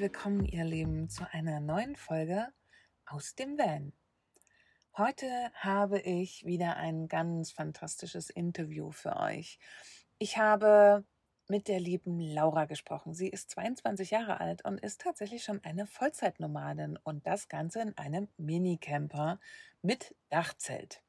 willkommen, 0.00 0.46
ihr 0.46 0.64
Lieben, 0.64 1.10
zu 1.10 1.30
einer 1.30 1.60
neuen 1.60 1.94
Folge 1.94 2.48
aus 3.04 3.34
dem 3.34 3.58
Van. 3.58 3.92
Heute 4.96 5.26
habe 5.52 6.00
ich 6.00 6.46
wieder 6.46 6.78
ein 6.78 7.06
ganz 7.06 7.52
fantastisches 7.52 8.30
Interview 8.30 8.92
für 8.92 9.16
euch. 9.16 9.58
Ich 10.16 10.38
habe 10.38 11.04
mit 11.48 11.68
der 11.68 11.80
lieben 11.80 12.18
Laura 12.18 12.64
gesprochen. 12.64 13.12
Sie 13.12 13.28
ist 13.28 13.50
22 13.50 14.10
Jahre 14.10 14.40
alt 14.40 14.64
und 14.64 14.80
ist 14.80 15.02
tatsächlich 15.02 15.44
schon 15.44 15.62
eine 15.64 15.86
Vollzeitnomadin 15.86 16.98
und 17.04 17.26
das 17.26 17.50
Ganze 17.50 17.82
in 17.82 17.98
einem 17.98 18.28
Minicamper 18.38 19.38
mit 19.82 20.16
Dachzelt. 20.30 21.02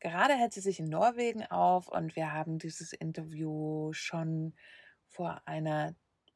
Gerade 0.00 0.34
hält 0.34 0.54
sie 0.54 0.60
sich 0.60 0.80
in 0.80 0.88
Norwegen 0.88 1.46
auf 1.46 1.86
und 1.86 2.16
wir 2.16 2.32
haben 2.32 2.58
dieses 2.58 2.92
Interview 2.94 3.92
schon 3.92 4.54
vor 5.06 5.40
einer 5.44 5.94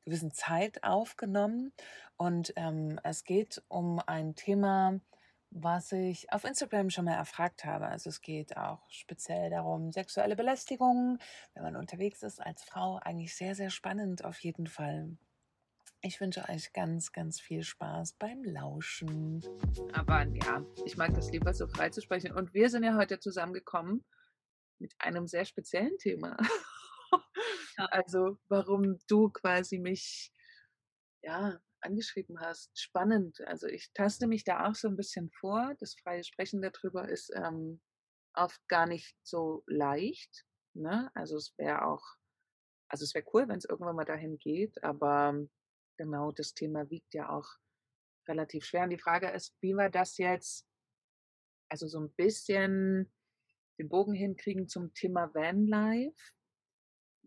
gewissen 0.08 0.32
Zeit 0.32 0.82
aufgenommen. 0.82 1.72
Und 2.16 2.52
ähm, 2.56 2.98
es 3.04 3.24
geht 3.24 3.62
um 3.68 4.00
ein 4.06 4.34
Thema, 4.34 5.00
was 5.50 5.92
ich 5.92 6.32
auf 6.32 6.44
Instagram 6.44 6.90
schon 6.90 7.04
mal 7.04 7.14
erfragt 7.14 7.64
habe. 7.64 7.86
Also 7.86 8.10
es 8.10 8.20
geht 8.20 8.56
auch 8.56 8.82
speziell 8.90 9.50
darum, 9.50 9.92
sexuelle 9.92 10.36
Belästigung, 10.36 11.18
wenn 11.54 11.62
man 11.62 11.76
unterwegs 11.76 12.22
ist 12.22 12.40
als 12.40 12.64
Frau, 12.64 12.96
eigentlich 12.96 13.34
sehr, 13.36 13.54
sehr 13.54 13.70
spannend 13.70 14.24
auf 14.24 14.38
jeden 14.40 14.66
Fall. 14.66 15.16
Ich 16.00 16.20
wünsche 16.20 16.48
euch 16.48 16.72
ganz, 16.72 17.12
ganz 17.12 17.40
viel 17.40 17.62
Spaß 17.62 18.14
beim 18.14 18.44
Lauschen. 18.44 19.44
Aber 19.92 20.24
ja, 20.26 20.64
ich 20.84 20.96
mag 20.96 21.12
das 21.14 21.30
lieber 21.32 21.52
so 21.54 21.66
frei 21.66 21.90
zu 21.90 22.00
sprechen. 22.00 22.32
Und 22.32 22.54
wir 22.54 22.70
sind 22.70 22.84
ja 22.84 22.96
heute 22.96 23.18
zusammengekommen 23.18 24.04
mit 24.78 24.94
einem 24.98 25.26
sehr 25.26 25.44
speziellen 25.44 25.98
Thema. 25.98 26.36
Also 27.90 28.38
warum 28.48 28.98
du 29.06 29.30
quasi 29.30 29.78
mich 29.78 30.32
ja 31.22 31.60
angeschrieben 31.80 32.40
hast. 32.40 32.78
Spannend. 32.78 33.40
Also 33.46 33.66
ich 33.66 33.92
taste 33.94 34.26
mich 34.26 34.44
da 34.44 34.68
auch 34.68 34.74
so 34.74 34.88
ein 34.88 34.96
bisschen 34.96 35.30
vor. 35.30 35.74
Das 35.78 35.94
freie 36.02 36.24
Sprechen 36.24 36.60
darüber 36.62 37.08
ist 37.08 37.32
ähm, 37.34 37.80
oft 38.34 38.60
gar 38.68 38.86
nicht 38.86 39.16
so 39.22 39.62
leicht. 39.66 40.44
Ne? 40.74 41.10
Also 41.14 41.36
es 41.36 41.54
wäre 41.56 41.84
auch, 41.84 42.04
also 42.88 43.04
es 43.04 43.14
wäre 43.14 43.24
cool, 43.32 43.48
wenn 43.48 43.58
es 43.58 43.64
irgendwann 43.64 43.96
mal 43.96 44.04
dahin 44.04 44.38
geht, 44.38 44.82
aber 44.82 45.34
genau 45.96 46.32
das 46.32 46.54
Thema 46.54 46.88
wiegt 46.90 47.14
ja 47.14 47.30
auch 47.30 47.48
relativ 48.28 48.64
schwer. 48.64 48.84
Und 48.84 48.90
die 48.90 48.98
Frage 48.98 49.30
ist, 49.30 49.56
wie 49.60 49.74
wir 49.74 49.90
das 49.90 50.18
jetzt, 50.18 50.66
also 51.70 51.86
so 51.86 52.00
ein 52.00 52.12
bisschen 52.14 53.12
den 53.78 53.88
Bogen 53.88 54.14
hinkriegen 54.14 54.68
zum 54.68 54.92
Thema 54.94 55.32
Vanlife 55.34 56.32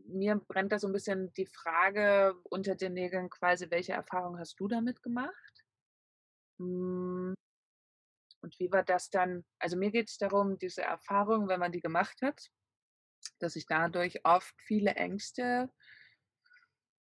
mir 0.07 0.35
brennt 0.35 0.71
da 0.71 0.80
so 0.80 0.88
ein 0.88 0.94
bisschen 0.94 1.31
die 1.33 1.45
Frage 1.45 2.35
unter 2.49 2.75
den 2.75 2.94
Nägeln 2.94 3.30
quasi, 3.30 3.69
welche 3.69 3.94
Erfahrung 3.94 4.39
hast 4.39 4.59
du 4.59 4.67
damit 4.67 5.02
gemacht? 5.03 5.63
Hm. 6.59 7.33
Und 8.41 8.59
wie 8.59 8.72
war 8.72 8.83
das 8.83 9.09
dann? 9.09 9.45
Also 9.59 9.77
mir 9.77 9.91
geht 9.91 10.09
es 10.09 10.17
darum, 10.17 10.57
diese 10.57 10.81
Erfahrung, 10.81 11.47
wenn 11.47 11.59
man 11.59 11.72
die 11.72 11.81
gemacht 11.81 12.22
hat, 12.22 12.49
dass 13.39 13.53
sich 13.53 13.66
dadurch 13.67 14.25
oft 14.25 14.55
viele 14.61 14.95
Ängste 14.95 15.72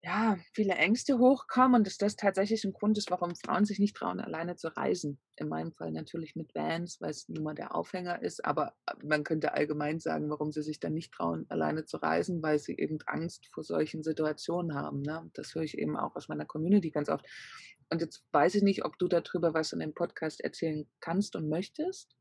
ja, 0.02 0.38
viele 0.54 0.76
Ängste 0.76 1.18
hochkommen 1.18 1.80
und 1.80 1.88
dass 1.88 1.98
das 1.98 2.16
tatsächlich 2.16 2.64
ein 2.64 2.72
Grund 2.72 2.98
ist, 2.98 3.12
warum 3.12 3.36
Frauen 3.36 3.66
sich 3.66 3.80
nicht 3.80 3.98
trauen, 3.98 4.22
alleine 4.22 4.56
zu 4.56 4.70
reisen. 4.70 5.20
In 5.36 5.50
meinem 5.50 5.74
Fall 5.74 5.92
natürlich 5.92 6.38
mit 6.38 6.56
Vans, 6.56 7.02
weil 7.02 7.10
es 7.10 7.28
nun 7.28 7.44
mal 7.44 7.54
der 7.54 7.76
Aufhänger 7.76 8.22
ist, 8.22 8.46
aber 8.46 8.76
äh, 8.86 8.94
man 9.04 9.26
könnte 9.26 9.54
allgemein 9.54 10.00
sagen, 10.00 10.30
warum 10.30 10.54
sie 10.54 10.64
sich 10.64 10.80
dann 10.80 10.94
nicht 10.94 11.12
trauen, 11.12 11.46
alleine 11.50 11.84
zu 11.84 11.98
reisen, 11.98 12.42
weil 12.42 12.60
sie 12.60 12.78
eben 12.78 13.00
Angst 13.08 13.48
vor 13.48 13.64
solchen 13.64 14.02
Situationen 14.02 14.74
haben. 14.74 15.02
Ne? 15.02 15.30
Das 15.34 15.54
höre 15.54 15.64
ich 15.64 15.78
eben 15.78 15.98
auch 15.98 16.16
aus 16.16 16.30
meiner 16.30 16.46
Community 16.46 16.92
ganz 16.92 17.10
oft. 17.10 17.26
Und 17.90 18.02
jetzt 18.02 18.24
weiß 18.32 18.56
ich 18.56 18.64
nicht, 18.64 18.86
ob 18.86 18.98
du 19.00 19.10
darüber 19.10 19.54
was 19.54 19.74
in 19.74 19.80
dem 19.80 19.94
Podcast 19.94 20.40
erzählen 20.42 20.88
kannst 21.02 21.36
und 21.36 21.50
möchtest. 21.50 22.16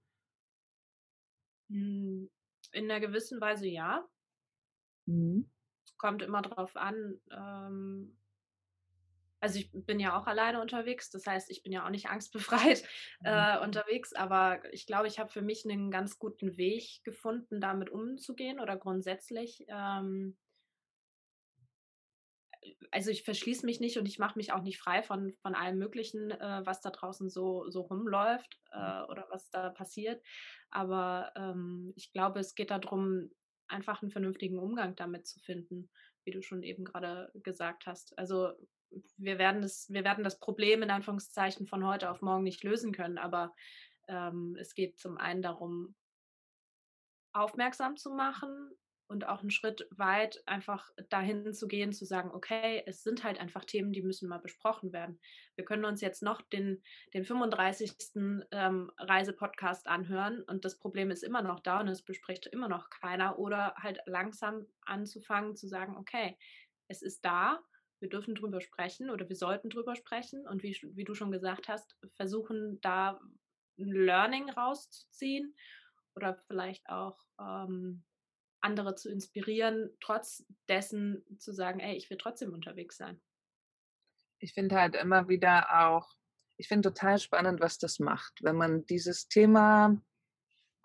Hm, 1.70 2.28
in 2.72 2.90
einer 2.90 2.98
gewissen 3.00 3.40
Weise 3.40 3.68
ja. 3.68 4.04
Mhm 5.06 5.48
kommt 5.98 6.22
immer 6.22 6.42
drauf 6.42 6.76
an. 6.76 7.20
Ähm, 7.30 8.16
also 9.40 9.58
ich 9.60 9.70
bin 9.72 10.00
ja 10.00 10.18
auch 10.18 10.26
alleine 10.26 10.60
unterwegs, 10.60 11.10
das 11.10 11.26
heißt, 11.26 11.50
ich 11.50 11.62
bin 11.62 11.72
ja 11.72 11.84
auch 11.84 11.90
nicht 11.90 12.06
angstbefreit 12.10 12.82
mhm. 13.20 13.26
äh, 13.26 13.58
unterwegs, 13.60 14.12
aber 14.12 14.60
ich 14.72 14.86
glaube, 14.86 15.08
ich 15.08 15.18
habe 15.18 15.30
für 15.30 15.42
mich 15.42 15.64
einen 15.64 15.90
ganz 15.90 16.18
guten 16.18 16.56
Weg 16.56 17.02
gefunden, 17.04 17.60
damit 17.60 17.90
umzugehen 17.90 18.60
oder 18.60 18.76
grundsätzlich. 18.76 19.64
Ähm, 19.68 20.36
also 22.90 23.10
ich 23.10 23.22
verschließe 23.22 23.64
mich 23.64 23.80
nicht 23.80 23.98
und 23.98 24.06
ich 24.06 24.18
mache 24.18 24.36
mich 24.36 24.52
auch 24.52 24.62
nicht 24.62 24.78
frei 24.78 25.02
von, 25.02 25.32
von 25.42 25.54
allem 25.54 25.78
Möglichen, 25.78 26.30
äh, 26.30 26.62
was 26.64 26.80
da 26.80 26.90
draußen 26.90 27.30
so, 27.30 27.70
so 27.70 27.82
rumläuft 27.82 28.60
äh, 28.72 28.78
mhm. 28.78 29.10
oder 29.10 29.26
was 29.30 29.48
da 29.50 29.70
passiert. 29.70 30.22
Aber 30.70 31.32
ähm, 31.36 31.92
ich 31.96 32.12
glaube, 32.12 32.40
es 32.40 32.54
geht 32.54 32.70
darum, 32.70 33.30
einfach 33.68 34.02
einen 34.02 34.10
vernünftigen 34.10 34.58
Umgang 34.58 34.96
damit 34.96 35.26
zu 35.26 35.38
finden, 35.40 35.90
wie 36.24 36.30
du 36.30 36.42
schon 36.42 36.62
eben 36.62 36.84
gerade 36.84 37.30
gesagt 37.42 37.86
hast. 37.86 38.18
Also 38.18 38.52
wir 39.16 39.38
werden 39.38 39.62
das, 39.62 39.88
wir 39.90 40.04
werden 40.04 40.24
das 40.24 40.38
Problem 40.38 40.82
in 40.82 40.90
Anführungszeichen 40.90 41.66
von 41.66 41.86
heute 41.86 42.10
auf 42.10 42.22
morgen 42.22 42.42
nicht 42.42 42.64
lösen 42.64 42.92
können, 42.92 43.18
aber 43.18 43.54
ähm, 44.08 44.56
es 44.58 44.74
geht 44.74 44.98
zum 44.98 45.18
einen 45.18 45.42
darum, 45.42 45.94
aufmerksam 47.32 47.96
zu 47.96 48.10
machen, 48.10 48.70
und 49.08 49.26
auch 49.26 49.40
einen 49.40 49.50
Schritt 49.50 49.88
weit 49.90 50.42
einfach 50.46 50.90
dahin 51.08 51.52
zu 51.54 51.66
gehen, 51.66 51.92
zu 51.92 52.04
sagen, 52.04 52.30
okay, 52.30 52.82
es 52.86 53.02
sind 53.02 53.24
halt 53.24 53.40
einfach 53.40 53.64
Themen, 53.64 53.92
die 53.92 54.02
müssen 54.02 54.28
mal 54.28 54.38
besprochen 54.38 54.92
werden. 54.92 55.18
Wir 55.56 55.64
können 55.64 55.86
uns 55.86 56.00
jetzt 56.02 56.22
noch 56.22 56.42
den, 56.42 56.82
den 57.14 57.24
35. 57.24 57.96
Ähm, 58.52 58.92
Reisepodcast 58.98 59.86
anhören 59.86 60.42
und 60.42 60.64
das 60.64 60.78
Problem 60.78 61.10
ist 61.10 61.24
immer 61.24 61.42
noch 61.42 61.60
da 61.60 61.80
und 61.80 61.88
es 61.88 62.02
bespricht 62.02 62.46
immer 62.46 62.68
noch 62.68 62.90
keiner 62.90 63.38
oder 63.38 63.74
halt 63.76 63.98
langsam 64.06 64.66
anzufangen 64.82 65.56
zu 65.56 65.66
sagen, 65.66 65.96
okay, 65.96 66.36
es 66.88 67.02
ist 67.02 67.24
da, 67.24 67.60
wir 68.00 68.08
dürfen 68.08 68.34
drüber 68.34 68.60
sprechen 68.60 69.10
oder 69.10 69.28
wir 69.28 69.36
sollten 69.36 69.70
drüber 69.70 69.96
sprechen 69.96 70.46
und 70.46 70.62
wie, 70.62 70.76
wie 70.94 71.04
du 71.04 71.14
schon 71.14 71.32
gesagt 71.32 71.68
hast, 71.68 71.96
versuchen 72.14 72.80
da 72.80 73.20
ein 73.78 73.90
Learning 73.90 74.50
rauszuziehen 74.50 75.54
oder 76.14 76.34
vielleicht 76.46 76.88
auch 76.88 77.18
ähm, 77.40 78.04
andere 78.60 78.94
zu 78.94 79.10
inspirieren, 79.10 79.90
trotz 80.00 80.44
dessen 80.68 81.24
zu 81.38 81.52
sagen, 81.52 81.80
ey, 81.80 81.96
ich 81.96 82.10
will 82.10 82.18
trotzdem 82.18 82.52
unterwegs 82.52 82.96
sein. 82.96 83.20
Ich 84.38 84.52
finde 84.54 84.76
halt 84.76 84.94
immer 84.94 85.28
wieder 85.28 85.86
auch, 85.86 86.08
ich 86.56 86.68
finde 86.68 86.90
total 86.90 87.18
spannend, 87.18 87.60
was 87.60 87.78
das 87.78 87.98
macht, 87.98 88.42
wenn 88.42 88.56
man 88.56 88.84
dieses 88.86 89.28
Thema 89.28 90.00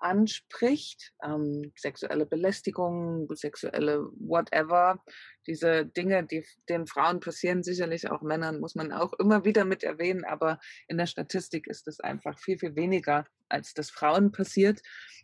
anspricht, 0.03 1.14
ähm, 1.24 1.72
sexuelle 1.75 2.25
Belästigung, 2.25 3.28
sexuelle 3.34 4.06
whatever, 4.19 5.02
diese 5.47 5.86
Dinge, 5.86 6.25
die 6.25 6.46
den 6.69 6.88
Frauen 6.88 7.19
passieren, 7.19 7.64
sicherlich 7.64 8.09
auch 8.09 8.22
Männern, 8.22 8.59
muss 8.59 8.75
man 8.75 8.91
auch 8.91 9.14
immer 9.14 9.46
wieder 9.46 9.66
mit 9.66 9.84
erwähnen, 9.84 10.25
aber 10.25 10.59
in 10.88 10.97
der 10.97 11.08
Statistik 11.08 11.68
ist 11.68 11.88
es 11.88 12.00
einfach 12.00 12.38
viel, 12.40 12.58
viel 12.58 12.75
weniger, 12.75 13.25
als 13.50 13.74
das 13.74 13.90
Frauen 13.90 14.31
passiert. 14.31 14.81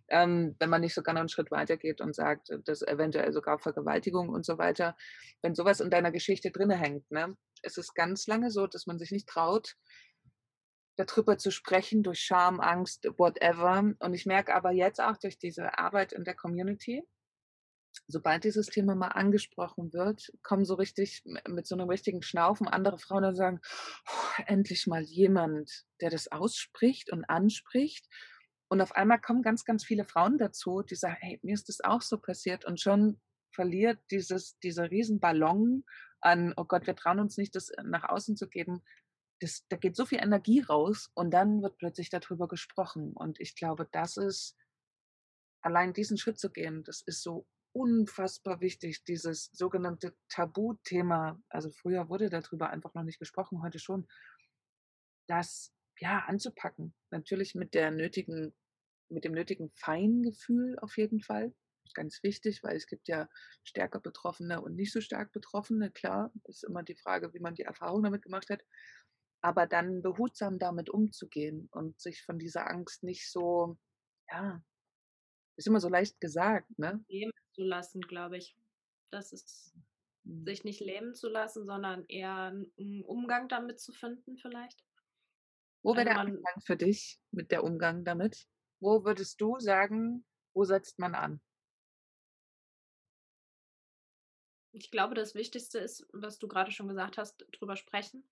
Ähm, 0.09 0.55
wenn 0.59 0.69
man 0.69 0.81
nicht 0.81 0.95
sogar 0.95 1.13
noch 1.13 1.19
einen 1.19 1.29
Schritt 1.29 1.51
weiter 1.51 1.77
geht 1.77 2.01
und 2.01 2.15
sagt, 2.15 2.49
dass 2.65 2.81
eventuell 2.81 3.31
sogar 3.31 3.59
Vergewaltigung 3.59 4.29
und 4.29 4.45
so 4.45 4.57
weiter, 4.57 4.95
wenn 5.41 5.55
sowas 5.55 5.81
in 5.81 5.91
deiner 5.91 6.11
Geschichte 6.11 6.51
drinne 6.51 6.75
hängt, 6.77 7.09
ne, 7.11 7.35
ist 7.63 7.77
es 7.77 7.93
ganz 7.93 8.25
lange 8.27 8.49
so, 8.49 8.65
dass 8.65 8.87
man 8.87 8.97
sich 8.97 9.11
nicht 9.11 9.27
traut, 9.27 9.75
darüber 10.99 11.37
zu 11.37 11.51
sprechen, 11.51 12.03
durch 12.03 12.19
Scham, 12.19 12.59
Angst, 12.59 13.05
whatever. 13.17 13.93
Und 13.99 14.13
ich 14.13 14.25
merke 14.25 14.53
aber 14.53 14.71
jetzt 14.71 14.99
auch 15.01 15.17
durch 15.17 15.37
diese 15.37 15.77
Arbeit 15.77 16.13
in 16.13 16.23
der 16.23 16.35
Community, 16.35 17.03
sobald 18.07 18.43
dieses 18.43 18.67
Thema 18.67 18.95
mal 18.95 19.09
angesprochen 19.09 19.93
wird, 19.93 20.31
kommen 20.43 20.65
so 20.65 20.75
richtig 20.75 21.23
mit 21.47 21.67
so 21.67 21.75
einem 21.75 21.89
richtigen 21.89 22.21
Schnaufen 22.21 22.67
andere 22.67 22.97
Frauen 22.97 23.23
und 23.23 23.35
sagen, 23.35 23.59
oh, 24.07 24.43
endlich 24.45 24.87
mal 24.87 25.01
jemand, 25.01 25.85
der 26.01 26.09
das 26.09 26.31
ausspricht 26.31 27.11
und 27.11 27.25
anspricht. 27.25 28.07
Und 28.67 28.81
auf 28.81 28.91
einmal 28.91 29.19
kommen 29.19 29.41
ganz, 29.41 29.65
ganz 29.65 29.83
viele 29.83 30.05
Frauen 30.05 30.37
dazu, 30.37 30.81
die 30.81 30.95
sagen, 30.95 31.17
hey, 31.19 31.39
mir 31.41 31.53
ist 31.53 31.69
das 31.69 31.81
auch 31.81 32.01
so 32.01 32.17
passiert 32.17 32.65
und 32.65 32.79
schon 32.79 33.19
verliert 33.51 33.99
dieses, 34.11 34.59
dieser 34.59 34.91
Riesenballon 34.91 35.83
an, 36.21 36.53
oh 36.55 36.65
Gott, 36.65 36.85
wir 36.85 36.95
trauen 36.95 37.19
uns 37.19 37.37
nicht, 37.37 37.55
das 37.55 37.71
nach 37.83 38.07
außen 38.07 38.37
zu 38.37 38.47
geben, 38.47 38.83
das, 39.39 39.65
da 39.69 39.77
geht 39.77 39.95
so 39.95 40.05
viel 40.05 40.19
Energie 40.19 40.61
raus 40.61 41.09
und 41.13 41.31
dann 41.31 41.61
wird 41.61 41.77
plötzlich 41.77 42.09
darüber 42.09 42.47
gesprochen. 42.47 43.13
Und 43.13 43.39
ich 43.39 43.55
glaube, 43.55 43.87
das 43.91 44.17
ist, 44.17 44.55
allein 45.61 45.93
diesen 45.93 46.17
Schritt 46.17 46.39
zu 46.39 46.51
gehen, 46.51 46.83
das 46.83 47.01
ist 47.01 47.23
so 47.23 47.47
unfassbar 47.71 48.61
wichtig, 48.61 49.03
dieses 49.03 49.49
sogenannte 49.53 50.15
Tabuthema. 50.29 51.41
Also 51.49 51.71
früher 51.71 52.09
wurde 52.09 52.29
darüber 52.29 52.69
einfach 52.69 52.93
noch 52.93 53.03
nicht 53.03 53.19
gesprochen, 53.19 53.61
heute 53.61 53.79
schon. 53.79 54.07
Das 55.27 55.73
ja 55.99 56.19
anzupacken. 56.27 56.93
Natürlich 57.11 57.55
mit 57.55 57.73
der 57.73 57.91
nötigen, 57.91 58.55
mit 59.09 59.23
dem 59.23 59.33
nötigen 59.33 59.71
Feingefühl 59.75 60.79
auf 60.79 60.97
jeden 60.97 61.21
Fall. 61.21 61.53
Ganz 61.93 62.21
wichtig, 62.23 62.63
weil 62.63 62.75
es 62.75 62.85
gibt 62.85 63.07
ja 63.07 63.27
stärker 63.63 63.99
Betroffene 63.99 64.61
und 64.61 64.75
nicht 64.75 64.93
so 64.93 65.01
stark 65.01 65.31
Betroffene. 65.31 65.91
Klar, 65.91 66.31
ist 66.45 66.63
immer 66.63 66.83
die 66.83 66.95
Frage, 66.95 67.33
wie 67.33 67.39
man 67.39 67.55
die 67.55 67.63
Erfahrung 67.63 68.03
damit 68.03 68.21
gemacht 68.21 68.49
hat. 68.49 68.63
Aber 69.41 69.67
dann 69.67 70.01
behutsam 70.01 70.59
damit 70.59 70.89
umzugehen 70.89 71.69
und 71.71 71.99
sich 72.01 72.23
von 72.23 72.39
dieser 72.39 72.69
Angst 72.69 73.03
nicht 73.03 73.31
so, 73.31 73.77
ja, 74.31 74.61
ist 75.57 75.67
immer 75.67 75.81
so 75.81 75.89
leicht 75.89 76.21
gesagt, 76.21 76.77
ne? 76.79 77.05
Lähmen 77.09 77.33
zu 77.53 77.63
lassen, 77.63 78.01
glaube 78.01 78.37
ich. 78.37 78.55
Das 79.11 79.33
ist 79.33 79.75
Mhm. 80.25 80.55
sich 80.55 80.63
nicht 80.63 80.79
lähmen 80.81 81.15
zu 81.15 81.29
lassen, 81.29 81.65
sondern 81.65 82.05
eher 82.07 82.51
'n 82.77 83.03
Umgang 83.05 83.49
damit 83.49 83.79
zu 83.79 83.93
finden 83.93 84.37
vielleicht. 84.37 84.83
Wo 85.83 85.95
wäre 85.97 86.05
Also, 86.05 86.05
der 86.05 86.19
Anfang 86.19 86.61
für 86.65 86.77
dich 86.77 87.19
mit 87.31 87.51
der 87.51 87.63
Umgang 87.65 88.05
damit? 88.05 88.47
Wo 88.81 89.03
würdest 89.03 89.39
du 89.41 89.59
sagen, 89.59 90.25
wo 90.53 90.63
setzt 90.65 90.99
man 90.99 91.15
an? 91.15 91.41
Ich 94.71 94.89
glaube, 94.91 95.13
das 95.15 95.35
Wichtigste 95.35 95.77
ist, 95.79 96.07
was 96.11 96.39
du 96.39 96.47
grade 96.47 96.71
schon 96.71 96.87
gesagt 96.87 97.17
hast, 97.19 97.45
drüber 97.51 97.75
sprechen, 97.75 98.23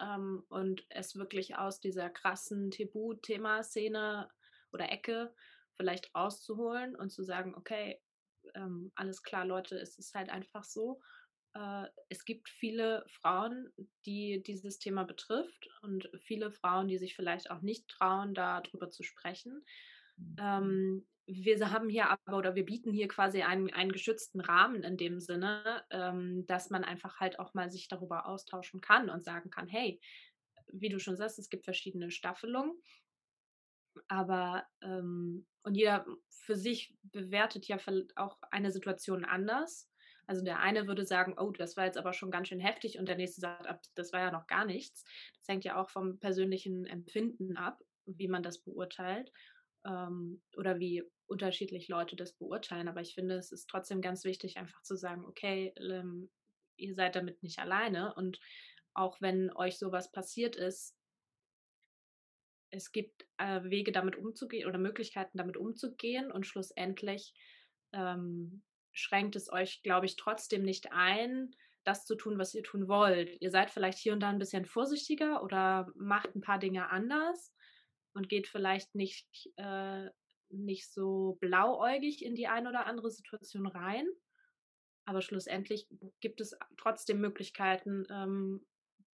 ähm, 0.00 0.44
und 0.48 0.86
es 0.90 1.16
wirklich 1.16 1.56
aus 1.56 1.80
dieser 1.80 2.10
krassen 2.10 2.70
Tabuthema-Szene 2.70 4.28
oder 4.72 4.90
Ecke 4.92 5.34
vielleicht 5.74 6.14
rauszuholen 6.14 6.96
und 6.96 7.10
zu 7.10 7.22
sagen: 7.24 7.54
„Okay, 7.54 8.02
ähm, 8.54 8.92
alles 8.94 9.22
klar, 9.22 9.44
Leute, 9.44 9.78
es 9.78 9.98
ist 9.98 10.14
halt 10.14 10.30
einfach 10.30 10.64
so. 10.64 11.00
Äh, 11.54 11.86
es 12.08 12.24
gibt 12.24 12.48
viele 12.48 13.04
Frauen, 13.08 13.72
die 14.06 14.42
dieses 14.42 14.78
Thema 14.78 15.04
betrifft 15.04 15.68
und 15.82 16.10
viele 16.18 16.50
Frauen, 16.52 16.88
die 16.88 16.98
sich 16.98 17.14
vielleicht 17.16 17.50
auch 17.50 17.62
nicht 17.62 17.88
trauen, 17.88 18.34
da 18.34 18.60
drüber 18.60 18.90
zu 18.90 19.02
sprechen. 19.02 19.64
Mhm. 20.18 20.38
Ähm, 20.38 21.06
wir 21.26 21.70
haben 21.70 21.88
hier 21.88 22.10
aber 22.10 22.36
oder 22.38 22.54
wir 22.54 22.64
bieten 22.64 22.92
hier 22.92 23.08
quasi 23.08 23.42
einen 23.42 23.72
einen 23.72 23.92
geschützten 23.92 24.40
Rahmen 24.40 24.82
in 24.82 24.96
dem 24.96 25.20
Sinne, 25.20 25.84
ähm, 25.90 26.44
dass 26.46 26.70
man 26.70 26.84
einfach 26.84 27.20
halt 27.20 27.38
auch 27.38 27.54
mal 27.54 27.70
sich 27.70 27.88
darüber 27.88 28.26
austauschen 28.26 28.80
kann 28.80 29.08
und 29.10 29.24
sagen 29.24 29.50
kann: 29.50 29.68
„Hey, 29.68 30.00
wie 30.72 30.88
du 30.88 30.98
schon 31.00 31.16
sagst, 31.16 31.38
es 31.38 31.50
gibt 31.50 31.64
verschiedene 31.64 32.10
Staffelungen.“ 32.10 32.74
Aber, 34.08 34.66
ähm 34.82 35.46
und 35.64 35.76
jeder 35.76 36.04
für 36.28 36.56
sich 36.56 36.96
bewertet 37.04 37.68
ja 37.68 37.78
auch 38.16 38.38
eine 38.50 38.72
Situation 38.72 39.24
anders. 39.24 39.88
Also, 40.26 40.42
der 40.44 40.58
eine 40.58 40.88
würde 40.88 41.04
sagen: 41.06 41.36
„Oh, 41.38 41.50
das 41.52 41.76
war 41.76 41.84
jetzt 41.84 41.98
aber 41.98 42.12
schon 42.12 42.30
ganz 42.32 42.48
schön 42.48 42.58
heftig“, 42.60 42.98
und 42.98 43.06
der 43.08 43.16
nächste 43.16 43.40
sagt: 43.40 43.66
„Ab 43.68 43.82
das 43.94 44.12
war 44.12 44.20
ja 44.20 44.30
noch 44.32 44.46
gar 44.48 44.64
nichts.“ 44.64 45.04
Das 45.38 45.46
hängt 45.48 45.64
ja 45.64 45.80
auch 45.80 45.88
vom 45.90 46.18
persönlichen 46.18 46.84
Empfinden 46.84 47.56
ab, 47.56 47.80
wie 48.06 48.26
man 48.28 48.42
das 48.42 48.58
beurteilt, 48.58 49.32
ähm, 49.86 50.42
oder 50.56 50.78
wie 50.78 51.04
unterschiedlich 51.26 51.88
Leute 51.88 52.16
das 52.16 52.34
beurteilen. 52.34 52.88
Aber 52.88 53.00
ich 53.00 53.14
finde, 53.14 53.36
es 53.36 53.52
ist 53.52 53.66
trotzdem 53.68 54.00
ganz 54.02 54.24
wichtig, 54.24 54.56
einfach 54.58 54.82
zu 54.82 54.96
sagen: 54.96 55.24
„Okay, 55.26 55.72
ähm, 55.78 56.30
ihr 56.76 56.94
seid 56.94 57.16
damit 57.16 57.42
nicht 57.42 57.58
alleine 57.58 58.14
und 58.14 58.40
auch 58.94 59.20
wenn 59.20 59.50
euch 59.56 59.78
so 59.78 59.92
was 59.92 60.12
passiert 60.12 60.56
ist“ 60.56 60.90
„es 62.72 62.90
gibt, 62.90 63.26
äh, 63.36 63.62
Wege, 63.64 63.92
damit 63.92 64.16
umzugehen 64.16 64.66
oder 64.66 64.78
Möglichkeiten, 64.78 65.36
damit 65.38 65.56
umzugehen 65.56 66.32
und 66.32 66.46
schlussendlich, 66.46 67.34
ähm, 67.92 68.62
schränkt 68.92 69.36
es 69.36 69.52
euch, 69.52 69.82
glaube 69.82 70.06
ich, 70.06 70.16
trotzdem 70.16 70.62
nicht 70.62 70.90
ein, 70.92 71.50
das 71.84 72.06
zu 72.06 72.14
tun, 72.14 72.38
was 72.38 72.54
ihr 72.54 72.62
tun 72.62 72.88
wollt. 72.88 73.40
Ihr 73.40 73.50
seid 73.50 73.70
vielleicht 73.70 73.98
hier 73.98 74.12
und 74.14 74.20
da 74.20 74.30
'n 74.30 74.38
bisschen 74.38 74.64
vorsichtiger 74.64 75.42
oder 75.42 75.92
macht 75.96 76.34
'n 76.34 76.40
paar 76.40 76.58
Dinge 76.58 76.90
anders 76.90 77.54
und 78.14 78.28
geht 78.28 78.48
vielleicht 78.48 78.94
nicht 78.94 79.50
äh, 79.56 80.10
nicht 80.50 80.92
so 80.92 81.38
blauäugig 81.40 82.24
in 82.24 82.34
die 82.34 82.46
eine 82.48 82.68
oder 82.68 82.86
andere 82.86 83.10
Situation 83.10 83.66
rein. 83.66 84.06
Aber 85.04 85.22
schlussendlich 85.22 85.88
gibt 86.20 86.40
es 86.40 86.56
trotzdem 86.78 87.20
Möglichkeiten, 87.20 88.06
ähm, 88.10 88.66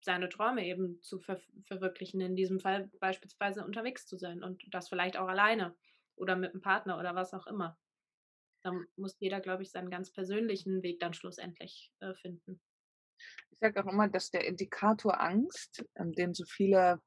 seine 0.01 0.29
Träume 0.29 0.65
eben 0.65 1.01
zu 1.01 1.19
verw 1.19 1.41
verwirklichen, 1.65 2.21
in 2.21 2.35
diesem 2.35 2.59
Fall 2.59 2.91
beispielsweise 2.99 3.65
unterwegs 3.65 4.05
zu 4.07 4.17
sein 4.17 4.43
und 4.43 4.63
das 4.71 4.89
vielleicht 4.89 5.17
auch 5.17 5.27
alleine 5.27 5.75
oder 6.15 6.35
mit 6.35 6.53
'm 6.55 6.61
Partner 6.61 6.99
oder 6.99 7.15
was 7.15 7.33
auch 7.33 7.47
immer. 7.47 7.79
Da 8.63 8.73
muss 8.97 9.17
jeder, 9.19 9.41
glaube 9.41 9.63
ich, 9.63 9.71
seinen 9.71 9.89
ganz 9.91 10.11
persönlichen 10.13 10.83
Weg 10.83 10.99
dann 10.99 11.13
schlussendlich, 11.15 11.93
äh, 11.99 12.13
finden. 12.15 12.61
Ich 13.51 13.59
sage 13.59 13.83
auch 13.83 13.91
immer, 13.91 14.07
dass 14.07 14.29
der 14.31 14.45
Indikator 14.45 15.19
Angst, 15.21 15.85
ähm, 15.95 16.13
den 16.13 16.33
so 16.33 16.45
viele, 16.45 17.01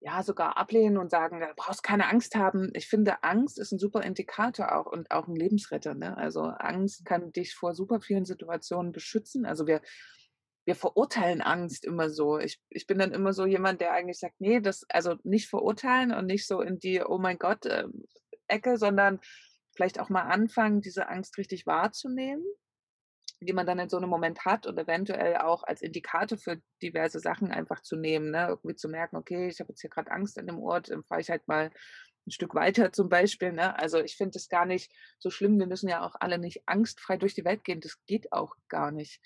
ja, 0.00 0.22
sogar 0.22 0.56
ablehnen 0.58 0.98
und 0.98 1.10
sagen: 1.10 1.40
„Ja, 1.42 1.52
brauchst 1.56 1.82
keine 1.82 2.08
Angst 2.08 2.34
haben.“ 2.36 2.70
Ich 2.74 2.88
finde, 2.88 3.22
Angst 3.24 3.58
ist 3.58 3.72
'n 3.72 3.78
super 3.78 4.02
Indikator 4.02 4.74
auch 4.76 4.86
und 4.86 5.10
auch 5.10 5.28
'n 5.28 5.36
Lebensretter, 5.36 5.94
ne? 5.94 6.16
Also, 6.16 6.42
Angst 6.42 7.04
kann 7.04 7.32
dich 7.32 7.54
vor 7.54 7.74
super 7.74 8.00
vielen 8.00 8.24
Situationen 8.24 8.92
beschützen. 8.92 9.46
Also, 9.46 9.66
wir 9.66 9.82
wir 10.66 10.76
verurteilen 10.76 11.40
Angst 11.42 11.84
immer 11.86 12.10
so. 12.10 12.38
Ich 12.38 12.60
ich 12.70 12.86
bin 12.86 12.98
dann 12.98 13.12
immer 13.12 13.32
so 13.32 13.46
jemand, 13.46 13.80
der 13.80 13.92
eigentlich 13.92 14.18
sagt: 14.18 14.40
„Ne, 14.40 14.60
das 14.62 14.84
also, 14.90 15.16
nicht 15.24 15.48
verurteilen 15.48 16.12
und 16.12 16.26
nicht 16.26 16.46
so 16.46 16.60
in 16.62 16.78
die 16.78 17.02
Oh 17.04 17.18
mein 17.18 17.38
Gott, 17.38 17.66
ähm, 17.66 18.04
Ecke, 18.48 18.76
sondern 18.78 19.20
vielleicht 19.76 20.00
auch 20.00 20.08
mal 20.10 20.22
anfangen, 20.24 20.80
diese 20.82 21.08
Angst 21.08 21.38
richtig 21.38 21.66
wahrzunehmen, 21.66 22.44
die 23.40 23.52
man 23.52 23.66
dann 23.66 23.78
in 23.78 23.88
so 23.88 23.98
'nem 23.98 24.10
Moment 24.10 24.44
hat 24.44 24.66
und 24.66 24.78
eventuell 24.78 25.36
auch 25.38 25.62
als 25.64 25.82
Indikator 25.82 26.38
für 26.38 26.60
diverse 26.82 27.20
Sachen 27.20 27.50
einfach 27.52 27.80
zu 27.82 27.96
nehmen, 27.96 28.30
ne? 28.30 28.48
Irgendwie 28.48 28.76
zu 28.76 28.88
merken: 28.88 29.16
„Okay, 29.16 29.48
ich 29.48 29.60
habe 29.60 29.70
jetzt 29.70 29.80
hier 29.82 29.90
grad 29.90 30.10
Angst 30.10 30.38
an 30.38 30.46
dem 30.46 30.58
Ort, 30.60 30.90
dann 30.90 31.04
fahre 31.04 31.20
ich 31.22 31.30
halt 31.30 31.48
mal 31.48 31.70
'n 32.26 32.30
Stück 32.32 32.54
weiter“, 32.54 32.92
zum 32.92 33.08
Beispiel, 33.08 33.52
ne? 33.52 33.78
Also, 33.78 33.98
ich 34.00 34.16
finde 34.16 34.32
das 34.34 34.48
gar 34.48 34.66
nicht 34.66 34.92
so 35.18 35.30
schlimm. 35.30 35.58
Wir 35.58 35.66
müssen 35.66 35.88
ja 35.88 36.04
auch 36.06 36.14
alle 36.20 36.38
nicht 36.38 36.62
angstfrei 36.66 37.16
durch 37.16 37.34
die 37.34 37.44
Welt 37.44 37.64
gehen. 37.64 37.80
Das 37.80 38.04
geht 38.06 38.32
auch 38.32 38.54
gar 38.68 38.90
nicht. 38.92 39.20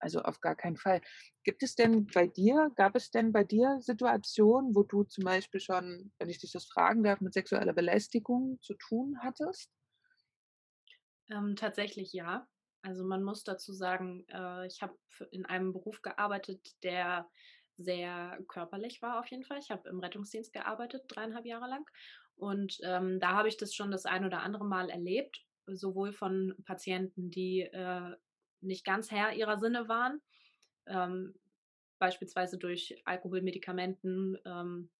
Also, 0.00 0.22
auf 0.22 0.40
gar 0.40 0.56
keinen 0.56 0.76
Fall. 0.78 1.02
Gibt 1.44 1.62
es 1.62 1.74
denn 1.74 2.06
bei 2.06 2.26
dir 2.26 2.70
gab 2.76 2.96
es 2.96 3.10
denn 3.10 3.32
bei 3.32 3.44
dir 3.44 3.78
Situationen, 3.80 4.74
wo 4.74 4.82
du 4.82 5.04
zum 5.04 5.24
Beispiel 5.24 5.60
schon, 5.60 6.12
wenn 6.18 6.30
ich 6.30 6.38
dich 6.40 6.52
das 6.52 6.66
fragen 6.66 7.02
darf, 7.04 7.20
mit 7.20 7.34
sexueller 7.34 7.74
Belästigung 7.74 8.58
zu 8.62 8.74
tun 8.74 9.18
hattest? 9.22 9.66
Ähm, 11.28 11.56
tatsächlich 11.56 12.12
ja. 12.12 12.46
Also, 12.84 13.04
man 13.04 13.22
muss 13.22 13.44
dazu 13.44 13.72
sagen, 13.72 14.24
äh, 14.28 14.66
ich 14.66 14.80
habe 14.82 14.96
in 15.30 15.44
einem 15.44 15.72
Beruf 15.72 16.00
gearbeitet, 16.02 16.82
der 16.82 17.28
sehr 17.76 18.38
körperlich 18.48 19.02
war 19.02 19.18
auf 19.20 19.26
jeden 19.30 19.44
Fall. 19.44 19.58
Ich 19.58 19.70
habe 19.70 19.88
im 19.88 20.00
Rettungsdienst 20.00 20.52
gearbeitet, 20.52 21.04
3 21.08 21.24
1/2 21.24 21.44
Jahre 21.44 21.68
lang. 21.68 21.84
Und, 22.36 22.78
ähm, 22.82 23.20
da 23.20 23.32
habe 23.32 23.48
ich 23.48 23.56
das 23.58 23.74
schon 23.74 23.90
das 23.90 24.06
ein 24.06 24.24
oder 24.24 24.40
andere 24.42 24.64
Mal 24.64 24.88
erlebt, 24.90 25.44
sowohl 25.66 26.12
von 26.12 26.54
Patienten, 26.64 27.30
die, 27.30 27.60
äh, 27.62 28.16
nicht 28.62 28.84
ganz 28.84 29.10
Herr 29.10 29.32
ihrer 29.34 29.58
Sinne 29.58 29.88
waren, 29.88 30.20
ähm, 30.86 31.34
beispielsweise 31.98 32.58
durch 32.58 33.02
Alkohol, 33.06 33.42
Medikamenten, 33.42 34.38
ähm, 34.46 34.90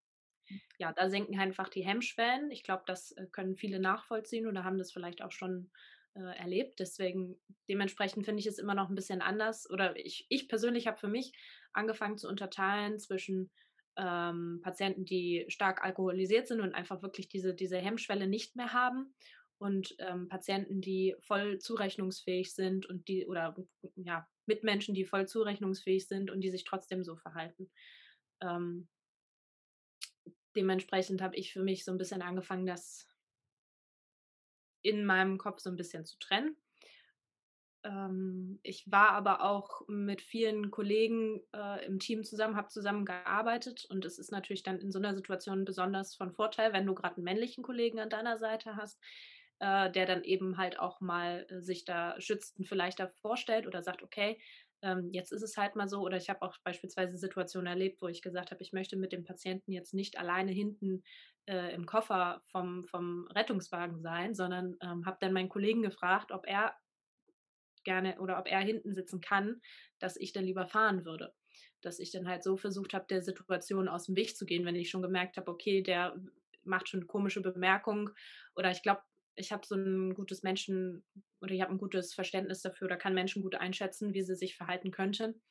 ja, 0.79 0.93
da 0.93 1.11
senken 1.11 1.39
einfach 1.41 1.69
die 1.71 1.85
Hemmschwellen. 1.87 2.51
Ich 2.51 2.65
glaube, 2.65 2.85
das, 2.87 3.13
äh, 3.13 3.27
können 3.33 3.57
viele 3.57 3.81
nachvollziehen 3.81 4.47
oder 4.49 4.65
haben 4.65 4.79
das 4.79 4.93
vielleicht 4.93 5.23
auch 5.23 5.33
schon, 5.33 5.71
äh, 6.17 6.21
erlebt. 6.39 6.81
Deswegen 6.81 7.41
dementsprechend 7.69 8.25
finde 8.27 8.41
ich 8.41 8.47
es 8.47 8.59
immer 8.59 8.75
noch 8.75 8.91
'n 8.91 8.95
bisschen 8.97 9.23
anders 9.23 9.69
oder 9.71 9.97
ich 9.97 10.27
ich 10.31 10.49
persönlich 10.49 10.87
habe 10.87 10.99
für 10.99 11.09
mich 11.09 11.33
angefangen 11.73 12.19
zu 12.19 12.29
unterteilen 12.29 12.99
zwischen, 12.99 13.51
ähm, 13.97 14.61
Patienten, 14.63 15.05
die 15.05 15.45
stark 15.49 15.83
alkoholisiert 15.85 16.49
sind 16.49 16.61
und 16.61 16.75
einfach 16.75 17.03
wirklich 17.03 17.29
diese 17.29 17.55
diese 17.55 17.79
Hemmschwelle 17.79 18.27
nicht 18.29 18.57
mehr 18.57 18.73
haben 18.73 19.15
und, 19.59 19.95
ähm, 20.01 20.29
Patienten, 20.29 20.81
die 20.81 21.17
voll 21.21 21.59
zurechnungsfähig 21.59 22.55
sind 22.55 22.87
und 22.87 23.09
die 23.09 23.27
oder 23.27 23.55
ja, 23.97 24.27
Mitmenschen, 24.47 24.95
die 24.95 25.05
voll 25.05 25.29
zurechnungsfähig 25.29 26.09
sind 26.09 26.31
und 26.31 26.41
die 26.43 26.51
sich 26.51 26.65
trotzdem 26.65 27.05
so 27.05 27.17
verhalten. 27.17 27.71
Ähm 28.43 28.89
dementsprechend 30.57 31.23
habe 31.23 31.37
ich 31.37 31.53
für 31.53 31.63
mich 31.63 31.85
so 31.85 31.93
'n 31.93 31.99
bisschen 31.99 32.23
angefangen, 32.23 32.67
das 32.67 33.07
in 34.83 35.05
meinem 35.07 35.39
Kopf 35.39 35.61
so 35.61 35.71
'n 35.71 35.77
bisschen 35.77 36.05
zu 36.05 36.19
trennen. 36.19 36.57
Ähm, 37.85 38.61
ich 38.63 38.91
war 38.91 39.11
aber 39.13 39.43
auch 39.43 39.83
mit 39.89 40.21
vielen 40.21 40.71
Kollegen, 40.71 41.41
äh, 41.55 41.85
im 41.87 41.99
Team 41.99 42.25
zusammen 42.25 42.57
habe 42.57 42.69
zusammengearbeitet 42.69 43.87
und 43.89 44.05
es 44.05 44.19
ist 44.19 44.31
natürlich 44.33 44.63
dann 44.63 44.79
in 44.81 44.91
so 44.93 44.99
'ner 44.99 45.15
Situation 45.15 45.65
besonders 45.65 46.15
von 46.15 46.33
Vorteil, 46.33 46.73
wenn 46.75 46.87
du 46.87 46.95
grad 46.95 47.17
'n 47.17 47.23
männlichen 47.25 47.65
Kollegen 47.65 47.99
an 47.99 48.11
deiner 48.11 48.37
Seite 48.39 48.77
hast, 48.77 49.01
äh, 49.61 49.91
der 49.91 50.05
dann 50.07 50.25
eben 50.25 50.59
halt 50.59 50.79
auch 50.79 51.01
mal, 51.01 51.47
äh, 51.49 51.61
sich 51.63 51.85
da 51.87 52.21
schützend 52.21 52.69
vielleicht 52.69 53.01
da 53.01 53.09
vorstellt 53.09 53.67
oder 53.67 53.83
sagt: 53.83 54.03
„Okay, 54.03 54.39
ähm, 54.83 55.11
jetzt 55.13 55.33
ist 55.33 55.43
es 55.43 55.57
halt 55.57 55.77
mal 55.77 55.89
so.“ 55.89 56.01
Oder 56.01 56.17
ich 56.17 56.31
habe 56.31 56.43
auch 56.43 56.57
beispielsweise 56.65 57.17
Situationen 57.19 57.67
erlebt, 57.69 58.03
wo 58.03 58.09
ich 58.09 58.23
gesagt 58.23 58.51
habe: 58.51 58.63
„Ich 58.63 58.73
möchte 58.73 58.97
mit 58.97 59.13
dem 59.13 59.25
Patienten 59.25 59.73
jetzt 59.73 59.95
nicht 59.95 60.19
alleine 60.19 60.53
hinten, 60.53 61.03
äh, 61.47 61.75
im 61.75 61.87
Koffer 61.87 62.43
vom 62.47 62.85
vom 62.85 63.27
Rettungswagen 63.29 64.01
sein“, 64.03 64.35
sondern, 64.35 64.77
ähm, 64.83 65.07
habe 65.07 65.19
dann 65.21 65.33
meinen 65.33 65.49
Kollegen 65.49 65.83
gefragt, 65.83 66.33
ob 66.33 66.47
er 66.47 66.75
gerne 67.85 68.19
oder 68.21 68.39
ob 68.39 68.47
er 68.47 68.61
hinten 68.61 68.95
sitzen 68.95 69.21
kann, 69.21 69.61
dass 69.99 70.17
ich 70.17 70.33
dann 70.33 70.45
lieber 70.45 70.67
fahren 70.67 71.05
würde. 71.05 71.35
Dass 71.81 71.99
ich 71.99 72.11
dann 72.13 72.29
halt 72.29 72.43
so 72.45 72.57
versucht 72.57 72.93
habe, 72.95 73.07
der 73.09 73.23
Situation 73.23 73.89
aus'm 73.89 74.17
Weg 74.17 74.37
zu 74.37 74.45
gehen, 74.45 74.65
wenn 74.67 74.75
ich 74.77 74.91
schon 74.91 75.03
gemerkt 75.03 75.37
habe, 75.39 75.51
okay, 75.51 75.83
der 75.83 76.17
macht 76.63 76.89
schon 76.91 77.07
komische 77.07 77.41
Bemerkungen 77.41 78.11
oder 78.55 78.71
ich 78.71 78.83
glaube, 78.83 79.01
ich 79.41 79.53
habe 79.53 79.67
so 79.67 79.75
'n 79.77 80.15
gutes 80.15 80.43
Menschen 80.43 81.05
oder 81.41 81.53
ich 81.55 81.63
habe 81.63 81.73
'n 81.73 81.79
gutes 81.79 82.15
Verständnis 82.15 82.63
dafür 82.63 82.87
oder 82.87 82.97
kann 82.97 83.15
Menschen 83.15 83.43
gut 83.43 83.55
einschätzen, 83.57 84.15
wie 84.15 84.23
sie 84.23 84.35
sich 84.37 84.57
verhalten 84.57 84.91
könnten. 84.93 85.43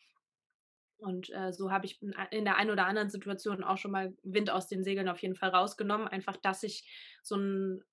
Und 0.97 1.29
äh, 1.29 1.53
so 1.53 1.71
habe 1.71 1.85
ich 1.85 2.01
in 2.01 2.43
der 2.43 2.57
einen 2.57 2.71
oder 2.71 2.85
anderen 2.85 3.09
Situation 3.09 3.63
auch 3.63 3.77
schon 3.77 3.91
mal 3.91 4.17
Wind 4.21 4.49
aus 4.49 4.67
den 4.67 4.83
Segeln 4.83 5.07
auf 5.07 5.21
jeden 5.21 5.35
Fall 5.35 5.49
rausgenommen. 5.49 6.09
Einfach, 6.09 6.35
dass 6.35 6.61
ich 6.61 6.89
so 7.23 7.35
einen 7.35 7.83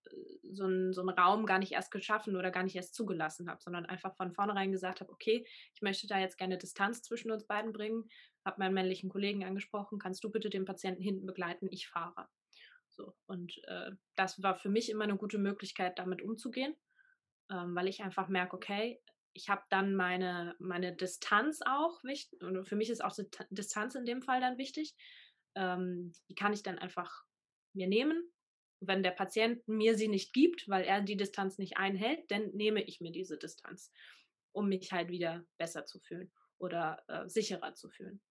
so 0.42 0.66
ein, 0.66 0.92
so 0.92 1.02
ein 1.02 1.08
Raum 1.10 1.46
gar 1.46 1.60
nicht 1.60 1.70
erst 1.72 1.92
geschaffen 1.92 2.34
oder 2.36 2.50
gar 2.50 2.64
nicht 2.64 2.74
erst 2.74 2.94
zugelassen 2.96 3.48
habe, 3.48 3.62
sondern 3.62 3.86
einfach 3.86 4.16
von 4.16 4.32
vornherein 4.32 4.72
gesagt 4.72 5.00
habe, 5.00 5.12
okay, 5.12 5.46
ich 5.74 5.82
möchte 5.82 6.08
da 6.08 6.18
jetzt 6.18 6.36
gerne 6.36 6.58
Distanz 6.58 7.02
zwischen 7.02 7.30
uns 7.30 7.46
beiden 7.46 7.72
bringen. 7.72 8.08
Habe 8.44 8.58
meinen 8.58 8.74
männlichen 8.74 9.08
Kollegen 9.08 9.44
angesprochen, 9.44 9.98
kannst 10.00 10.24
du 10.24 10.30
bitte 10.30 10.50
den 10.50 10.64
Patienten 10.64 11.02
hinten 11.02 11.26
begleiten, 11.26 11.68
ich 11.70 11.86
fahre. 11.88 12.26
So, 12.96 13.14
und 13.26 13.52
äh, 13.64 13.90
das 14.16 14.42
war 14.42 14.56
für 14.56 14.70
mich 14.70 14.90
immer 14.90 15.04
eine 15.04 15.16
gute 15.16 15.38
Möglichkeit, 15.38 15.98
damit 15.98 16.22
umzugehen, 16.22 16.74
ähm, 17.50 17.74
weil 17.74 17.88
ich 17.88 18.02
einfach 18.02 18.28
merke, 18.28 18.56
okay, 18.56 19.02
ich 19.34 19.50
habe 19.50 19.62
dann 19.68 19.94
meine, 19.94 20.56
meine 20.58 20.96
Distanz 20.96 21.60
auch 21.66 22.02
wichtig. 22.02 22.42
Und 22.42 22.66
für 22.66 22.76
mich 22.76 22.88
ist 22.88 23.04
auch 23.04 23.14
die 23.14 23.26
Distanz 23.50 23.94
in 23.94 24.06
dem 24.06 24.22
Fall 24.22 24.40
dann 24.40 24.56
wichtig. 24.56 24.94
Ähm, 25.54 26.12
die 26.30 26.34
kann 26.34 26.54
ich 26.54 26.62
dann 26.62 26.78
einfach 26.78 27.24
mir 27.74 27.86
nehmen. 27.86 28.32
Wenn 28.80 29.02
der 29.02 29.10
Patient 29.10 29.66
mir 29.68 29.96
sie 29.96 30.08
nicht 30.08 30.32
gibt, 30.32 30.68
weil 30.68 30.84
er 30.84 31.02
die 31.02 31.16
Distanz 31.16 31.58
nicht 31.58 31.76
einhält, 31.76 32.30
dann 32.30 32.48
nehme 32.52 32.82
ich 32.82 33.00
mir 33.00 33.12
diese 33.12 33.36
Distanz, 33.36 33.92
um 34.52 34.68
mich 34.68 34.90
halt 34.92 35.10
wieder 35.10 35.44
besser 35.58 35.84
zu 35.84 36.00
fühlen 36.00 36.32
oder 36.58 37.02
äh, 37.08 37.28
sicherer 37.28 37.74
zu 37.74 37.90
fühlen. 37.90 38.22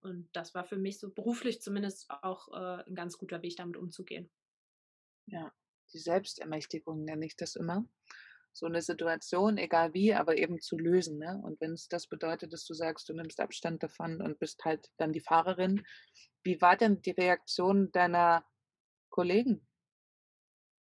Und 0.00 0.28
das 0.32 0.54
war 0.54 0.64
für 0.64 0.78
mich 0.78 0.98
so 0.98 1.10
beruflich 1.10 1.60
zumindest 1.60 2.10
auch 2.10 2.48
äh, 2.48 2.84
ein 2.88 2.94
ganz 2.94 3.18
guter 3.18 3.42
Weg, 3.42 3.56
damit 3.56 3.76
umzugehen. 3.76 4.30
Ja, 5.26 5.52
die 5.92 5.98
Selbstermächtigung 5.98 7.04
nenne 7.04 7.26
ich 7.26 7.36
das 7.36 7.56
immer 7.56 7.86
so 8.52 8.66
eine 8.66 8.82
Situation, 8.82 9.58
egal 9.58 9.94
wie, 9.94 10.14
aber 10.14 10.36
eben 10.36 10.60
zu 10.60 10.76
lösen. 10.76 11.18
Ne? 11.18 11.40
Und 11.42 11.60
wenn 11.60 11.72
es 11.72 11.88
das 11.88 12.06
bedeutet, 12.06 12.52
dass 12.52 12.64
du 12.64 12.74
sagst, 12.74 13.08
du 13.08 13.14
nimmst 13.14 13.40
Abstand 13.40 13.82
davon 13.82 14.20
und 14.20 14.38
bist 14.38 14.64
halt 14.64 14.90
dann 14.96 15.12
die 15.12 15.20
Fahrerin, 15.20 15.84
wie 16.42 16.60
war 16.60 16.76
denn 16.76 17.00
die 17.02 17.12
Reaktion 17.12 17.92
deiner 17.92 18.44
Kollegen? 19.08 19.66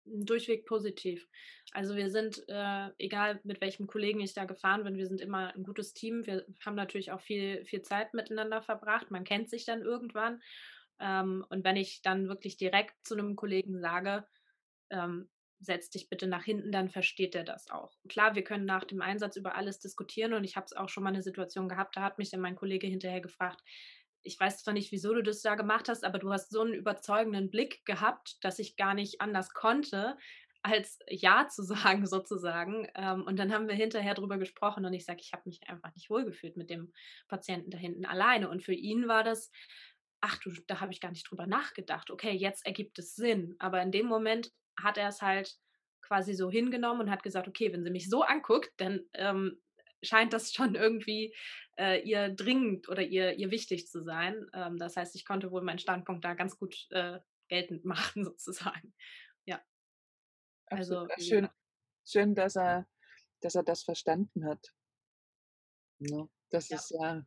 Durchweg 0.07 0.65
positiv. 0.65 1.27
Also 1.73 1.95
wir 1.95 2.09
sind, 2.09 2.43
äh, 2.47 2.89
egal 2.97 3.39
mit 3.43 3.61
welchem 3.61 3.87
Kollegen 3.87 4.19
ich 4.21 4.33
da 4.33 4.45
gefahren 4.45 4.83
bin, 4.83 4.97
wir 4.97 5.07
sind 5.07 5.21
immer 5.21 5.53
ein 5.53 5.63
gutes 5.63 5.93
Team. 5.93 6.25
Wir 6.25 6.45
haben 6.65 6.75
natürlich 6.75 7.11
auch 7.11 7.21
viel, 7.21 7.65
viel 7.65 7.81
Zeit 7.81 8.13
miteinander 8.13 8.61
verbracht. 8.61 9.11
Man 9.11 9.23
kennt 9.23 9.49
sich 9.49 9.65
dann 9.65 9.81
irgendwann. 9.81 10.41
Ähm, 10.99 11.45
und 11.49 11.63
wenn 11.63 11.75
ich 11.75 12.01
dann 12.01 12.27
wirklich 12.27 12.57
direkt 12.57 12.95
zu 13.03 13.15
einem 13.15 13.35
Kollegen 13.35 13.79
sage, 13.79 14.25
ähm, 14.89 15.29
setz 15.59 15.89
dich 15.89 16.09
bitte 16.09 16.27
nach 16.27 16.43
hinten, 16.43 16.71
dann 16.71 16.89
versteht 16.89 17.35
er 17.35 17.43
das 17.43 17.69
auch. 17.69 17.91
Klar, 18.07 18.35
wir 18.35 18.43
können 18.43 18.65
nach 18.65 18.83
dem 18.83 19.01
Einsatz 19.01 19.35
über 19.35 19.55
alles 19.55 19.79
diskutieren 19.79 20.33
und 20.33 20.43
ich 20.43 20.55
habe 20.55 20.65
es 20.65 20.73
auch 20.73 20.89
schon 20.89 21.03
mal 21.03 21.09
eine 21.09 21.23
Situation 21.23 21.67
gehabt, 21.67 21.97
da 21.97 22.01
hat 22.01 22.17
mich 22.17 22.29
dann 22.29 22.41
mein 22.41 22.55
Kollege 22.55 22.87
hinterher 22.87 23.21
gefragt, 23.21 23.61
ich 24.27 24.39
weiß 24.39 24.63
zwar 24.63 24.73
nicht, 24.73 24.91
wieso 24.91 25.13
du 25.13 25.23
das 25.23 25.41
da 25.41 25.55
gemacht 25.55 25.89
hast, 25.89 26.03
aber 26.03 26.19
du 26.19 26.31
hast 26.31 26.51
so 26.51 26.61
einen 26.61 26.73
überzeugenden 26.73 27.49
Blick 27.49 27.85
gehabt, 27.85 28.43
dass 28.43 28.59
ich 28.59 28.75
gar 28.75 28.93
nicht 28.93 29.21
anders 29.21 29.53
konnte, 29.53 30.17
als 30.61 30.99
Ja 31.09 31.47
zu 31.49 31.63
sagen 31.63 32.05
sozusagen. 32.05 32.87
Ähm, 32.95 33.23
und 33.23 33.37
dann 33.37 33.53
haben 33.53 33.67
wir 33.67 33.75
hinterher 33.75 34.13
drüber 34.13 34.37
gesprochen 34.37 34.85
und 34.85 34.93
ich 34.93 35.05
sage, 35.05 35.21
ich 35.21 35.33
habe 35.33 35.43
mich 35.45 35.67
einfach 35.67 35.93
nicht 35.95 36.09
wohlgefühlt 36.09 36.57
mit 36.57 36.69
dem 36.69 36.91
Patienten 37.27 37.71
da 37.71 37.77
hinten 37.77 38.05
alleine. 38.05 38.49
Und 38.49 38.63
für 38.63 38.73
ihn 38.73 39.07
war 39.07 39.23
das, 39.23 39.49
ach 40.21 40.37
du, 40.39 40.51
da 40.67 40.81
habe 40.81 40.91
ich 40.91 41.01
gar 41.01 41.11
nicht 41.11 41.29
drüber 41.29 41.47
nachgedacht. 41.47 42.11
Okay, 42.11 42.31
jetzt 42.31 42.65
ergibt 42.65 42.99
es 42.99 43.15
Sinn. 43.15 43.55
Aber 43.59 43.81
in 43.81 43.91
dem 43.91 44.07
Moment 44.07 44.51
hat 44.79 44.97
er 44.97 45.07
es 45.07 45.21
halt 45.21 45.55
quasi 46.01 46.33
so 46.33 46.49
hingenommen 46.49 47.01
und 47.01 47.11
hat 47.11 47.23
gesagt, 47.23 47.47
okay, 47.47 47.71
wenn 47.71 47.83
sie 47.83 47.91
mich 47.91 48.09
so 48.09 48.23
anguckt, 48.23 48.71
dann 48.77 49.01
ähm, 49.13 49.59
scheint 50.03 50.33
das 50.33 50.53
schon 50.53 50.75
irgendwie 50.75 51.35
äh, 51.77 52.01
ihr 52.01 52.29
dringend 52.29 52.89
oder 52.89 53.01
ihr, 53.01 53.33
ihr 53.33 53.51
wichtig 53.51 53.87
zu 53.87 54.03
sein. 54.03 54.49
Ähm, 54.53 54.77
das 54.77 54.95
heißt, 54.97 55.15
ich 55.15 55.25
konnte 55.25 55.51
wohl 55.51 55.61
meinen 55.61 55.79
Standpunkt 55.79 56.25
da 56.25 56.33
ganz 56.33 56.57
gut 56.57 56.87
äh, 56.91 57.19
geltend 57.47 57.85
machen, 57.85 58.23
sozusagen. 58.23 58.93
Ja. 59.45 59.61
Also 60.67 61.07
schön, 61.19 61.45
ja. 61.45 61.53
schön, 62.05 62.35
dass 62.35 62.55
er, 62.55 62.87
dass 63.41 63.55
er 63.55 63.63
das 63.63 63.83
verstanden 63.83 64.45
hat. 64.45 64.73
Ja, 65.99 66.17
ne? 66.17 66.29
das 66.49 66.69
ja. 66.69 66.77
ist 66.77 66.91
ja 66.91 67.25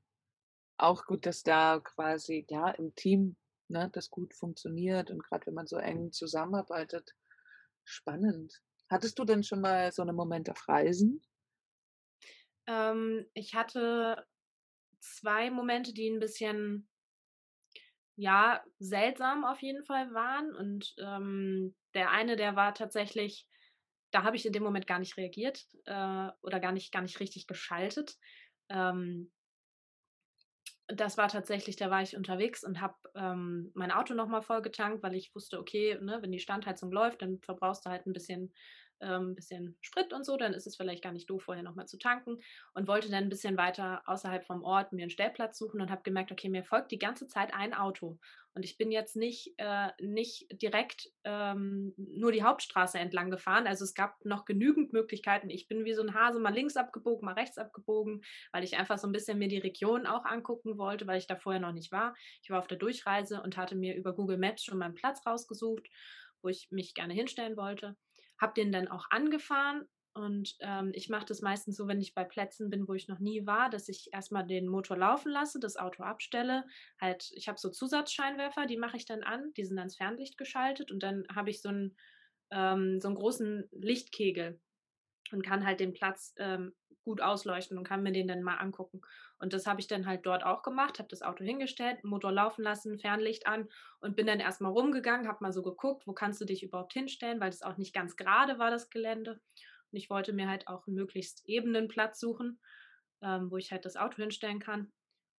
auch 0.79 1.05
gut, 1.05 1.27
dass 1.27 1.43
da 1.43 1.81
quasi 1.81 2.47
ja 2.49 2.71
im 2.71 2.95
Team 2.95 3.37
ne, 3.69 3.91
das 3.93 4.11
gut 4.11 4.35
funktioniert 4.35 5.11
und 5.11 5.23
gerade 5.23 5.47
wenn 5.47 5.55
man 5.55 5.67
so 5.67 5.77
eng 5.77 6.13
zusammenarbeitet, 6.13 7.15
Spannend. 7.85 8.63
Hattest 8.89 9.19
du 9.19 9.25
denn 9.25 9.43
schon 9.43 9.61
mal 9.61 9.93
so 9.93 10.03
einen 10.03 10.17
Moment 10.17 10.51
auf 10.51 10.69
Reisen? 10.69 11.23
Ähm, 12.67 13.27
ich 13.35 13.55
hatte 13.55 14.27
zwei 15.01 15.51
Momente, 15.51 15.93
die 15.93 16.09
ein 16.09 16.21
bisschen, 16.21 16.89
ja, 18.17 18.63
seltsam 18.79 19.45
auf 19.45 19.61
jeden 19.63 19.85
Fall 19.85 20.13
waren. 20.13 20.55
Und 20.55 20.95
ähm, 20.99 21.75
der 21.95 22.11
eine, 22.11 22.37
der 22.37 22.57
war 22.57 22.75
tatsächlich, 22.75 23.47
da 24.11 24.23
habe 24.23 24.37
ich 24.37 24.47
in 24.47 24.53
dem 24.53 24.63
Moment 24.63 24.87
gar 24.87 24.99
nicht 24.99 25.17
reagiert 25.17 25.67
äh, 25.87 26.29
oder 26.43 26.61
gar 26.61 26.73
nicht, 26.73 26.93
gar 26.93 27.03
nicht 27.03 27.21
richtig 27.21 27.47
geschaltet. 27.47 28.17
Ähm, 28.69 29.33
das 30.95 31.17
war 31.17 31.29
tatsächlich, 31.29 31.77
da 31.77 31.91
war 31.91 32.03
ich 32.03 32.17
unterwegs 32.17 32.65
und 32.65 32.81
habe 32.81 32.97
ähm, 33.15 33.71
mein 33.75 33.93
Auto 33.93 34.15
nochmal 34.15 34.43
voll 34.43 34.63
getankt, 34.63 35.03
weil 35.03 35.15
ich 35.15 35.35
wusste, 35.35 35.59
okay, 35.59 35.97
ne, 36.01 36.19
wenn 36.21 36.33
die 36.33 36.41
Standheizung 36.41 36.91
läuft, 36.91 37.23
dann 37.23 37.41
verbrauchst 37.41 37.87
du 37.87 37.91
halt 37.91 38.07
ein 38.07 38.13
bisschen 38.13 38.53
ähm, 39.01 39.35
bisschen 39.35 39.77
Sprit 39.81 40.13
und 40.13 40.25
so, 40.25 40.37
dann 40.37 40.55
ist 40.55 40.67
es 40.67 40.77
vielleicht 40.77 41.03
gar 41.03 41.13
nicht 41.13 41.29
doof, 41.29 41.43
vorher 41.45 41.63
nochmal 41.63 41.87
zu 41.87 41.99
tanken 41.99 42.39
und 42.75 42.89
wollte 42.89 43.11
dann 43.11 43.25
ein 43.25 43.29
bisschen 43.29 43.57
weiter 43.57 44.03
außerhalb 44.07 44.45
vom 44.45 44.63
Ort 44.63 44.93
mir 44.93 45.03
einen 45.03 45.11
Stellplatz 45.11 45.59
suchen 45.59 45.81
und 45.81 45.91
habe 45.91 46.03
gemerkt, 46.03 46.33
okay, 46.33 46.49
mir 46.49 46.65
folgt 46.65 46.91
die 46.93 46.99
ganze 46.99 47.27
Zeit 47.27 47.55
ein 47.55 47.75
Auto 47.75 48.19
und 48.55 48.65
ich 48.65 48.77
bin 48.77 48.91
jetzt 48.91 49.17
nicht, 49.17 49.55
äh, 49.59 49.91
nicht 50.01 50.47
direkt 50.61 51.09
ähm, 51.25 51.95
nur 51.97 52.33
die 52.33 52.43
Hauptstraße 52.43 52.99
entlang 52.99 53.31
gefahren, 53.31 53.67
also 53.67 53.85
es 53.85 53.95
gab 53.95 54.25
noch 54.25 54.45
genügend 54.45 54.93
Möglichkeiten. 54.93 55.51
Ich 55.51 55.69
bin 55.69 55.85
wie 55.85 55.95
so 55.95 56.03
ein 56.03 56.15
Hase 56.15 56.41
mal 56.41 56.53
links 56.53 56.77
abgebogen, 56.77 57.25
mal 57.25 57.35
rechts 57.35 57.59
abgebogen, 57.59 58.23
weil 58.53 58.65
ich 58.65 58.77
einfach 58.77 58.99
so 58.99 59.07
ein 59.07 59.13
bisschen 59.13 59.39
mir 59.39 59.49
die 59.49 59.59
Region 59.59 60.07
auch 60.07 60.25
angucken 60.25 60.79
wollte, 60.79 61.07
weil 61.07 61.19
ich 61.19 61.27
da 61.27 61.37
vorher 61.37 61.61
noch 61.61 61.73
nicht 61.73 61.93
war. 61.93 62.15
Ich 62.43 62.51
war 62.51 62.59
auf 62.59 62.67
der 62.67 62.79
Durchreise 62.79 63.41
und 63.43 63.57
hatte 63.57 63.77
mir 63.77 63.95
über 63.95 64.15
Google 64.15 64.39
Maps 64.39 64.65
schon 64.65 64.79
meinen 64.79 64.95
Platz 64.95 65.25
rausgesucht, 65.25 65.89
wo 66.43 66.49
ich 66.49 66.69
mich 66.71 66.95
gerne 66.95 67.15
hinstellen 67.15 67.57
wollte 67.57 67.97
habe 68.41 68.55
den 68.55 68.73
dann 68.73 68.89
auch 68.89 69.07
angefahren 69.11 69.87
und 70.13 70.57
ähm, 70.61 70.91
ich 70.95 71.09
mache 71.09 71.27
das 71.27 71.41
meistens 71.41 71.77
so, 71.77 71.87
wenn 71.87 72.01
ich 72.01 72.15
bei 72.15 72.25
Plätzen 72.25 72.69
bin, 72.69 72.89
wo 72.89 72.95
ich 72.95 73.07
noch 73.07 73.21
nie 73.21 73.47
war, 73.47 73.71
dass 73.71 73.89
ich 73.89 74.09
erstmal 74.13 74.45
den 74.45 74.67
Motor 74.67 74.97
laufen 74.97 75.31
lasse, 75.31 75.61
das 75.61 75.77
Auto 75.77 76.03
abstelle. 76.03 76.65
Halt, 77.01 77.31
ich 77.35 77.49
habe 77.49 77.59
so 77.59 77.71
Zusatzscheinwerfer, 77.71 78.67
die 78.67 78.77
mache 78.77 78.97
ich 78.97 79.07
dann 79.07 79.23
an, 79.23 79.53
die 79.57 79.65
sind 79.65 79.79
ans 79.79 79.97
Fernlicht 79.97 80.37
geschaltet 80.37 80.91
und 80.91 81.03
dann 81.03 81.27
habe 81.33 81.51
ich 81.51 81.63
so 81.63 81.69
einen, 81.69 81.97
ähm, 82.51 83.01
so 83.01 83.07
einen 83.07 83.17
großen 83.17 83.69
Lichtkegel 83.71 84.61
und 85.31 85.43
kann 85.43 85.65
halt 85.65 85.79
den 85.79 85.93
Platz 85.93 86.35
ähm, 86.39 86.75
gut 87.05 87.21
ausleuchten 87.21 87.79
und 87.79 87.85
kann 87.85 88.03
mir 88.03 88.13
den 88.13 88.29
dann 88.29 88.43
mal 88.43 88.57
angucken. 88.57 89.01
Und 89.39 89.53
das 89.53 89.67
habe 89.67 89.81
ich 89.81 89.87
dann 89.87 90.07
halt 90.07 90.27
dort 90.27 90.45
auch 90.45 90.63
gemacht, 90.63 90.99
habe 90.99 91.09
das 91.09 91.23
Auto 91.23 91.45
hingestellt, 91.45 92.05
Motor 92.05 92.33
laufen 92.33 92.63
lassen, 92.63 92.99
Fernlicht 92.99 93.47
an 93.47 93.69
und 94.01 94.17
bin 94.17 94.27
dann 94.27 94.41
erstmal 94.41 94.73
rumgegangen, 94.73 95.29
habe 95.29 95.43
mal 95.43 95.53
so 95.53 95.63
geguckt, 95.63 96.07
wo 96.07 96.13
kannst 96.13 96.41
du 96.41 96.45
dich 96.45 96.63
überhaupt 96.63 96.93
hinstellen, 96.93 97.41
weil 97.41 97.51
das 97.51 97.63
auch 97.63 97.77
nicht 97.77 97.95
ganz 97.95 98.17
gerade 98.17 98.59
war, 98.59 98.71
das 98.71 98.91
Gelände. 98.91 99.41
Und 99.93 99.99
ich 99.99 100.11
wollte 100.11 100.33
mir 100.33 100.49
halt 100.49 100.69
auch 100.69 100.87
einen 100.87 100.97
möglichst 100.97 101.47
ebenen 101.47 101.89
Platz 101.89 102.21
suchen, 102.21 102.61
ähm, 103.23 103.51
wo 103.51 103.57
ich 103.57 103.73
halt 103.73 103.85
das 103.85 103.97
Auto 103.97 104.17
hinstellen 104.17 104.61
kann. 104.61 104.93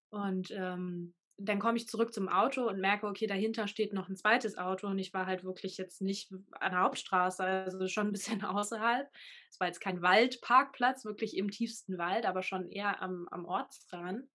Und 0.09 0.51
ähm, 0.51 1.13
dann 1.45 1.59
komme 1.59 1.77
ich 1.77 1.87
zurück 1.87 2.13
zum 2.13 2.27
Auto 2.29 2.67
und 2.67 2.79
merke, 2.79 3.07
okay, 3.07 3.25
dahinter 3.25 3.67
steht 3.67 3.93
noch 3.93 4.09
ein 4.09 4.15
zweites 4.15 4.57
Auto 4.57 4.87
und 4.87 4.99
ich 4.99 5.13
war 5.13 5.25
halt 5.25 5.43
wirklich 5.43 5.77
jetzt 5.77 6.01
nicht 6.01 6.31
an 6.51 6.71
der 6.71 6.81
Hauptstraße, 6.81 7.43
also 7.43 7.87
schon 7.87 8.07
ein 8.07 8.11
bisschen 8.11 8.43
außerhalb. 8.43 9.09
Es 9.49 9.59
war 9.59 9.67
jetzt 9.67 9.81
kein 9.81 10.01
Waldparkplatz, 10.01 11.05
wirklich 11.05 11.35
im 11.37 11.49
tiefsten 11.49 11.97
Wald, 11.97 12.25
aber 12.25 12.43
schon 12.43 12.69
eher 12.69 13.01
am, 13.01 13.27
am 13.31 13.45
Ortsrand. 13.45 14.29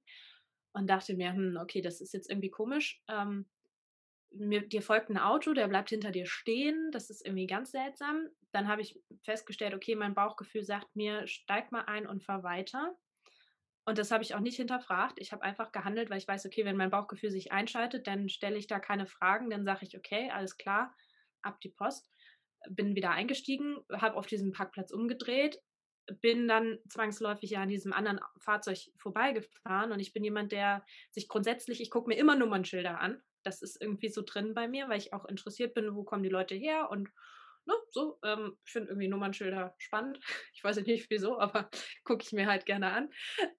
Und 0.73 0.89
dachte 0.89 1.15
mir, 1.15 1.33
hm, 1.33 1.57
okay, 1.61 1.81
das 1.81 2.01
ist 2.01 2.13
jetzt 2.13 2.29
irgendwie 2.29 2.51
komisch. 2.51 3.03
Ähm, 3.09 3.47
mir, 4.31 4.61
dir 4.67 4.83
folgt 4.83 5.09
ein 5.09 5.19
Auto, 5.19 5.55
der 5.55 5.69
bleibt 5.69 5.89
hinter 5.89 6.11
dir 6.11 6.27
stehen. 6.27 6.91
Das 6.93 7.09
ist 7.09 7.25
irgendwie 7.25 7.47
ganz 7.47 7.71
seltsam. 7.71 8.29
Dann 8.53 8.69
habe 8.69 8.83
ich 8.83 9.01
festgestellt, 9.25 9.75
okay, 9.75 9.95
mein 9.95 10.15
Bauchgefühl 10.15 10.65
sagt 10.65 10.95
mir, 10.95 11.27
steig 11.27 11.73
mal 11.73 11.85
ein 11.87 12.07
und 12.07 12.23
fahr 12.23 12.43
weiter. 12.43 12.95
Und 13.87 13.99
das 13.99 14.11
habe 14.11 14.25
ich 14.25 14.35
auch 14.35 14.41
nicht 14.41 14.57
hinterfragt. 14.57 15.19
Ich 15.21 15.31
habe 15.33 15.45
einfach 15.45 15.71
gehandelt, 15.71 16.11
weil 16.11 16.19
ich 16.19 16.27
weiß, 16.27 16.45
okay, 16.45 16.65
wenn 16.65 16.77
mein 16.77 16.91
Bauchgefühl 16.91 17.31
sich 17.31 17.53
einschaltet, 17.53 18.09
dann 18.09 18.29
stelle 18.29 18.57
ich 18.57 18.67
da 18.67 18.81
keine 18.81 19.07
Fragen. 19.07 19.49
Dann 19.49 19.65
sage 19.65 19.87
ich, 19.87 19.97
okay, 19.97 20.29
alles 20.33 20.57
klar, 20.57 20.93
ab 21.43 21.61
die 21.61 21.69
Post. 21.69 22.11
Bin 22.69 22.97
wieder 22.97 23.13
eingestiegen, 23.13 23.77
habe 23.93 24.17
auf 24.17 24.27
diesem 24.27 24.51
Parkplatz 24.51 24.91
umgedreht, 24.91 25.63
bin 26.21 26.49
dann 26.49 26.79
zwangsläufig 26.89 27.51
ja 27.51 27.63
an 27.63 27.69
diesem 27.69 27.93
anderen 27.93 28.19
Fahrzeug 28.39 28.79
vorbeigefahren. 28.97 29.93
Und 29.93 30.01
ich 30.01 30.13
bin 30.13 30.25
jemand, 30.25 30.51
der 30.51 30.85
sich 31.13 31.29
grundsätzlich, 31.29 31.81
ich 31.81 31.91
gucke 31.91 32.09
mir 32.09 32.17
immer 32.17 32.35
Nummernschilder 32.35 33.01
an. 33.01 33.23
Das 33.45 33.63
ist 33.63 33.81
irgendwie 33.81 34.09
so 34.09 34.23
drin 34.23 34.53
bei 34.53 34.67
mir, 34.67 34.89
weil 34.89 34.99
ich 34.99 35.13
auch 35.13 35.27
interessiert 35.27 35.75
bin, 35.75 35.95
wo 35.95 36.03
kommen 36.03 36.25
die 36.25 36.29
Leute 36.29 36.57
her 36.57 36.91
und 36.91 37.09
ne, 37.67 37.75
so, 37.91 38.19
ähm, 38.25 38.57
ich 38.65 38.73
finde 38.73 38.91
irgendwie 38.91 39.09
Nummernschilder 39.09 39.75
spannend. 39.79 40.19
Ich 40.55 40.65
weiß 40.65 40.77
nicht 40.85 41.11
wieso, 41.11 41.39
aber 41.39 41.71
gucke 42.05 42.23
ich 42.25 42.33
mir 42.33 42.47
halt 42.47 42.67
gerne 42.67 42.93
an. 42.93 43.11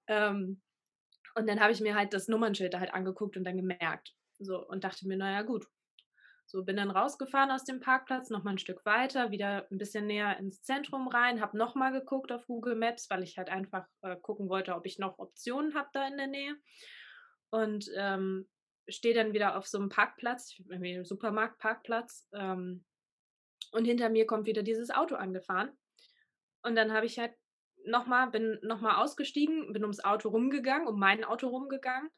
Ähm, 0.08 0.62
Und 1.36 1.48
dann 1.48 1.60
habe 1.62 1.72
ich 1.74 1.82
mir 1.82 1.96
halt 1.96 2.14
das 2.14 2.28
Nummernschild 2.28 2.74
da 2.74 2.80
halt 2.80 2.94
angeguckt 2.94 3.38
und 3.38 3.44
dann 3.46 3.58
gemerkt. 3.58 4.16
So, 4.40 4.66
und 4.68 4.84
dachte 4.84 5.08
mir, 5.08 5.18
naja, 5.18 5.44
gut. 5.44 5.68
So, 6.46 6.64
bin 6.64 6.78
dann 6.78 6.92
rausgefahren 6.92 7.52
aus 7.52 7.66
dem 7.66 7.82
Parkplatz, 7.82 8.30
nochmal 8.30 8.54
ein 8.56 8.58
Stück 8.60 8.86
weiter, 8.86 9.32
wieder 9.32 9.68
ein 9.70 9.78
bisschen 9.78 10.08
näher 10.08 10.38
ins 10.40 10.64
Zentrum 10.64 11.10
rein, 11.10 11.42
habe 11.42 11.58
nochmal 11.58 11.92
geguckt 11.92 12.32
auf 12.32 12.48
Google 12.48 12.76
Maps, 12.76 13.10
weil 13.10 13.24
ich 13.24 13.38
halt 13.38 13.50
einfach 13.50 13.86
äh, 14.02 14.16
gucken 14.16 14.50
wollte, 14.50 14.76
ob 14.76 14.86
ich 14.86 14.98
noch 14.98 15.20
Optionen 15.20 15.76
habe 15.76 15.90
da 15.94 16.08
in 16.08 16.18
der 16.18 16.28
Nähe. 16.28 16.56
Und 17.50 17.90
ähm, 17.98 18.48
stehe 18.90 19.14
dann 19.14 19.34
wieder 19.34 19.58
auf 19.58 19.68
so 19.68 19.78
einem 19.78 19.90
Parkplatz, 19.90 20.56
irgendwie 20.70 21.04
Supermarktparkplatz. 21.04 22.30
Ähm, 22.34 22.86
und 23.72 23.86
hinter 23.86 24.10
mir 24.10 24.26
kommt 24.26 24.48
wieder 24.48 24.64
dieses 24.64 24.90
Auto 24.90 25.16
angefahren. 25.16 25.72
Und 26.64 26.76
dann 26.76 26.94
habe 26.94 27.06
ich 27.06 27.20
halt 27.20 27.34
nochmal, 27.86 28.30
bin 28.30 28.60
nochmal 28.62 29.04
ausgestiegen, 29.04 29.72
bin 29.74 29.84
ums 29.84 30.04
Auto 30.04 30.30
rumgegangen, 30.30 30.88
um 30.88 31.00
mein 31.00 31.24
Auto 31.24 31.48
rumgegangen 31.48 32.10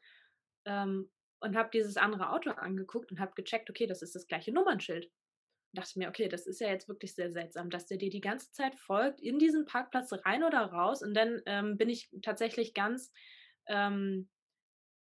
ähm, 0.64 1.10
und 1.40 1.56
habe 1.56 1.70
dieses 1.72 1.96
andere 1.96 2.30
Auto 2.30 2.50
angeguckt 2.50 3.10
und 3.10 3.20
habe 3.20 3.32
gecheckt, 3.34 3.70
okay, 3.70 3.86
das 3.86 4.02
ist 4.02 4.14
das 4.14 4.26
gleiche 4.26 4.52
Nummernschild. 4.52 5.06
Und 5.06 5.78
dachte 5.78 5.98
mir, 5.98 6.08
okay, 6.08 6.28
das 6.28 6.46
ist 6.46 6.60
ja 6.60 6.68
jetzt 6.68 6.88
wirklich 6.88 7.14
sehr 7.14 7.30
seltsam, 7.30 7.70
dass 7.70 7.86
der 7.86 7.98
dir 7.98 8.10
die 8.10 8.20
ganze 8.20 8.50
Zeit 8.52 8.74
folgt, 8.74 9.20
in 9.20 9.38
diesen 9.38 9.66
Parkplatz 9.66 10.12
rein 10.24 10.42
oder 10.42 10.60
raus. 10.66 11.02
Und 11.02 11.14
dann 11.14 11.40
ähm, 11.46 11.78
bin 11.78 11.88
ich 11.88 12.10
tatsächlich 12.22 12.74
ganz, 12.74 13.12
ähm, 13.66 14.28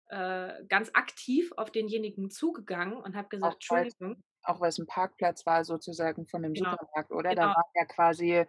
äh, 0.08 0.66
ganz 0.68 0.92
aktiv 0.94 1.52
auf 1.56 1.72
denjenigen 1.72 2.30
zugegangen 2.30 2.98
und 2.98 3.16
habe 3.16 3.30
gesagt, 3.30 3.56
Entschuldigung. 3.56 4.22
Auch 4.44 4.62
weil 4.62 4.70
es 4.70 4.78
ein 4.80 4.88
Parkplatz 4.88 5.46
war 5.46 5.66
sozusagen 5.66 6.28
von 6.28 6.44
dem 6.44 6.56
Genau, 6.56 6.76
Supermarkt, 6.76 7.12
oder? 7.12 7.36
Da 7.36 7.44
genau. 7.44 7.54
war 7.54 7.64
ja 7.76 7.86
quasi 7.86 8.46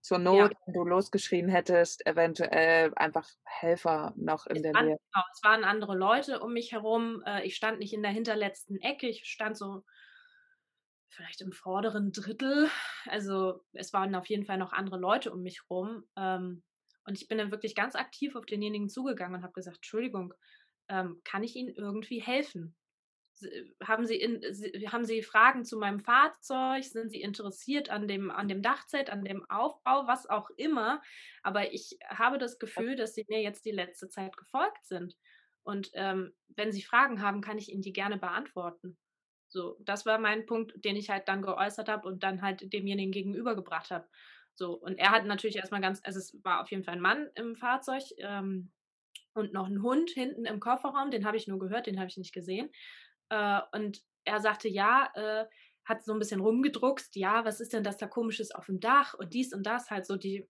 zur 0.00 0.18
Ja. 0.30 0.48
Not, 0.48 0.54
wenn 0.66 0.74
du 0.74 0.84
losgeschrien 0.84 1.48
hättest, 1.48 2.06
eventuell 2.06 2.92
einfach 2.96 3.28
Helfer 3.44 4.12
noch 4.16 4.46
in 4.46 4.62
Es 4.62 4.62
der 4.62 4.74
waren, 4.74 4.84
Nähe. 4.84 4.98
genau, 5.12 5.24
es 5.32 5.42
waren 5.44 5.64
andere 5.64 5.96
Leute 5.96 6.40
um 6.40 6.52
mich 6.52 6.72
herum. 6.72 7.22
Äh, 7.26 7.46
ich 7.46 7.56
stand 7.56 7.78
nicht 7.78 7.92
in 7.92 8.02
der 8.02 8.10
hinterletzten 8.12 8.80
Ecke, 8.80 9.08
ich 9.08 9.24
stand 9.26 9.56
so 9.56 9.84
vielleicht 11.08 11.40
im 11.40 11.52
vorderen 11.52 12.12
Drittel. 12.12 12.68
Also 13.06 13.64
es 13.72 13.92
waren 13.92 14.14
auf 14.14 14.26
jeden 14.28 14.44
Fall 14.44 14.58
noch 14.58 14.72
andere 14.72 14.98
Leute 14.98 15.32
um 15.32 15.42
mich 15.42 15.68
rum. 15.70 16.04
Ähm, 16.16 16.62
und 17.04 17.20
ich 17.20 17.28
bin 17.28 17.38
dann 17.38 17.50
wirklich 17.52 17.74
ganz 17.74 17.94
aktiv 17.94 18.34
auf 18.36 18.46
denjenigen 18.46 18.88
zugegangen 18.88 19.36
und 19.36 19.42
habe 19.42 19.52
gesagt, 19.52 19.76
Entschuldigung, 19.78 20.34
ähm, 20.88 21.20
kann 21.24 21.42
ich 21.44 21.56
Ihnen 21.56 21.74
irgendwie 21.74 22.20
helfen? 22.20 22.76
S- 23.36 23.48
Haben 23.84 24.06
Sie, 24.06 24.16
in, 24.16 24.40
Sie- 24.54 24.88
haben 24.88 25.04
Sie 25.04 25.22
Fragen 25.22 25.64
zu 25.64 25.78
meinem 25.78 26.00
Fahrzeug? 26.00 26.84
Sind 26.84 27.10
Sie 27.10 27.20
interessiert 27.20 27.90
an 27.90 28.08
dem, 28.08 28.30
an 28.30 28.48
dem 28.48 28.62
Dachzelt, 28.62 29.10
an 29.10 29.24
dem 29.24 29.44
Aufbau, 29.50 30.06
was 30.06 30.28
auch 30.28 30.50
immer? 30.56 31.02
Aber 31.42 31.72
ich 31.72 31.98
habe 32.08 32.38
das 32.38 32.58
Gefühl, 32.58 32.96
dass 32.96 33.14
Sie 33.14 33.24
mir 33.28 33.42
jetzt 33.42 33.64
die 33.64 33.70
letzte 33.72 34.08
Zeit 34.08 34.36
gefolgt 34.36 34.86
sind. 34.86 35.16
Und 35.62 35.90
ähm, 35.94 36.34
wenn 36.48 36.72
Sie 36.72 36.82
Fragen 36.82 37.20
haben, 37.22 37.40
kann 37.40 37.58
ich 37.58 37.70
Ihnen 37.72 37.82
die 37.82 37.92
gerne 37.92 38.18
beantworten. 38.18 38.96
So, 39.48 39.76
das 39.80 40.06
war 40.06 40.18
mein 40.18 40.46
Punkt, 40.46 40.72
den 40.84 40.96
ich 40.96 41.10
halt 41.10 41.28
dann 41.28 41.42
geäußert 41.42 41.88
habe 41.88 42.08
und 42.08 42.22
dann 42.22 42.42
halt 42.42 42.72
demjenigen 42.72 43.12
gegenübergebracht 43.12 43.90
habe. 43.90 44.08
So, 44.54 44.74
und 44.74 44.98
er 44.98 45.10
hat 45.10 45.24
natürlich 45.26 45.56
erstmal 45.56 45.80
ganz, 45.80 46.00
also 46.04 46.18
es 46.18 46.38
war 46.42 46.62
auf 46.62 46.70
jeden 46.70 46.84
Fall 46.84 46.94
ein 46.94 47.00
Mann 47.00 47.28
im 47.34 47.56
Fahrzeug 47.56 48.02
ähm, 48.18 48.72
und 49.34 49.52
noch 49.52 49.66
ein 49.68 49.82
Hund 49.82 50.10
hinten 50.10 50.46
im 50.46 50.60
Kofferraum, 50.60 51.10
den 51.10 51.26
habe 51.26 51.36
ich 51.36 51.46
nur 51.48 51.58
gehört, 51.58 51.86
den 51.86 51.98
habe 51.98 52.08
ich 52.08 52.16
nicht 52.16 52.32
gesehen. 52.32 52.70
Äh, 53.30 53.60
und 53.72 54.02
er 54.24 54.40
sagte, 54.40 54.68
ja, 54.68 55.10
äh, 55.14 55.46
hat 55.84 56.04
so 56.04 56.12
ein 56.12 56.18
bisschen 56.18 56.40
rumgedruckst, 56.40 57.14
ja, 57.16 57.44
was 57.44 57.60
ist 57.60 57.72
denn 57.72 57.84
das 57.84 57.96
da 57.96 58.06
komisches 58.06 58.50
auf 58.50 58.66
dem 58.66 58.80
Dach 58.80 59.14
und 59.14 59.34
dies 59.34 59.52
und 59.52 59.64
das, 59.64 59.90
halt 59.90 60.04
so 60.04 60.16
die 60.16 60.48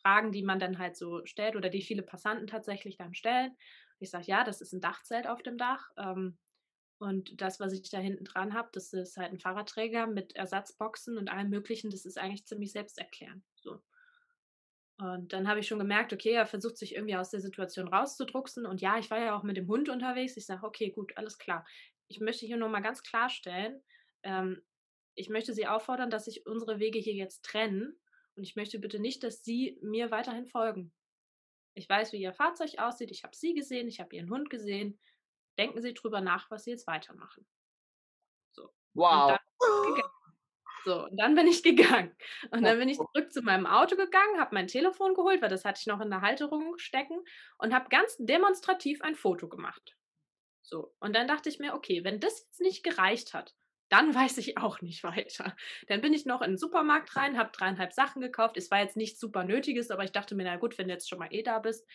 Fragen, 0.00 0.32
die 0.32 0.42
man 0.42 0.58
dann 0.58 0.78
halt 0.78 0.96
so 0.96 1.24
stellt 1.26 1.54
oder 1.54 1.68
die 1.68 1.82
viele 1.82 2.02
Passanten 2.02 2.46
tatsächlich 2.46 2.96
dann 2.96 3.14
stellen. 3.14 3.56
Ich 3.98 4.10
sage, 4.10 4.24
ja, 4.26 4.42
das 4.42 4.60
ist 4.60 4.72
ein 4.72 4.80
Dachzelt 4.80 5.26
auf 5.26 5.42
dem 5.42 5.58
Dach. 5.58 5.90
Ähm, 5.96 6.38
und 6.98 7.40
das, 7.40 7.60
was 7.60 7.72
ich 7.72 7.88
da 7.90 7.98
hinten 7.98 8.24
dran 8.24 8.54
habe, 8.54 8.70
das 8.72 8.92
ist 8.92 9.16
halt 9.16 9.32
ein 9.32 9.38
Fahrradträger 9.38 10.06
mit 10.06 10.34
Ersatzboxen 10.34 11.18
und 11.18 11.28
allem 11.28 11.50
Möglichen. 11.50 11.90
Das 11.90 12.04
ist 12.04 12.18
eigentlich 12.18 12.46
ziemlich 12.46 12.72
selbsterklärend. 12.72 13.44
So. 13.56 13.80
Und 15.02 15.32
dann 15.32 15.48
habe 15.48 15.58
ich 15.58 15.66
schon 15.66 15.80
gemerkt, 15.80 16.12
okay, 16.12 16.30
er 16.30 16.46
versucht 16.46 16.76
sich 16.76 16.94
irgendwie 16.94 17.16
aus 17.16 17.30
der 17.30 17.40
Situation 17.40 17.88
rauszudrucksen. 17.88 18.66
Und 18.66 18.80
ja, 18.80 18.98
ich 18.98 19.10
war 19.10 19.18
ja 19.18 19.36
auch 19.36 19.42
mit 19.42 19.56
dem 19.56 19.66
Hund 19.66 19.88
unterwegs. 19.88 20.36
Ich 20.36 20.46
sage, 20.46 20.64
okay, 20.64 20.90
gut, 20.90 21.16
alles 21.16 21.38
klar. 21.38 21.66
Ich 22.06 22.20
möchte 22.20 22.46
hier 22.46 22.56
nur 22.56 22.68
mal 22.68 22.82
ganz 22.82 23.02
klarstellen, 23.02 23.82
ähm, 24.22 24.62
ich 25.14 25.28
möchte 25.28 25.52
Sie 25.52 25.66
auffordern, 25.66 26.08
dass 26.08 26.26
sich 26.26 26.46
unsere 26.46 26.78
Wege 26.78 26.98
hier 26.98 27.14
jetzt 27.14 27.44
trennen. 27.44 27.98
Und 28.36 28.44
ich 28.44 28.54
möchte 28.54 28.78
bitte 28.78 29.00
nicht, 29.00 29.24
dass 29.24 29.42
Sie 29.42 29.78
mir 29.82 30.10
weiterhin 30.10 30.46
folgen. 30.46 30.92
Ich 31.74 31.88
weiß, 31.88 32.12
wie 32.12 32.20
Ihr 32.22 32.32
Fahrzeug 32.32 32.78
aussieht. 32.78 33.10
Ich 33.10 33.24
habe 33.24 33.34
Sie 33.34 33.54
gesehen, 33.54 33.88
ich 33.88 33.98
habe 34.00 34.14
Ihren 34.14 34.30
Hund 34.30 34.50
gesehen. 34.50 35.00
Denken 35.58 35.82
Sie 35.82 35.94
drüber 35.94 36.20
nach, 36.20 36.50
was 36.50 36.64
Sie 36.64 36.70
jetzt 36.70 36.86
weitermachen. 36.86 37.46
So. 38.52 38.64
Und 38.64 38.72
Wow. 38.94 39.28
dann 39.28 39.38
ich 39.88 39.94
gegangen. 39.94 40.11
So, 40.84 41.04
und 41.04 41.16
dann 41.16 41.34
bin 41.34 41.46
ich 41.46 41.62
gegangen. 41.62 42.14
Und 42.50 42.62
dann 42.64 42.78
bin 42.78 42.88
ich 42.88 42.96
zurück 42.96 43.32
zu 43.32 43.42
meinem 43.42 43.66
Auto 43.66 43.96
gegangen, 43.96 44.40
habe 44.40 44.54
mein 44.54 44.66
Telefon 44.66 45.14
geholt, 45.14 45.40
weil 45.40 45.48
das 45.48 45.64
hatte 45.64 45.80
ich 45.80 45.86
noch 45.86 46.00
in 46.00 46.10
der 46.10 46.22
Halterung 46.22 46.76
stecken 46.78 47.22
und 47.58 47.72
habe 47.72 47.88
ganz 47.88 48.16
demonstrativ 48.18 49.00
ein 49.02 49.14
Foto 49.14 49.48
gemacht. 49.48 49.96
So, 50.62 50.92
und 51.00 51.14
dann 51.14 51.28
dachte 51.28 51.48
ich 51.48 51.58
mir, 51.58 51.74
okay, 51.74 52.02
wenn 52.02 52.18
das 52.18 52.40
jetzt 52.40 52.60
nicht 52.60 52.82
gereicht 52.82 53.34
hat, 53.34 53.54
dann 53.90 54.14
weiß 54.14 54.38
ich 54.38 54.58
auch 54.58 54.80
nicht 54.80 55.04
weiter. 55.04 55.54
Dann 55.86 56.00
bin 56.00 56.14
ich 56.14 56.26
noch 56.26 56.42
in 56.42 56.52
den 56.52 56.58
Supermarkt 56.58 57.14
rein, 57.14 57.38
habe 57.38 57.52
dreieinhalb 57.52 57.92
Sachen 57.92 58.20
gekauft. 58.20 58.56
Es 58.56 58.70
war 58.70 58.80
jetzt 58.80 58.96
nichts 58.96 59.20
super 59.20 59.44
Nötiges, 59.44 59.90
aber 59.90 60.02
ich 60.02 60.12
dachte 60.12 60.34
mir, 60.34 60.44
na 60.44 60.56
gut, 60.56 60.78
wenn 60.78 60.88
du 60.88 60.94
jetzt 60.94 61.08
schon 61.08 61.18
mal 61.18 61.28
eh 61.30 61.42
da 61.42 61.58
bist, 61.58 61.86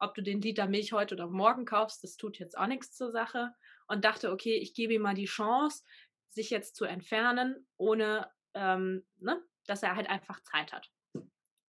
ob 0.00 0.14
du 0.14 0.22
den 0.22 0.42
Liter 0.42 0.66
Milch 0.66 0.92
heute 0.92 1.14
oder 1.14 1.28
morgen 1.28 1.64
kaufst, 1.64 2.04
das 2.04 2.16
tut 2.16 2.38
jetzt 2.38 2.58
auch 2.58 2.66
nichts 2.66 2.94
zur 2.94 3.10
Sache. 3.10 3.54
Und 3.86 4.04
dachte, 4.04 4.32
okay, 4.32 4.56
ich 4.56 4.74
gebe 4.74 4.94
ihm 4.94 5.02
mal 5.02 5.14
die 5.14 5.26
Chance, 5.26 5.84
sich 6.30 6.50
jetzt 6.50 6.74
zu 6.74 6.84
entfernen, 6.84 7.66
ohne 7.76 8.30
ähm, 8.54 9.04
ne, 9.18 9.42
dass 9.66 9.82
er 9.82 9.96
halt 9.96 10.08
einfach 10.08 10.40
Zeit 10.40 10.72
hat. 10.72 10.90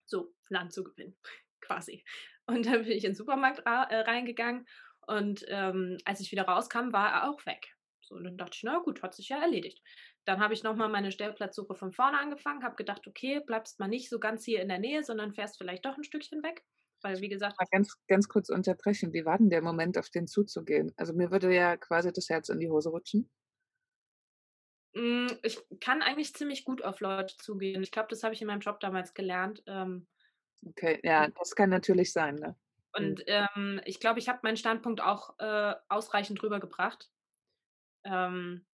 So, 0.05 0.33
Land 0.49 0.73
zu 0.73 0.83
gewinnen, 0.83 1.17
quasi. 1.61 2.03
Und 2.47 2.65
dann 2.65 2.83
bin 2.83 2.91
ich 2.91 3.03
in 3.03 3.11
den 3.11 3.15
Supermarkt 3.15 3.59
äh, 3.65 3.69
reingegangen 3.69 4.67
und 5.07 5.45
ähm, 5.47 5.97
als 6.05 6.19
ich 6.19 6.31
wieder 6.31 6.43
rauskam, 6.43 6.91
war 6.91 7.11
er 7.11 7.29
auch 7.29 7.45
weg. 7.45 7.75
So, 8.01 8.15
und 8.15 8.23
dann 8.23 8.37
dachte 8.37 8.55
ich, 8.55 8.63
na 8.63 8.79
gut, 8.79 9.01
hat 9.01 9.15
sich 9.15 9.29
ja 9.29 9.41
erledigt. 9.41 9.81
Dann 10.25 10.39
habe 10.39 10.53
ich 10.53 10.63
nochmal 10.63 10.89
meine 10.89 11.11
Stellplatzsuche 11.11 11.75
von 11.75 11.91
vorne 11.91 12.19
angefangen, 12.19 12.63
habe 12.63 12.75
gedacht, 12.75 13.07
okay, 13.07 13.41
bleibst 13.45 13.79
mal 13.79 13.87
nicht 13.87 14.09
so 14.09 14.19
ganz 14.19 14.43
hier 14.43 14.61
in 14.61 14.69
der 14.69 14.79
Nähe, 14.79 15.03
sondern 15.03 15.33
fährst 15.33 15.57
vielleicht 15.57 15.85
doch 15.85 15.97
ein 15.97 16.03
Stückchen 16.03 16.43
weg. 16.43 16.63
Weil, 17.01 17.21
wie 17.21 17.29
gesagt, 17.29 17.57
Mal 17.59 17.67
ganz, 17.71 17.95
ganz 18.07 18.27
kurz 18.27 18.49
unterbrechen. 18.49 19.13
Wie 19.13 19.25
war 19.25 19.37
denn 19.37 19.49
der 19.49 19.61
Moment, 19.61 19.97
auf 19.97 20.09
den 20.09 20.27
zuzugehen? 20.27 20.91
Also 20.97 21.13
mir 21.13 21.29
würde 21.29 21.53
ja 21.53 21.77
quasi 21.77 22.11
das 22.11 22.29
Herz 22.29 22.49
in 22.49 22.59
die 22.59 22.69
Hose 22.69 22.89
rutschen. 22.89 23.29
Mm, 24.95 25.27
Ich 25.43 25.59
kann 25.79 26.01
eigentlich 26.01 26.33
ziemlich 26.33 26.63
gut 26.65 26.83
auf 26.83 26.99
Leute 26.99 27.35
zugehen. 27.37 27.83
Ich 27.83 27.91
glaube, 27.91 28.07
das 28.09 28.23
habe 28.23 28.33
ich 28.33 28.41
in 28.41 28.47
meinem 28.47 28.61
Job 28.61 28.79
damals 28.79 29.13
gelernt. 29.13 29.63
Ähm, 29.67 30.07
Okay, 30.67 30.99
ja, 31.03 31.27
das 31.29 31.55
kann 31.55 31.69
natürlich 31.71 32.11
sein, 32.11 32.35
ne? 32.35 32.55
und 32.93 33.23
ähm, 33.27 33.81
ich 33.85 33.99
glaube, 33.99 34.19
ich 34.19 34.29
habe 34.29 34.39
meinen 34.43 34.57
Standpunkt 34.57 35.01
auch 35.01 35.37
äh, 35.39 35.75
ausreichend 35.89 36.41
rübergebracht. 36.41 37.09
Ähm, 38.05 38.65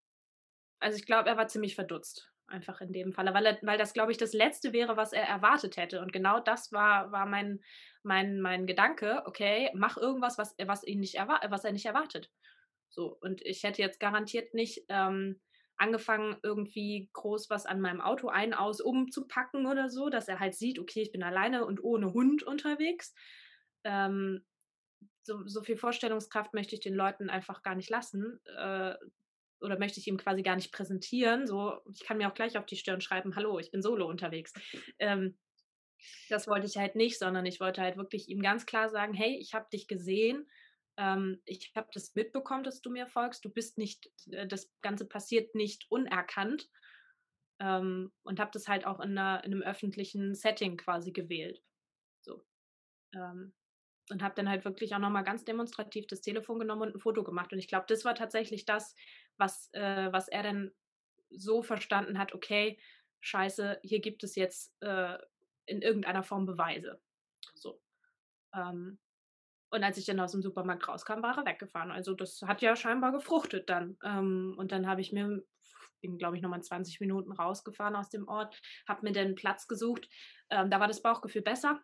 also 0.80 0.98
ich 0.98 1.06
glaube, 1.06 1.30
er 1.30 1.38
war 1.38 1.48
ziemlich 1.50 1.76
verdutzt, 1.76 2.32
einfach 2.48 2.82
in 2.82 2.94
dem 2.94 3.14
Falle, 3.14 3.34
weil, 3.34 3.46
er, 3.46 3.60
weil 3.64 3.78
das, 3.80 3.94
glaube 3.94 4.12
ich, 4.14 4.18
das 4.20 4.34
Letzte 4.34 4.74
wäre, 4.74 4.98
was 4.98 5.14
er 5.14 5.24
erwartet 5.26 5.78
hätte. 5.78 6.02
Und 6.02 6.14
genau 6.14 6.40
das 6.40 6.72
war, 6.74 7.12
war 7.12 7.26
mein, 7.28 7.62
mein, 8.04 8.42
mein 8.42 8.68
Gedanke, 8.68 9.24
okay, 9.26 9.72
mach 9.76 9.98
irgendwas, 9.98 10.38
was, 10.38 10.54
er- 10.58 10.68
was, 10.68 10.84
ihn 10.86 11.02
nicht 11.02 11.16
erwa 11.16 11.40
was 11.50 11.66
er 11.66 11.74
nicht 11.74 11.86
erwartet. 11.86 12.32
So, 12.90 13.18
und 13.22 13.42
ich 13.46 13.64
hätte 13.64 13.82
jetzt 13.82 14.00
garantiert 14.00 14.54
nicht 14.54 14.86
ähm, 14.90 15.42
angefangen, 15.82 16.38
irgendwie 16.44 17.10
groß 17.14 17.50
was 17.50 17.66
an 17.66 17.82
meinem 17.82 18.02
Auto 18.02 18.30
ein, 18.30 18.54
aus, 18.54 18.80
umzupacken 18.80 19.66
oder 19.66 19.90
so, 19.90 20.10
dass 20.10 20.28
er 20.28 20.40
halt 20.40 20.56
sieht, 20.56 20.80
okay, 20.80 21.02
ich 21.02 21.12
bin 21.12 21.24
alleine 21.24 21.66
und 21.66 21.84
ohne 21.84 22.14
Hund 22.14 22.44
unterwegs. 22.44 23.14
Ähm, 23.84 24.46
so, 25.24 25.46
so 25.48 25.62
viel 25.62 25.78
Vorstellungskraft 25.78 26.54
möchte 26.54 26.76
ich 26.76 26.82
den 26.82 26.94
Leuten 26.94 27.30
einfach 27.30 27.64
gar 27.64 27.76
nicht 27.76 27.90
lassen. 27.90 28.40
Äh, 28.58 28.96
oder 29.60 29.78
möchte 29.78 30.00
ich 30.00 30.08
ihm 30.08 30.18
quasi 30.18 30.42
gar 30.42 30.56
nicht 30.56 30.72
präsentieren. 30.72 31.48
So, 31.48 31.80
ich 31.94 32.04
kann 32.04 32.18
mir 32.18 32.28
auch 32.30 32.34
gleich 32.34 32.58
auf 32.58 32.66
die 32.66 32.78
Stirn 32.78 33.02
schreiben, 33.02 33.36
hallo, 33.36 33.60
ich 33.60 33.72
bin 33.72 33.82
solo 33.82 34.08
unterwegs. 34.08 34.54
Ähm, 35.00 35.38
das 36.30 36.48
wollte 36.48 36.66
ich 36.66 36.78
halt 36.78 36.96
nicht, 36.96 37.20
sondern 37.20 37.46
ich 37.46 37.60
wollte 37.60 37.82
halt 37.82 37.98
wirklich 37.98 38.28
ihm 38.30 38.42
ganz 38.42 38.66
klar 38.66 38.90
sagen, 38.90 39.14
hey, 39.14 39.38
ich 39.40 39.54
habe 39.54 39.68
dich 39.72 39.88
gesehen, 39.88 40.50
ähm, 40.98 41.42
ich 41.46 41.72
habe 41.76 41.90
das 41.94 42.16
mitbekommen, 42.16 42.64
dass 42.64 42.82
du 42.82 42.90
mir 42.90 43.08
folgst, 43.08 43.44
du 43.46 43.50
bist 43.50 43.78
nicht, 43.78 44.12
äh, 44.32 44.48
das 44.48 44.72
Ganze 44.82 45.06
passiert 45.06 45.56
nicht 45.56 45.86
unerkannt 45.90 46.70
ähm, 47.60 48.12
und 48.24 48.40
habe 48.40 48.52
das 48.54 48.68
halt 48.68 48.86
auch 48.86 49.00
in, 49.00 49.18
einer, 49.18 49.44
in 49.44 49.54
einem 49.54 49.62
öffentlichen 49.62 50.36
Setting 50.36 50.78
quasi 50.78 51.12
gewählt. 51.12 51.62
So. 52.22 52.46
Ähm, 53.14 53.54
und 54.10 54.22
habe 54.22 54.36
dann 54.36 54.50
halt 54.50 54.66
wirklich 54.66 54.94
auch 54.94 55.00
nochmal 55.00 55.24
ganz 55.24 55.46
demonstrativ 55.46 56.06
das 56.08 56.22
Telefon 56.22 56.60
genommen 56.60 56.82
und 56.82 56.96
ein 56.96 57.00
Foto 57.00 57.24
gemacht. 57.24 57.54
Und 57.54 57.60
ich 57.60 57.68
glaube, 57.68 57.86
das 57.88 58.04
war 58.04 58.16
tatsächlich 58.16 58.66
das, 58.66 58.96
was, 59.38 59.70
äh, 59.74 60.12
was 60.12 60.28
er 60.28 60.44
dann 60.44 60.72
so 61.30 61.64
verstanden 61.64 62.20
hat, 62.20 62.34
okay, 62.34 62.78
scheiße, 63.22 63.80
hier 63.84 64.02
gibt 64.02 64.24
es 64.24 64.36
jetzt 64.36 64.74
äh, 64.82 65.18
in 65.66 65.82
irgendeiner 65.82 66.24
Form 66.24 66.46
Beweise. 66.46 67.00
So. 67.54 67.82
Ähm, 68.54 69.00
Und 69.72 69.84
als 69.84 69.98
ich 69.98 70.06
dann 70.06 70.20
aus 70.20 70.34
dem 70.34 70.42
Supermarkt 70.42 70.88
rauskam, 70.88 71.24
war 71.24 71.38
er 71.38 71.46
weggefahren. 71.46 71.92
Also 71.92 72.14
das 72.14 72.42
hat 72.42 72.62
ja 72.62 72.76
scheinbar 72.76 73.14
gefruchtet 73.14 73.70
dann. 73.70 73.98
Ähm, 74.04 74.54
und 74.58 74.72
dann 74.74 74.86
habe 74.86 75.00
ich 75.00 75.14
mir, 75.14 75.44
bin 76.02 76.18
glaube 76.18 76.36
ich 76.36 76.42
nochmal 76.42 76.62
20 76.62 77.00
Minuten 77.00 77.32
rausgefahren 77.32 77.96
aus 77.96 78.10
dem 78.10 78.28
Ort, 78.28 78.62
habe 78.88 79.04
mir 79.04 79.14
dann 79.14 79.36
Platz 79.36 79.68
gesucht. 79.68 80.10
Ähm, 80.50 80.70
da 80.70 80.82
war 80.82 80.88
das 80.88 81.02
Bauchgefühl 81.02 81.42
besser. 81.42 81.82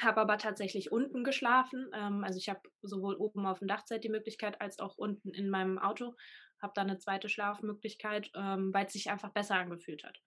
Habe 0.00 0.20
aber 0.22 0.38
tatsächlich 0.38 0.90
unten 0.90 1.24
geschlafen. 1.24 1.90
Ähm, 1.92 2.24
also 2.24 2.38
ich 2.38 2.48
habe 2.48 2.62
sowohl 2.80 3.16
oben 3.16 3.44
auf 3.44 3.58
dem 3.58 3.68
Dachzelt 3.68 4.02
die 4.02 4.08
Möglichkeit 4.08 4.60
als 4.62 4.78
auch 4.78 4.96
unten 4.96 5.30
in 5.34 5.50
meinem 5.50 5.78
Auto. 5.78 6.14
Habe 6.62 6.72
da 6.74 6.80
eine 6.80 6.98
zweite 6.98 7.28
Schlafmöglichkeit, 7.28 8.30
ähm, 8.34 8.72
weil 8.72 8.86
es 8.86 8.94
sich 8.94 9.10
einfach 9.10 9.30
besser 9.30 9.56
angefühlt 9.56 10.04
hat. 10.04 10.18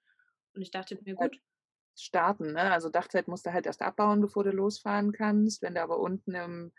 Und 0.54 0.62
ich 0.62 0.70
dachte 0.70 1.00
mir, 1.04 1.16
gut, 1.16 1.38
starten. 1.96 2.54
Ne? 2.54 2.72
Also 2.72 2.90
Dachzeit 2.90 3.28
musst 3.28 3.46
du 3.46 3.54
halt 3.54 3.66
erst 3.66 3.82
abbauen, 3.82 4.22
bevor 4.22 4.44
du 4.44 4.52
losfahren 4.52 5.12
kannst. 5.12 5.62
Wenn 5.62 5.76
du 5.76 5.82
aber 5.82 6.00
unten 6.00 6.34
im, 6.34 6.72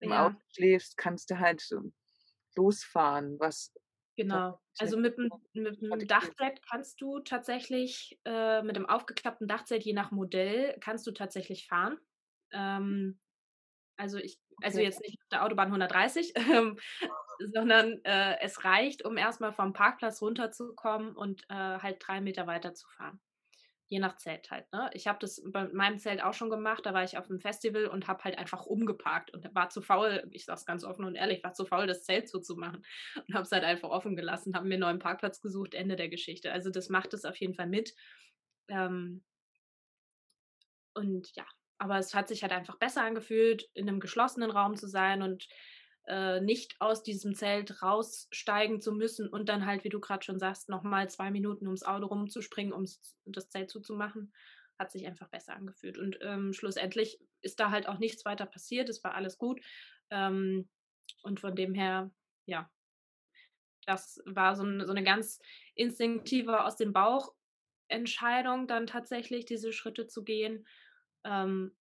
im 0.00 0.10
ja. 0.10 0.26
Auto 0.26 0.36
schläfst, 0.54 0.96
kannst 0.96 1.30
du 1.30 1.38
halt 1.38 1.68
losfahren. 2.56 3.38
Was 3.38 3.72
genau. 4.16 4.60
Also 4.78 4.96
mit, 4.96 5.18
mit 5.18 5.34
dem 5.54 6.06
Dachzelt 6.06 6.60
kannst 6.68 7.00
du 7.00 7.20
tatsächlich, 7.20 8.18
äh, 8.24 8.62
mit 8.62 8.76
dem 8.76 8.86
aufgeklappten 8.86 9.48
Dachzelt, 9.48 9.84
je 9.84 9.92
nach 9.92 10.10
Modell, 10.10 10.76
kannst 10.80 11.06
du 11.06 11.12
tatsächlich 11.12 11.66
fahren. 11.66 11.98
Ähm, 12.52 13.20
also 13.96 14.18
ich, 14.18 14.38
also 14.62 14.78
okay. 14.78 14.86
jetzt 14.86 15.00
nicht 15.00 15.18
auf 15.20 15.28
der 15.30 15.44
Autobahn 15.44 15.68
130, 15.68 16.32
ähm, 16.36 16.78
sondern 17.52 18.00
äh, 18.04 18.36
es 18.40 18.64
reicht, 18.64 19.04
um 19.04 19.16
erstmal 19.16 19.52
vom 19.52 19.72
Parkplatz 19.72 20.22
runterzukommen 20.22 21.16
und 21.16 21.42
äh, 21.48 21.54
halt 21.54 21.96
drei 22.00 22.20
Meter 22.20 22.46
weiter 22.46 22.74
zu 22.74 22.88
fahren 22.96 23.20
je 23.88 23.98
nach 23.98 24.16
Zelt 24.16 24.50
halt. 24.50 24.70
Ne? 24.72 24.90
Ich 24.92 25.08
habe 25.08 25.18
das 25.18 25.42
bei 25.46 25.66
meinem 25.68 25.98
Zelt 25.98 26.22
auch 26.22 26.34
schon 26.34 26.50
gemacht. 26.50 26.84
Da 26.84 26.92
war 26.92 27.04
ich 27.04 27.16
auf 27.16 27.28
einem 27.28 27.40
Festival 27.40 27.86
und 27.86 28.06
habe 28.06 28.22
halt 28.24 28.38
einfach 28.38 28.66
umgeparkt 28.66 29.32
und 29.32 29.54
war 29.54 29.70
zu 29.70 29.80
faul, 29.80 30.28
ich 30.30 30.44
sage 30.44 30.58
es 30.58 30.66
ganz 30.66 30.84
offen 30.84 31.04
und 31.04 31.14
ehrlich, 31.14 31.42
war 31.42 31.54
zu 31.54 31.64
faul, 31.64 31.86
das 31.86 32.04
Zelt 32.04 32.28
zuzumachen 32.28 32.84
und 33.26 33.34
habe 33.34 33.42
es 33.42 33.52
halt 33.52 33.64
einfach 33.64 33.88
offen 33.88 34.14
gelassen, 34.14 34.54
habe 34.54 34.68
mir 34.68 34.74
einen 34.74 34.82
neuen 34.82 34.98
Parkplatz 34.98 35.40
gesucht, 35.40 35.74
Ende 35.74 35.96
der 35.96 36.08
Geschichte. 36.08 36.52
Also 36.52 36.70
das 36.70 36.90
macht 36.90 37.14
es 37.14 37.24
auf 37.24 37.36
jeden 37.36 37.54
Fall 37.54 37.66
mit. 37.66 37.94
Ähm 38.68 39.24
und 40.94 41.34
ja, 41.34 41.46
aber 41.78 41.98
es 41.98 42.14
hat 42.14 42.28
sich 42.28 42.42
halt 42.42 42.52
einfach 42.52 42.76
besser 42.76 43.04
angefühlt, 43.04 43.68
in 43.74 43.88
einem 43.88 44.00
geschlossenen 44.00 44.50
Raum 44.50 44.76
zu 44.76 44.86
sein 44.88 45.22
und 45.22 45.48
äh, 46.08 46.40
nicht 46.40 46.80
aus 46.80 47.02
diesem 47.02 47.34
Zelt 47.34 47.82
raussteigen 47.82 48.80
zu 48.80 48.92
müssen 48.92 49.28
und 49.28 49.50
dann 49.50 49.66
halt, 49.66 49.84
wie 49.84 49.90
du 49.90 50.00
gerade 50.00 50.24
schon 50.24 50.38
sagst, 50.38 50.70
nochmal 50.70 51.10
zwei 51.10 51.30
Minuten 51.30 51.66
ums 51.66 51.82
Auto 51.82 52.06
rumzuspringen, 52.06 52.72
um 52.72 52.86
das 53.26 53.50
Zelt 53.50 53.70
zuzumachen, 53.70 54.32
hat 54.78 54.90
sich 54.90 55.06
einfach 55.06 55.28
besser 55.28 55.54
angefühlt. 55.54 55.98
Und 55.98 56.18
ähm, 56.22 56.54
schlussendlich 56.54 57.20
ist 57.42 57.60
da 57.60 57.70
halt 57.70 57.88
auch 57.88 57.98
nichts 57.98 58.24
weiter 58.24 58.46
passiert, 58.46 58.88
es 58.88 59.04
war 59.04 59.14
alles 59.14 59.36
gut. 59.36 59.60
Ähm, 60.08 60.68
und 61.22 61.40
von 61.40 61.54
dem 61.54 61.74
her, 61.74 62.10
ja, 62.46 62.70
das 63.84 64.22
war 64.24 64.56
so, 64.56 64.64
ein, 64.64 64.86
so 64.86 64.92
eine 64.92 65.04
ganz 65.04 65.40
instinktive 65.74 66.64
aus 66.64 66.76
dem 66.76 66.94
Bauch 66.94 67.34
Entscheidung, 67.88 68.66
dann 68.66 68.86
tatsächlich 68.86 69.44
diese 69.44 69.74
Schritte 69.74 70.06
zu 70.06 70.24
gehen. 70.24 70.66
Ähm, 71.24 71.76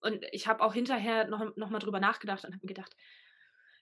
und 0.00 0.24
ich 0.32 0.46
habe 0.48 0.62
auch 0.62 0.74
hinterher 0.74 1.28
noch, 1.28 1.56
noch 1.56 1.78
drüber 1.78 2.00
nachgedacht 2.00 2.44
und 2.44 2.52
habe 2.52 2.62
mir 2.62 2.74
gedacht, 2.74 2.94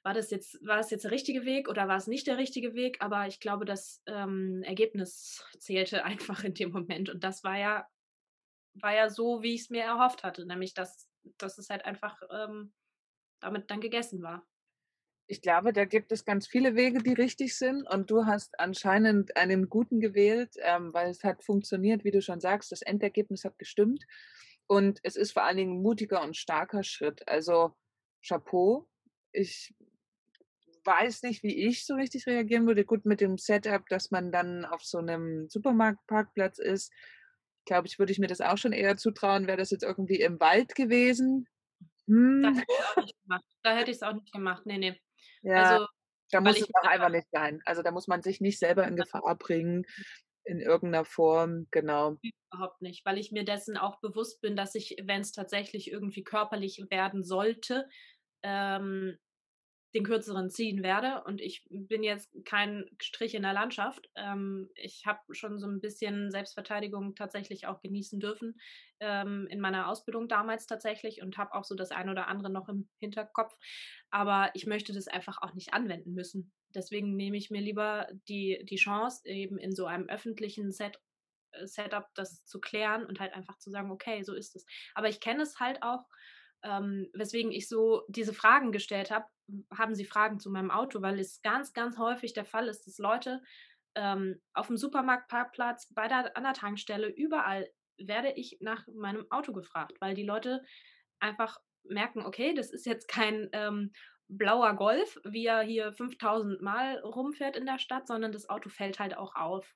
war 0.09 0.15
das 0.15 0.31
jetzt, 0.31 0.67
war 0.67 0.79
das 0.79 0.91
jetzt 0.91 1.05
der 1.05 1.11
richtige 1.11 1.45
Weg 1.45 1.69
oder 1.69 1.87
war 1.87 1.99
es 1.99 2.07
nicht 2.07 2.27
der 2.27 2.39
richtige 2.39 2.73
Weg? 2.73 2.97
Aber 3.01 3.27
ich 3.27 3.41
glaube, 3.41 3.67
das 3.67 4.03
ähm, 4.07 4.63
Ergebnis 4.63 5.45
zählte 5.59 6.03
einfach 6.07 6.45
in 6.45 6.55
dem 6.55 6.73
Moment. 6.73 7.11
Und 7.11 7.23
das 7.25 7.45
war 7.45 7.59
ja, 7.59 7.87
war 8.73 8.95
ja 8.95 9.11
so, 9.11 9.43
wie 9.43 9.55
ich 9.55 9.63
es 9.63 9.71
mir 9.71 9.83
erhofft 9.83 10.25
hatte, 10.25 10.47
nämlich 10.47 10.73
dass, 10.73 11.11
dass 11.37 11.59
es 11.59 11.69
halt 11.69 11.85
einfach 11.85 12.23
ähm, 12.31 12.73
damit 13.39 13.71
dann 13.71 13.83
gegessen 13.83 14.23
war. 14.23 14.49
Ich 15.27 15.43
glaube, 15.43 15.75
da 15.75 15.85
gibt 15.85 16.11
es 16.11 16.25
ganz 16.25 16.49
viele 16.49 16.75
Wege, 16.75 17.03
die 17.03 17.13
richtig 17.13 17.59
sind. 17.59 17.87
Und 17.87 18.11
du 18.11 18.25
hast 18.25 18.59
anscheinend 18.59 19.37
einen 19.37 19.69
guten 19.69 20.01
gewählt, 20.01 20.55
ähm, 20.61 20.95
weil 20.95 21.11
es 21.11 21.23
hat 21.23 21.45
funktioniert, 21.45 22.03
wie 22.05 22.13
du 22.13 22.23
schon 22.23 22.41
sagst. 22.41 22.73
Das 22.73 22.81
Endergebnis 22.81 23.45
hat 23.45 23.59
gestimmt. 23.59 24.07
Und 24.67 25.01
es 25.03 25.17
ist 25.17 25.33
vor 25.33 25.45
allen 25.45 25.59
Dingen 25.59 25.75
ein 25.75 25.83
mutiger 25.83 26.23
und 26.23 26.35
starker 26.35 26.83
Schritt. 26.83 27.29
Also 27.29 27.75
Chapeau. 28.27 28.89
Ich 29.33 29.75
weiß 30.89 31.23
nicht, 31.23 31.43
wie 31.43 31.67
ich 31.67 31.85
so 31.85 31.95
richtig 31.95 32.27
reagieren 32.27 32.67
würde. 32.67 32.85
Gut, 32.85 33.05
mit 33.05 33.21
dem 33.21 33.37
Setup, 33.37 33.87
dass 33.89 34.11
man 34.11 34.33
dann 34.33 34.65
auf 34.65 34.83
so 34.83 34.99
einem 34.99 35.49
Supermarktparkplatz 35.49 36.59
ist, 36.59 36.93
glaube 37.67 37.87
ich, 37.87 37.99
würde 37.99 38.13
ich 38.13 38.19
mir 38.19 38.27
das 38.27 38.41
auch 38.41 38.57
schon 38.57 38.73
eher 38.73 38.97
zutrauen. 38.97 39.47
Wäre 39.47 39.59
das 39.59 39.71
jetzt 39.71 39.85
irgendwie 39.85 40.21
im 40.21 40.41
Wald 40.41 40.75
gewesen? 40.75 41.47
Hm. 42.07 42.43
Da 43.63 43.77
hätte 43.77 43.91
ich 43.91 43.99
es 43.99 44.03
auch 44.03 44.15
nicht 44.15 44.15
gemacht. 44.15 44.15
Auch 44.15 44.15
nicht 44.15 44.33
gemacht. 44.33 44.63
Nee, 44.65 44.79
nee. 44.79 45.01
Ja, 45.43 45.63
also, 45.63 45.87
da 46.31 46.41
muss 46.41 46.61
es 46.61 46.69
auch 46.75 46.89
einfach 46.89 47.11
nicht 47.11 47.29
sein. 47.31 47.61
Also 47.67 47.83
da 47.83 47.91
muss 47.91 48.09
man 48.09 48.23
sich 48.23 48.41
nicht 48.41 48.59
selber 48.59 48.87
in 48.87 48.97
Gefahr 48.97 49.37
bringen 49.37 49.85
in 50.49 50.61
irgendeiner 50.61 51.05
Form, 51.05 51.67
genau. 51.71 52.17
Überhaupt 52.51 52.81
nicht, 52.81 53.05
weil 53.05 53.19
ich 53.19 53.33
mir 53.33 53.45
dessen 53.45 53.77
auch 53.77 54.01
bewusst 54.01 54.41
bin, 54.41 54.57
dass 54.57 54.75
ich, 54.75 54.97
wenn 55.03 55.21
es 55.21 55.33
tatsächlich 55.33 55.91
irgendwie 55.91 56.25
körperlich 56.25 56.83
werden 56.89 57.23
sollte, 57.23 57.87
ähm, 58.43 59.19
den 59.95 60.05
kürzeren 60.05 60.51
ziehen 60.51 60.83
werde. 60.83 61.23
Und 61.25 61.41
ich 61.41 61.65
bin 61.71 62.03
jetzt 62.03 62.31
kein 62.45 62.85
Strich 63.01 63.35
in 63.35 63.43
der 63.43 63.55
Landschaft. 63.55 64.11
Ähm, 64.17 64.69
ich 64.75 65.07
habe 65.07 65.21
schon 65.35 65.59
so 65.59 65.67
ein 65.67 65.81
bisschen 65.81 66.31
Selbstverteidigung 66.31 67.15
tatsächlich 67.15 67.67
auch 67.67 67.81
genießen 67.81 68.21
dürfen 68.21 68.61
ähm, 69.01 69.47
in 69.51 69.61
meiner 69.61 69.89
Ausbildung 69.89 70.29
damals 70.29 70.67
tatsächlich 70.67 71.23
und 71.23 71.39
habe 71.39 71.55
auch 71.55 71.65
so 71.65 71.75
das 71.75 71.91
eine 71.91 72.11
oder 72.11 72.29
andere 72.29 72.51
noch 72.51 72.69
im 72.69 72.89
Hinterkopf. 72.99 73.57
Aber 74.11 74.51
ich 74.55 74.67
möchte 74.67 74.93
das 74.93 75.09
einfach 75.09 75.41
auch 75.41 75.55
nicht 75.55 75.73
anwenden 75.73 76.13
müssen. 76.13 76.53
Deswegen 76.75 77.17
nehme 77.17 77.39
ich 77.39 77.51
mir 77.51 77.63
lieber 77.63 78.09
die, 78.29 78.65
die 78.69 78.77
Chance, 78.77 79.27
eben 79.27 79.57
in 79.57 79.75
so 79.75 79.87
einem 79.87 80.09
öffentlichen 80.09 80.71
Set, 80.71 81.01
äh, 81.53 81.67
Setup 81.67 82.07
das 82.15 82.45
zu 82.45 82.61
klären 82.61 83.07
und 83.07 83.21
halt 83.21 83.33
einfach 83.33 83.57
zu 83.57 83.71
sagen, 83.71 83.91
okay, 83.91 84.23
so 84.23 84.35
ist 84.35 84.55
es. 84.55 84.67
Aber 84.95 85.09
ich 85.09 85.21
kenne 85.21 85.43
es 85.43 85.59
halt 85.59 85.83
auch 85.83 86.05
ähm, 86.63 87.09
weswegen 87.13 87.53
ich 87.53 87.69
so 87.69 88.03
diese 88.09 88.33
Fragen 88.33 88.73
gestellt 88.73 89.11
habe, 89.11 89.27
haben 89.75 89.95
Sie 89.95 90.05
Fragen 90.05 90.39
zu 90.39 90.51
meinem 90.51 90.71
Auto, 90.71 91.01
weil 91.03 91.19
es 91.19 91.41
ganz, 91.43 91.73
ganz 91.73 91.99
häufig 91.99 92.33
der 92.33 92.45
Fall 92.45 92.69
ist, 92.69 92.87
dass 92.87 92.99
Leute 92.99 93.43
ähm, 93.95 94.41
auf 94.55 94.67
dem 94.67 94.77
Supermarktparkplatz, 94.77 95.93
bei 95.95 96.09
der, 96.09 96.37
an 96.37 96.45
der 96.45 96.53
Tankstelle, 96.53 97.09
überall 97.09 97.69
werde 97.99 98.33
ich 98.33 98.59
nach 98.61 98.87
meinem 98.87 99.27
Auto 99.31 99.53
gefragt, 99.53 99.97
weil 100.01 100.15
die 100.15 100.25
Leute 100.25 100.63
einfach 101.21 101.59
merken, 101.85 102.25
okay, 102.25 102.55
das 102.55 102.71
ist 102.71 102.87
jetzt 102.87 103.09
kein 103.09 103.49
ähm, 103.53 103.93
blauer 104.29 104.75
Golf, 104.75 105.19
wie 105.25 105.47
er 105.47 105.63
hier 105.63 105.93
5000 105.93 106.61
Mal 106.61 106.99
rumfährt 106.99 107.57
in 107.57 107.67
der 107.67 107.79
Stadt, 107.79 108.07
sondern 108.07 108.33
das 108.33 108.49
Auto 108.49 108.69
fällt 108.69 108.99
halt 108.99 109.17
auch 109.17 109.35
auf 109.35 109.75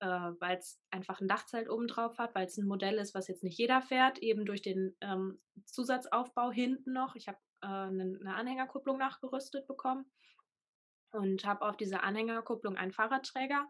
äh, 0.00 0.06
weil 0.06 0.58
es 0.58 0.80
einfach 0.90 1.20
ein 1.20 1.28
Dachzelt 1.28 1.68
oben 1.68 1.86
drauf 1.86 2.18
hat, 2.18 2.34
weil 2.34 2.46
es 2.46 2.56
ein 2.56 2.66
Modell 2.66 2.96
ist, 2.98 3.14
was 3.14 3.28
jetzt 3.28 3.44
nicht 3.44 3.58
jeder 3.58 3.82
fährt, 3.82 4.18
eben 4.18 4.44
durch 4.44 4.62
den 4.62 4.96
ähm, 5.00 5.40
Zusatzaufbau 5.66 6.50
hinten 6.50 6.92
noch. 6.92 7.14
Ich 7.14 7.28
habe 7.28 7.38
äh, 7.62 7.66
eine, 7.66 8.18
eine 8.20 8.34
Anhängerkupplung 8.34 8.98
nachgerüstet 8.98 9.66
bekommen 9.66 10.10
und 11.12 11.44
habe 11.44 11.66
auf 11.66 11.76
dieser 11.76 12.02
Anhängerkupplung 12.02 12.76
einen 12.76 12.92
Fahrradträger. 12.92 13.68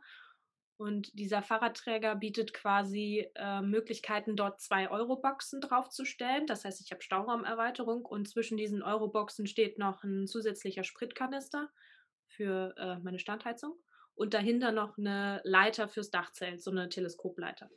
Und 0.76 1.10
dieser 1.18 1.42
Fahrradträger 1.42 2.14
bietet 2.14 2.54
quasi 2.54 3.30
äh, 3.34 3.60
Möglichkeiten, 3.60 4.34
dort 4.34 4.62
zwei 4.62 4.90
Euro-Boxen 4.90 5.60
draufzustellen. 5.60 6.46
Das 6.46 6.64
heißt, 6.64 6.80
ich 6.80 6.90
habe 6.90 7.02
Stauraumerweiterung 7.02 8.06
und 8.06 8.28
zwischen 8.28 8.56
diesen 8.56 8.82
Euro-Boxen 8.82 9.46
steht 9.46 9.78
noch 9.78 10.04
ein 10.04 10.26
zusätzlicher 10.26 10.84
Spritkanister 10.84 11.68
für 12.28 12.74
äh, 12.78 12.98
meine 13.00 13.18
Standheizung 13.18 13.74
und 14.20 14.34
dahinter 14.34 14.70
noch 14.70 14.98
eine 14.98 15.40
Leiter 15.44 15.88
fürs 15.88 16.10
Dachzelt, 16.10 16.62
so 16.62 16.70
eine 16.70 16.90
Teleskopleiter. 16.90 17.70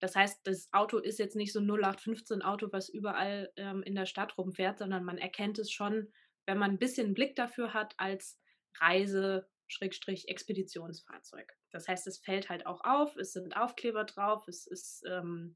Das 0.00 0.16
heißt, 0.16 0.44
das 0.44 0.68
Auto 0.72 0.98
ist 0.98 1.20
jetzt 1.20 1.36
nicht 1.36 1.52
so 1.52 1.60
ein 1.60 1.70
0815 1.70 2.42
Auto, 2.42 2.72
was 2.72 2.88
überall 2.88 3.52
ähm, 3.54 3.84
in 3.84 3.94
der 3.94 4.06
Stadt 4.06 4.36
rumfährt, 4.36 4.80
sondern 4.80 5.04
man 5.04 5.16
erkennt 5.16 5.60
es 5.60 5.70
schon, 5.70 6.12
wenn 6.44 6.58
man 6.58 6.72
ein 6.72 6.80
bisschen 6.80 7.14
Blick 7.14 7.36
dafür 7.36 7.72
hat, 7.72 7.94
als 7.98 8.40
Reise-Expeditionsfahrzeug. 8.80 11.56
Das 11.70 11.86
heißt, 11.86 12.08
es 12.08 12.18
fällt 12.18 12.48
halt 12.48 12.66
auch 12.66 12.82
auf, 12.82 13.14
es 13.14 13.32
sind 13.32 13.56
Aufkleber 13.56 14.02
drauf, 14.02 14.48
es 14.48 14.66
ist 14.66 15.04
ähm, 15.08 15.54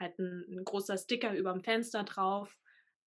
halt 0.00 0.18
ein, 0.18 0.46
ein, 0.50 0.64
großer 0.64 0.98
Sticker 0.98 1.32
über 1.32 1.52
dem 1.52 1.62
Fenster 1.62 2.02
drauf. 2.02 2.58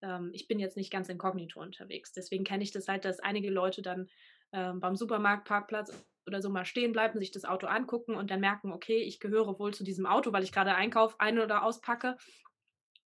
Ähm, 0.01 0.29
ich 0.31 0.47
bin 0.47 0.59
jetzt 0.59 0.77
nicht 0.77 0.93
ganz 0.93 1.09
inkognito 1.09 1.59
unterwegs. 1.59 2.13
Deswegen 2.13 2.45
kenne 2.45 2.63
ich 2.63 2.71
das 2.71 2.87
halt, 2.87 3.03
dass 3.03 3.19
einige 3.19 3.49
Leute 3.49 3.81
dann 3.81 4.07
ähm, 4.53 4.79
beim 4.79 4.95
Supermarktparkplatz 4.95 5.91
oder 6.27 6.41
so 6.41 6.49
mal 6.49 6.65
stehen 6.65 6.91
bleiben, 6.91 7.19
sich 7.19 7.31
das 7.31 7.45
Auto 7.45 7.67
angucken 7.67 8.15
und 8.15 8.29
dann 8.29 8.39
merken, 8.39 8.71
okay, 8.71 8.97
ich 8.97 9.19
gehöre 9.19 9.59
wohl 9.59 9.73
zu 9.73 9.83
diesem 9.83 10.05
Auto, 10.05 10.33
weil 10.33 10.43
ich 10.43 10.51
gerade 10.51 10.75
Einkauf 10.75 11.19
ein- 11.19 11.39
oder 11.39 11.63
auspacke. 11.63 12.17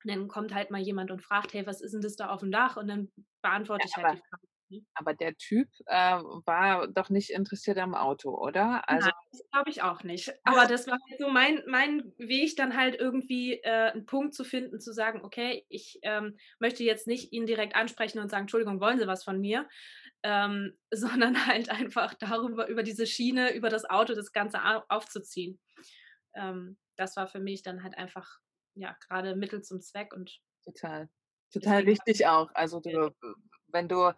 Und 0.03 0.11
dann 0.11 0.27
kommt 0.27 0.53
halt 0.53 0.71
mal 0.71 0.81
jemand 0.81 1.11
und 1.11 1.21
fragt, 1.21 1.53
hey, 1.53 1.65
was 1.67 1.81
ist 1.81 1.93
denn 1.93 2.01
das 2.01 2.15
da 2.15 2.29
auf 2.29 2.39
dem 2.39 2.51
Dach? 2.51 2.75
Und 2.77 2.87
dann 2.87 3.11
beantworte 3.41 3.85
ja, 3.85 3.89
ich 3.89 4.03
halt 4.03 4.17
die 4.17 4.23
Frage. 4.29 4.47
Mhm. 4.69 4.85
Aber 4.95 5.13
der 5.13 5.35
Typ 5.35 5.67
äh, 5.85 6.19
war 6.45 6.87
doch 6.87 7.09
nicht 7.09 7.29
interessiert 7.29 7.77
am 7.77 7.93
Auto, 7.93 8.31
oder? 8.35 8.87
Also 8.89 9.09
Nein, 9.09 9.13
das 9.31 9.43
glaube 9.51 9.69
ich 9.69 9.81
auch 9.83 10.03
nicht. 10.03 10.33
Aber 10.43 10.65
das 10.65 10.87
war 10.87 10.97
halt 11.09 11.19
so 11.19 11.29
mein, 11.29 11.61
mein 11.67 12.13
Weg, 12.17 12.55
dann 12.55 12.75
halt 12.75 12.95
irgendwie 12.95 13.61
äh, 13.63 13.91
einen 13.91 14.05
Punkt 14.05 14.33
zu 14.33 14.43
finden, 14.43 14.79
zu 14.79 14.91
sagen, 14.91 15.21
okay, 15.23 15.65
ich 15.69 15.99
ähm, 16.03 16.37
möchte 16.59 16.83
jetzt 16.83 17.07
nicht 17.07 17.31
ihn 17.31 17.45
direkt 17.45 17.75
ansprechen 17.75 18.19
und 18.19 18.29
sagen, 18.29 18.43
Entschuldigung, 18.43 18.79
wollen 18.79 18.99
Sie 18.99 19.07
was 19.07 19.23
von 19.23 19.39
mir? 19.39 19.67
Ähm, 20.23 20.77
sondern 20.91 21.47
halt 21.47 21.69
einfach 21.69 22.13
darüber, 22.13 22.67
über 22.67 22.83
diese 22.83 23.07
Schiene, 23.07 23.53
über 23.53 23.69
das 23.69 23.89
Auto 23.89 24.13
das 24.13 24.31
Ganze 24.31 24.59
aufzuziehen. 24.89 25.59
Ähm, 26.35 26.77
das 26.95 27.15
war 27.15 27.27
für 27.27 27.39
mich 27.39 27.63
dann 27.63 27.83
halt 27.83 27.97
einfach, 27.97 28.39
ja, 28.75 28.95
gerade 29.07 29.35
Mittel 29.35 29.61
zum 29.63 29.81
Zweck 29.81 30.13
und 30.13 30.39
total. 30.63 31.09
Total 31.51 31.85
wichtig 31.85 32.27
auch. 32.27 32.49
Also 32.53 32.79
du, 32.79 33.13
wenn 33.67 33.89
du 33.89 34.13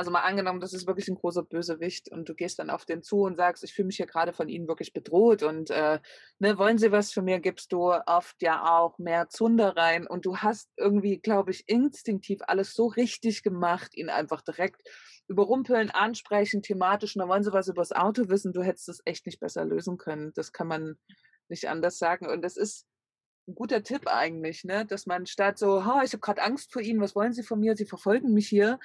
also 0.00 0.10
mal 0.10 0.20
angenommen, 0.20 0.60
das 0.60 0.72
ist 0.72 0.86
wirklich 0.86 1.08
ein 1.08 1.14
großer 1.14 1.42
Bösewicht 1.42 2.10
und 2.10 2.26
du 2.26 2.34
gehst 2.34 2.58
dann 2.58 2.70
auf 2.70 2.86
den 2.86 3.02
zu 3.02 3.20
und 3.20 3.36
sagst, 3.36 3.62
ich 3.64 3.74
fühle 3.74 3.84
mich 3.84 3.98
hier 3.98 4.06
gerade 4.06 4.32
von 4.32 4.48
Ihnen 4.48 4.66
wirklich 4.66 4.94
bedroht 4.94 5.42
und 5.42 5.68
äh, 5.68 6.00
ne, 6.38 6.56
wollen 6.56 6.78
Sie 6.78 6.90
was 6.90 7.12
von 7.12 7.26
mir, 7.26 7.38
gibst 7.38 7.70
du 7.70 7.92
oft 7.92 8.40
ja 8.40 8.78
auch 8.78 8.96
mehr 8.96 9.28
Zunder 9.28 9.76
rein 9.76 10.06
und 10.06 10.24
du 10.24 10.38
hast 10.38 10.70
irgendwie, 10.78 11.18
glaube 11.18 11.50
ich, 11.50 11.68
instinktiv 11.68 12.40
alles 12.46 12.72
so 12.74 12.86
richtig 12.86 13.42
gemacht, 13.42 13.94
ihn 13.94 14.08
einfach 14.08 14.40
direkt 14.40 14.80
überrumpeln, 15.28 15.90
ansprechen, 15.90 16.62
thematisch 16.62 17.14
und 17.14 17.28
wollen 17.28 17.42
Sie 17.42 17.52
was 17.52 17.68
über 17.68 17.82
das 17.82 17.92
Auto 17.92 18.30
wissen, 18.30 18.54
du 18.54 18.62
hättest 18.62 18.88
es 18.88 19.02
echt 19.04 19.26
nicht 19.26 19.38
besser 19.38 19.66
lösen 19.66 19.98
können. 19.98 20.32
Das 20.34 20.54
kann 20.54 20.66
man 20.66 20.96
nicht 21.50 21.68
anders 21.68 21.98
sagen 21.98 22.26
und 22.26 22.40
das 22.40 22.56
ist 22.56 22.86
ein 23.46 23.54
guter 23.54 23.82
Tipp 23.82 24.06
eigentlich, 24.06 24.64
ne? 24.64 24.86
dass 24.86 25.04
man 25.04 25.26
statt 25.26 25.58
so, 25.58 25.80
oh, 25.80 26.00
ich 26.02 26.14
habe 26.14 26.20
gerade 26.20 26.42
Angst 26.42 26.72
vor 26.72 26.80
Ihnen, 26.80 27.02
was 27.02 27.14
wollen 27.14 27.34
Sie 27.34 27.42
von 27.42 27.60
mir, 27.60 27.76
Sie 27.76 27.84
verfolgen 27.84 28.32
mich 28.32 28.48
hier, 28.48 28.78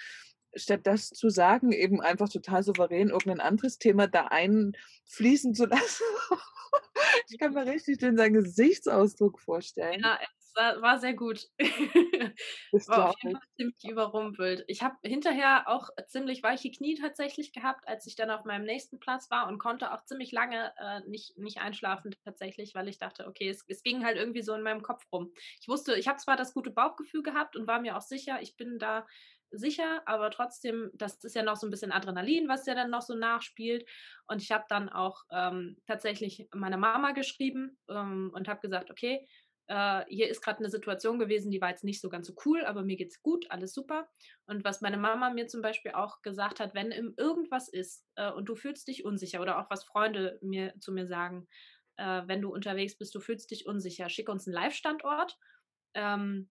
statt 0.56 0.82
das 0.84 1.10
zu 1.10 1.30
sagen, 1.30 1.72
eben 1.72 2.02
einfach 2.02 2.30
total 2.30 2.64
souverän 2.64 3.10
irgendein 3.10 3.40
anderes 3.40 3.78
Thema 3.78 4.08
da 4.08 4.28
einfließen 4.28 5.54
zu 5.54 5.66
lassen. 5.66 6.04
ich 7.30 7.38
kann 7.40 7.54
mir 7.54 7.66
richtig 7.66 7.98
den 8.00 8.18
seinen 8.18 8.34
Gesichtsausdruck 8.34 9.40
vorstellen. 9.40 10.02
Ja, 10.02 10.20
es 10.22 10.56
war, 10.56 10.82
war 10.82 11.00
sehr 11.00 11.14
gut. 11.14 11.48
war 12.88 13.10
auf 13.10 13.16
jeden 13.22 13.36
Fall 13.36 13.48
ziemlich 13.58 13.84
überrumpelt. 13.84 14.64
Ich 14.68 14.84
habe 14.84 14.96
hinterher 15.04 15.68
auch 15.68 15.90
ziemlich 16.08 16.44
weiche 16.44 16.72
Knie 16.72 16.96
tatsächlich 16.96 17.52
gehabt, 17.54 17.88
als 17.88 18.08
ich 18.08 18.16
dann 18.16 18.30
auf 18.30 18.46
meinem 18.46 18.66
nächsten 18.66 19.00
Platz 19.00 19.30
war 19.30 19.48
und 19.48 19.60
konnte 19.60 19.92
auch 19.92 20.06
ziemlich 20.06 20.32
lange 20.32 20.74
äh, 20.78 21.02
nicht, 21.08 21.38
nicht 21.38 21.60
einschlafen 21.60 22.16
tatsächlich, 22.24 22.74
weil 22.76 22.88
ich 22.88 22.98
dachte, 22.98 23.28
okay, 23.28 23.50
es, 23.50 23.66
es 23.68 23.84
ging 23.84 24.06
halt 24.06 24.18
irgendwie 24.18 24.42
so 24.42 24.54
in 24.54 24.62
meinem 24.62 24.82
Kopf 24.82 25.06
rum. 25.12 25.34
Ich 25.60 25.68
wusste, 25.68 25.96
ich 25.96 26.08
habe 26.08 26.20
zwar 26.20 26.38
das 26.38 26.54
gute 26.54 26.72
Bauchgefühl 26.72 27.24
gehabt 27.24 27.56
und 27.56 27.68
war 27.68 27.82
mir 27.82 27.98
auch 27.98 28.02
sicher, 28.02 28.42
ich 28.42 28.56
bin 28.56 28.80
da 28.80 29.06
sicher, 29.58 30.02
aber 30.06 30.32
trotzdem, 30.32 30.92
das 30.94 31.24
ist 31.24 31.36
ja 31.36 31.44
noch 31.44 31.56
so 31.56 31.68
ein 31.68 31.72
bisschen 31.72 31.92
Adrenalin, 31.92 32.48
was 32.48 32.66
ja 32.66 32.76
dann 32.76 32.90
noch 32.90 33.02
so 33.02 33.16
nachspielt. 33.16 33.88
Und 34.28 34.42
ich 34.42 34.52
habe 34.52 34.66
dann 34.70 34.90
auch 34.90 35.24
ähm, 35.32 35.78
tatsächlich 35.86 36.48
meiner 36.54 36.78
Mama 36.78 37.12
geschrieben 37.12 37.78
ähm, 37.90 38.32
und 38.34 38.48
habe 38.48 38.62
gesagt, 38.62 38.92
okay, 38.92 39.28
äh, 39.68 40.04
hier 40.08 40.30
ist 40.30 40.42
gerade 40.42 40.60
eine 40.60 40.70
Situation 40.70 41.18
gewesen, 41.18 41.52
die 41.52 41.62
war 41.62 41.70
jetzt 41.70 41.84
nicht 41.84 42.02
so 42.02 42.10
ganz 42.10 42.28
so 42.28 42.36
cool, 42.46 42.64
aber 42.66 42.84
mir 42.84 42.98
geht's 42.98 43.22
gut, 43.22 43.50
alles 43.50 43.74
super. 43.74 44.08
Und 44.46 44.64
was 44.64 44.82
meine 44.82 44.98
Mama 44.98 45.32
mir 45.32 45.48
zum 45.48 45.62
Beispiel 45.62 45.92
auch 45.92 46.22
gesagt 46.22 46.60
hat, 46.60 46.74
wenn 46.76 46.92
irgendwas 46.92 47.68
ist 47.68 48.06
äh, 48.16 48.32
und 48.32 48.46
du 48.46 48.56
fühlst 48.56 48.88
dich 48.88 49.06
unsicher 49.06 49.42
oder 49.42 49.60
auch 49.60 49.70
was 49.70 49.84
Freunde 49.84 50.38
mir 50.42 50.74
zu 50.80 50.92
mir 50.92 51.08
sagen, 51.08 51.48
äh, 51.98 52.22
wenn 52.26 52.42
du 52.42 52.54
unterwegs 52.54 52.98
bist, 52.98 53.16
du 53.16 53.20
fühlst 53.20 53.50
dich 53.52 53.66
unsicher, 53.66 54.10
schick 54.10 54.30
uns 54.30 54.48
einen 54.48 54.54
Live-Standort. 54.54 55.38
Ähm, 55.96 56.50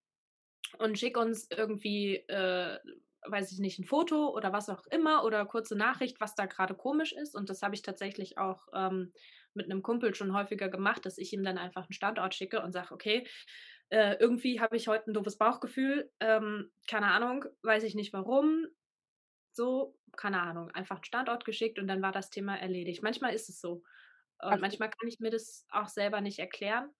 und 0.78 0.98
schick 0.98 1.16
uns 1.16 1.48
irgendwie, 1.50 2.16
äh, 2.28 2.78
weiß 3.26 3.52
ich 3.52 3.58
nicht, 3.58 3.78
ein 3.78 3.84
Foto 3.84 4.28
oder 4.34 4.52
was 4.52 4.68
auch 4.68 4.86
immer 4.86 5.24
oder 5.24 5.46
kurze 5.46 5.76
Nachricht, 5.76 6.20
was 6.20 6.34
da 6.34 6.46
gerade 6.46 6.74
komisch 6.74 7.12
ist. 7.12 7.34
Und 7.34 7.50
das 7.50 7.62
habe 7.62 7.74
ich 7.74 7.82
tatsächlich 7.82 8.38
auch 8.38 8.68
ähm, 8.74 9.12
mit 9.54 9.66
einem 9.66 9.82
Kumpel 9.82 10.14
schon 10.14 10.34
häufiger 10.34 10.68
gemacht, 10.68 11.06
dass 11.06 11.18
ich 11.18 11.32
ihm 11.32 11.44
dann 11.44 11.58
einfach 11.58 11.82
einen 11.82 11.92
Standort 11.92 12.34
schicke 12.34 12.62
und 12.62 12.72
sage, 12.72 12.92
okay, 12.92 13.26
äh, 13.90 14.16
irgendwie 14.18 14.60
habe 14.60 14.76
ich 14.76 14.88
heute 14.88 15.10
ein 15.10 15.14
doofes 15.14 15.38
Bauchgefühl, 15.38 16.10
ähm, 16.20 16.70
keine 16.88 17.08
Ahnung, 17.08 17.44
weiß 17.62 17.84
ich 17.84 17.94
nicht 17.94 18.12
warum. 18.12 18.66
So, 19.52 19.96
keine 20.16 20.40
Ahnung, 20.42 20.70
einfach 20.72 20.96
einen 20.96 21.04
Standort 21.04 21.44
geschickt 21.44 21.78
und 21.78 21.86
dann 21.86 22.02
war 22.02 22.12
das 22.12 22.30
Thema 22.30 22.56
erledigt. 22.56 23.02
Manchmal 23.02 23.34
ist 23.34 23.48
es 23.48 23.60
so. 23.60 23.82
Und 24.42 24.60
manchmal 24.60 24.90
kann 24.90 25.08
ich 25.08 25.20
mir 25.20 25.30
das 25.30 25.64
auch 25.70 25.88
selber 25.88 26.20
nicht 26.20 26.40
erklären 26.40 26.90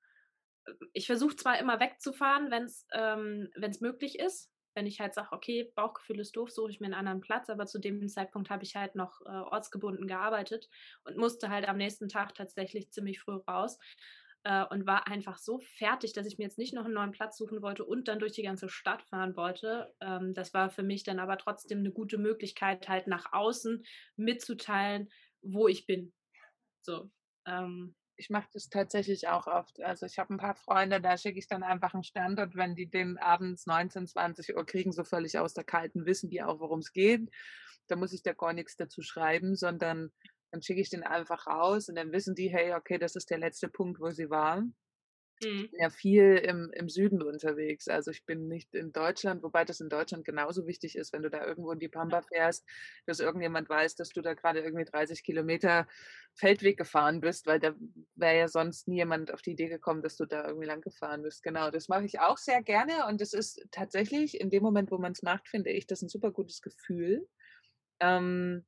ich 0.92 1.07
versuche 1.07 1.37
zwar 1.37 1.59
immer 1.59 1.81
wegzufahren, 1.81 2.50
wenn 2.50 2.64
es 2.64 2.87
ähm, 2.92 3.50
möglich 3.81 4.18
ist. 4.18 4.50
Wenn 4.77 4.87
ich 4.87 5.00
halt 5.00 5.14
sage, 5.14 5.29
okay, 5.31 5.70
Bauchgefühl 5.77 6.18
ist 6.18 6.35
doof, 6.37 6.50
suche 6.50 6.70
ich 6.70 6.81
mir 6.81 6.87
einen 6.87 6.94
anderen 6.94 7.20
Platz, 7.20 7.48
aber 7.48 7.66
zu 7.66 7.79
dem 7.79 8.09
Zeitpunkt 8.09 8.50
habe 8.50 8.64
ich 8.64 8.74
halt 8.74 8.96
noch 8.96 9.20
äh, 9.22 9.29
ortsgebunden 9.29 10.09
gearbeitet 10.09 10.68
und 11.05 11.16
musste 11.16 11.48
halt 11.48 11.68
am 11.68 11.77
nächsten 11.77 12.09
Tag 12.09 12.35
tatsächlich 12.35 12.90
ziemlich 12.90 13.20
früh 13.20 13.37
raus 13.48 13.79
äh, 14.44 14.64
und 14.64 14.87
war 14.87 15.07
einfach 15.07 15.38
so 15.38 15.59
fertig, 15.59 16.12
dass 16.12 16.27
ich 16.27 16.38
mir 16.38 16.44
jetzt 16.44 16.59
nicht 16.59 16.74
noch 16.74 16.85
einen 16.85 16.94
neuen 16.94 17.12
Platz 17.12 17.37
suchen 17.37 17.62
wollte 17.62 17.85
und 17.85 18.09
dann 18.09 18.18
durch 18.18 18.33
die 18.33 18.42
ganze 18.42 18.68
Stadt 18.68 19.03
fahren 19.03 19.37
wollte. 19.37 19.94
Ähm, 20.00 20.35
das 20.35 20.55
war 20.55 20.70
für 20.70 20.83
mich 20.83 21.03
dann 21.03 21.18
aber 21.18 21.38
trotzdem 21.38 21.79
eine 21.79 21.92
gute 21.92 22.18
Möglichkeit, 22.18 22.88
halt 22.88 23.07
nach 23.07 23.33
außen 23.33 23.85
mitzuteilen, 24.16 25.09
wo 25.42 25.68
ich 25.68 25.87
bin. 25.87 26.12
So. 26.83 27.11
Ähm, 27.46 27.94
ich 28.16 28.31
mache 28.31 28.48
das 28.53 28.68
tatsächlich 28.68 29.29
auch 29.29 29.46
oft. 29.46 29.81
Also 29.81 30.07
ich 30.07 30.18
habe 30.18 30.35
ein 30.35 30.38
paar 30.38 30.55
Freunde, 30.55 31.00
da 31.00 31.16
schicke 31.16 31.38
ich 31.38 31.48
dann 31.48 31.62
einfach 31.62 31.94
einen 31.94 32.05
Standort, 32.05 32.55
wenn 32.55 32.74
die 32.74 32.88
den 32.88 33.18
abends 33.18 33.66
19, 33.66 34.07
20 34.07 34.57
Uhr 34.57 34.64
kriegen, 34.64 34.92
so 34.92 35.05
völlig 35.05 35.38
aus 35.38 35.55
der 35.55 35.64
Kalten, 35.64 36.07
wissen 36.07 36.31
die 36.31 36.42
auch, 36.42 36.61
worum 36.61 36.79
es 36.79 36.92
geht. 36.92 37.29
Da 37.88 37.96
muss 37.96 38.12
ich 38.12 38.22
da 38.22 38.33
gar 38.33 38.53
nichts 38.53 38.77
dazu 38.77 39.03
schreiben, 39.03 39.57
sondern 39.57 40.11
dann 40.50 40.62
schicke 40.62 40.81
ich 40.81 40.90
den 40.90 41.03
einfach 41.03 41.46
raus 41.46 41.88
und 41.88 41.96
dann 41.96 42.12
wissen 42.12 42.35
die, 42.35 42.48
hey, 42.48 42.74
okay, 42.74 42.98
das 42.98 43.16
ist 43.16 43.31
der 43.31 43.38
letzte 43.38 43.68
Punkt, 43.68 44.00
wo 44.00 44.11
sie 44.11 44.31
waren. 44.31 44.77
Mhm. 45.42 45.75
ja 45.77 45.90
viel 45.90 46.37
im, 46.37 46.70
im 46.73 46.88
Süden 46.88 47.23
unterwegs. 47.23 47.88
Also 47.88 48.11
ich 48.12 48.25
bin 48.25 48.47
nicht 48.49 48.75
in 48.75 48.92
Deutschland, 48.92 49.42
wobei 49.42 49.64
das 49.64 49.81
in 49.81 49.88
Deutschland 49.88 50.25
genauso 50.25 50.66
wichtig 50.66 50.97
ist, 50.97 51.12
wenn 51.12 51.23
du 51.23 51.31
da 51.31 51.44
irgendwo 51.44 51.73
in 51.73 51.81
die 51.81 51.88
Pampa 51.88 52.23
fährst, 52.23 52.64
dass 53.07 53.18
irgendjemand 53.20 53.68
weiß, 53.68 53.97
dass 53.97 54.11
du 54.11 54.23
da 54.23 54.35
gerade 54.35 54.61
irgendwie 54.61 54.85
30 54.85 55.25
Kilometer 55.25 55.88
Feldweg 56.35 56.77
gefahren 56.79 57.20
bist, 57.20 57.47
weil 57.47 57.59
da 57.59 57.75
wäre 58.14 58.38
ja 58.38 58.49
sonst 58.49 58.87
nie 58.88 58.97
jemand 58.97 59.33
auf 59.33 59.42
die 59.42 59.53
Idee 59.53 59.68
gekommen, 59.68 60.03
dass 60.03 60.16
du 60.16 60.27
da 60.27 60.47
irgendwie 60.47 60.66
lang 60.66 60.81
gefahren 60.81 61.23
bist. 61.23 61.42
Genau, 61.42 61.70
das 61.70 61.88
mache 61.88 62.05
ich 62.05 62.20
auch 62.20 62.38
sehr 62.38 62.62
gerne 62.62 63.07
und 63.09 63.20
es 63.20 63.33
ist 63.33 63.66
tatsächlich 63.73 64.40
in 64.40 64.51
dem 64.51 64.62
Moment, 64.62 64.90
wo 64.92 64.99
man 64.99 65.12
es 65.12 65.23
macht, 65.23 65.49
finde 65.49 65.70
ich 65.70 65.87
das 65.87 66.03
ein 66.03 66.09
super 66.09 66.31
gutes 66.31 66.62
Gefühl. 66.62 67.29
Ähm, 68.01 68.64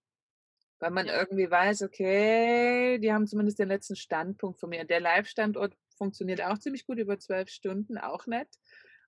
weil 0.78 0.90
man 0.90 1.06
irgendwie 1.06 1.50
weiß, 1.50 1.82
okay, 1.82 2.98
die 2.98 3.12
haben 3.12 3.26
zumindest 3.26 3.58
den 3.58 3.68
letzten 3.68 3.96
Standpunkt 3.96 4.60
von 4.60 4.70
mir. 4.70 4.84
Der 4.84 5.00
Live-Standort 5.00 5.74
funktioniert 5.96 6.42
auch 6.42 6.58
ziemlich 6.58 6.86
gut 6.86 6.98
über 6.98 7.18
zwölf 7.18 7.48
Stunden, 7.48 7.98
auch 7.98 8.26
nett. 8.26 8.48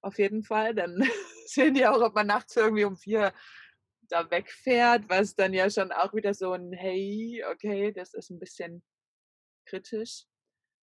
Auf 0.00 0.18
jeden 0.18 0.42
Fall. 0.42 0.74
Dann 0.74 0.96
sehen 1.46 1.74
die 1.74 1.86
auch, 1.86 2.00
ob 2.00 2.14
man 2.14 2.26
nachts 2.26 2.56
irgendwie 2.56 2.84
um 2.84 2.96
vier 2.96 3.32
da 4.08 4.30
wegfährt, 4.30 5.08
was 5.08 5.34
dann 5.34 5.52
ja 5.52 5.68
schon 5.70 5.92
auch 5.92 6.14
wieder 6.14 6.34
so 6.34 6.52
ein 6.52 6.72
Hey, 6.72 7.44
okay, 7.50 7.92
das 7.92 8.14
ist 8.14 8.30
ein 8.30 8.38
bisschen 8.38 8.82
kritisch. 9.66 10.24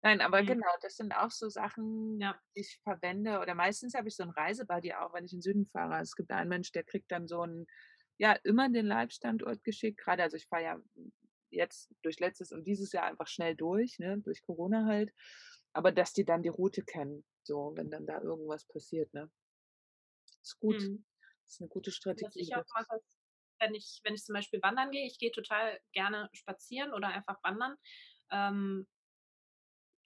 Nein, 0.04 0.22
aber 0.22 0.42
mhm. 0.42 0.48
genau, 0.48 0.72
das 0.82 0.96
sind 0.96 1.14
auch 1.14 1.30
so 1.30 1.48
Sachen, 1.50 2.20
ja. 2.20 2.36
die 2.56 2.62
ich 2.62 2.80
verwende. 2.84 3.40
Oder 3.40 3.54
meistens 3.54 3.94
habe 3.94 4.08
ich 4.08 4.16
so 4.16 4.24
ein 4.24 4.32
Reisebuddy 4.32 4.94
auch, 4.94 5.14
wenn 5.14 5.26
ich 5.26 5.34
in 5.34 5.38
den 5.38 5.44
Süden 5.44 5.68
fahre. 5.68 6.02
Es 6.02 6.16
gibt 6.16 6.32
einen 6.32 6.50
Mensch, 6.50 6.72
der 6.72 6.84
kriegt 6.84 7.12
dann 7.12 7.28
so 7.28 7.46
ein, 7.46 7.68
ja, 8.18 8.34
immer 8.44 8.70
den 8.70 8.88
Live-Standort 8.88 9.64
geschickt. 9.64 10.00
Gerade, 10.00 10.24
also 10.24 10.38
ich 10.38 10.48
fahre 10.48 10.64
ja 10.64 10.80
jetzt 11.52 11.94
durch 12.02 12.20
letztes 12.20 12.52
und 12.52 12.66
dieses 12.66 12.92
Jahr 12.94 13.06
einfach 13.06 13.28
schnell 13.28 13.56
durch, 13.56 14.00
ne, 14.00 14.18
durch 14.20 14.42
Corona 14.42 14.86
halt 14.86 15.12
aber 15.74 15.92
dass 15.92 16.14
die 16.14 16.26
dann 16.26 16.44
die 16.44 16.50
Route 16.50 16.84
kennen, 16.84 17.26
so, 17.44 17.72
wenn 17.76 17.90
dann 17.90 18.06
da 18.06 18.22
irgendwas 18.22 18.66
passiert, 18.66 19.14
ne? 19.14 19.32
Ist 20.42 20.60
gut. 20.60 20.82
Mhm. 20.82 21.06
Ist 21.46 21.62
eine 21.62 21.70
gute 21.70 21.92
Strategie. 21.92 22.26
Was 22.28 22.36
ich 22.36 22.56
auch 22.56 22.66
mache, 22.74 23.02
wenn 23.60 23.76
ich, 23.76 24.00
wenn 24.04 24.16
ich 24.16 24.24
zum 24.24 24.34
Beispiel 24.34 24.62
wandern 24.62 24.92
gehe, 24.92 25.06
ich 25.06 25.20
gehe 25.20 25.32
total 25.32 25.80
gerne 25.94 26.30
spazieren 26.34 26.94
oder 26.94 27.10
einfach 27.10 27.44
wandern. 27.44 27.76
Ähm, 28.32 28.88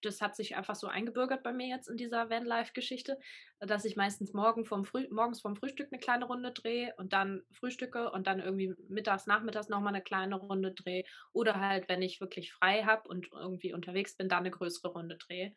das 0.05 0.21
hat 0.21 0.35
sich 0.35 0.55
einfach 0.55 0.75
so 0.75 0.87
eingebürgert 0.87 1.43
bei 1.43 1.51
mir 1.51 1.67
jetzt 1.67 1.89
in 1.89 1.97
dieser 1.97 2.29
Vanlife-Geschichte, 2.29 3.19
dass 3.59 3.85
ich 3.85 3.95
meistens 3.95 4.33
morgen 4.33 4.65
vom 4.65 4.85
Früh, 4.85 5.07
morgens 5.09 5.41
vom 5.41 5.55
Frühstück 5.55 5.89
eine 5.91 5.99
kleine 5.99 6.25
Runde 6.25 6.51
drehe 6.51 6.93
und 6.97 7.13
dann 7.13 7.43
frühstücke 7.51 8.11
und 8.11 8.27
dann 8.27 8.39
irgendwie 8.39 8.73
mittags, 8.87 9.27
nachmittags 9.27 9.69
nochmal 9.69 9.93
eine 9.93 10.03
kleine 10.03 10.35
Runde 10.35 10.73
drehe. 10.73 11.03
Oder 11.33 11.59
halt, 11.59 11.89
wenn 11.89 12.01
ich 12.01 12.21
wirklich 12.21 12.53
frei 12.53 12.83
habe 12.83 13.07
und 13.09 13.29
irgendwie 13.31 13.73
unterwegs 13.73 14.15
bin, 14.15 14.29
dann 14.29 14.39
eine 14.39 14.51
größere 14.51 14.89
Runde 14.89 15.17
drehe. 15.17 15.53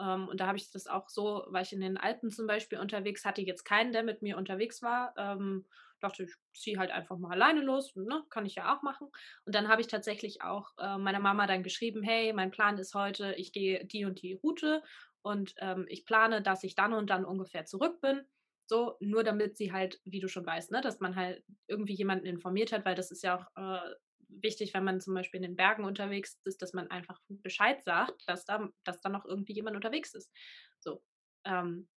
Ähm, 0.00 0.28
und 0.28 0.40
da 0.40 0.46
habe 0.46 0.58
ich 0.58 0.70
das 0.70 0.86
auch 0.86 1.08
so, 1.08 1.44
weil 1.48 1.62
ich 1.62 1.72
in 1.72 1.80
den 1.80 1.96
Alpen 1.96 2.30
zum 2.30 2.46
Beispiel 2.46 2.78
unterwegs 2.78 3.24
hatte, 3.24 3.42
jetzt 3.42 3.64
keinen, 3.64 3.92
der 3.92 4.02
mit 4.02 4.22
mir 4.22 4.36
unterwegs 4.36 4.82
war. 4.82 5.14
Ähm, 5.16 5.66
dachte, 6.02 6.24
ich 6.24 6.34
ziehe 6.54 6.78
halt 6.78 6.90
einfach 6.90 7.18
mal 7.18 7.32
alleine 7.32 7.62
los, 7.62 7.94
ne? 7.96 8.24
kann 8.30 8.46
ich 8.46 8.56
ja 8.56 8.74
auch 8.74 8.82
machen. 8.82 9.08
Und 9.44 9.54
dann 9.54 9.68
habe 9.68 9.80
ich 9.80 9.86
tatsächlich 9.86 10.42
auch 10.42 10.70
äh, 10.78 10.98
meiner 10.98 11.20
Mama 11.20 11.46
dann 11.46 11.62
geschrieben, 11.62 12.02
hey, 12.02 12.32
mein 12.32 12.50
Plan 12.50 12.78
ist 12.78 12.94
heute, 12.94 13.34
ich 13.34 13.52
gehe 13.52 13.84
die 13.86 14.04
und 14.04 14.20
die 14.22 14.34
Route 14.34 14.82
und 15.22 15.54
ähm, 15.58 15.86
ich 15.88 16.04
plane, 16.04 16.42
dass 16.42 16.64
ich 16.64 16.74
dann 16.74 16.92
und 16.92 17.10
dann 17.10 17.24
ungefähr 17.24 17.64
zurück 17.64 18.00
bin. 18.00 18.22
So, 18.68 18.96
nur 19.00 19.24
damit 19.24 19.56
sie 19.56 19.72
halt, 19.72 20.00
wie 20.04 20.20
du 20.20 20.28
schon 20.28 20.46
weißt, 20.46 20.70
ne, 20.70 20.80
dass 20.80 21.00
man 21.00 21.16
halt 21.16 21.44
irgendwie 21.66 21.94
jemanden 21.94 22.26
informiert 22.26 22.72
hat, 22.72 22.84
weil 22.84 22.94
das 22.94 23.10
ist 23.10 23.22
ja 23.22 23.36
auch 23.36 23.46
äh, 23.56 23.94
wichtig, 24.28 24.72
wenn 24.74 24.84
man 24.84 25.00
zum 25.00 25.14
Beispiel 25.14 25.38
in 25.38 25.42
den 25.42 25.56
Bergen 25.56 25.84
unterwegs 25.84 26.40
ist, 26.44 26.62
dass 26.62 26.72
man 26.72 26.90
einfach 26.90 27.20
Bescheid 27.28 27.82
sagt, 27.82 28.22
dass 28.26 28.44
da, 28.44 28.68
dass 28.84 29.00
da 29.00 29.08
noch 29.08 29.24
irgendwie 29.24 29.52
jemand 29.52 29.76
unterwegs 29.76 30.14
ist. 30.14 30.32
So. 30.80 31.02
Ähm, 31.44 31.88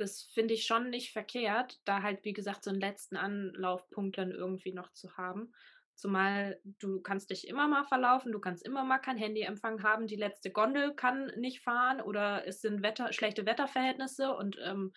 das 0.00 0.30
finde 0.34 0.54
ich 0.54 0.64
schon 0.64 0.90
nicht 0.90 1.12
verkehrt, 1.12 1.80
da 1.84 2.02
halt, 2.02 2.24
wie 2.24 2.32
gesagt, 2.32 2.64
so 2.64 2.70
einen 2.70 2.80
letzten 2.80 3.16
Anlaufpunkt 3.16 4.18
dann 4.18 4.30
irgendwie 4.30 4.72
noch 4.72 4.92
zu 4.92 5.16
haben. 5.16 5.52
Zumal 5.94 6.58
du 6.64 7.02
kannst 7.02 7.28
dich 7.28 7.46
immer 7.46 7.68
mal 7.68 7.84
verlaufen, 7.84 8.32
du 8.32 8.40
kannst 8.40 8.64
immer 8.64 8.84
mal 8.84 8.98
kein 8.98 9.18
Handyempfang 9.18 9.82
haben, 9.82 10.06
die 10.06 10.16
letzte 10.16 10.50
Gondel 10.50 10.94
kann 10.94 11.26
nicht 11.36 11.60
fahren 11.60 12.00
oder 12.00 12.46
es 12.46 12.62
sind 12.62 12.82
Wetter, 12.82 13.12
schlechte 13.12 13.44
Wetterverhältnisse 13.44 14.34
und 14.34 14.58
ähm, 14.64 14.92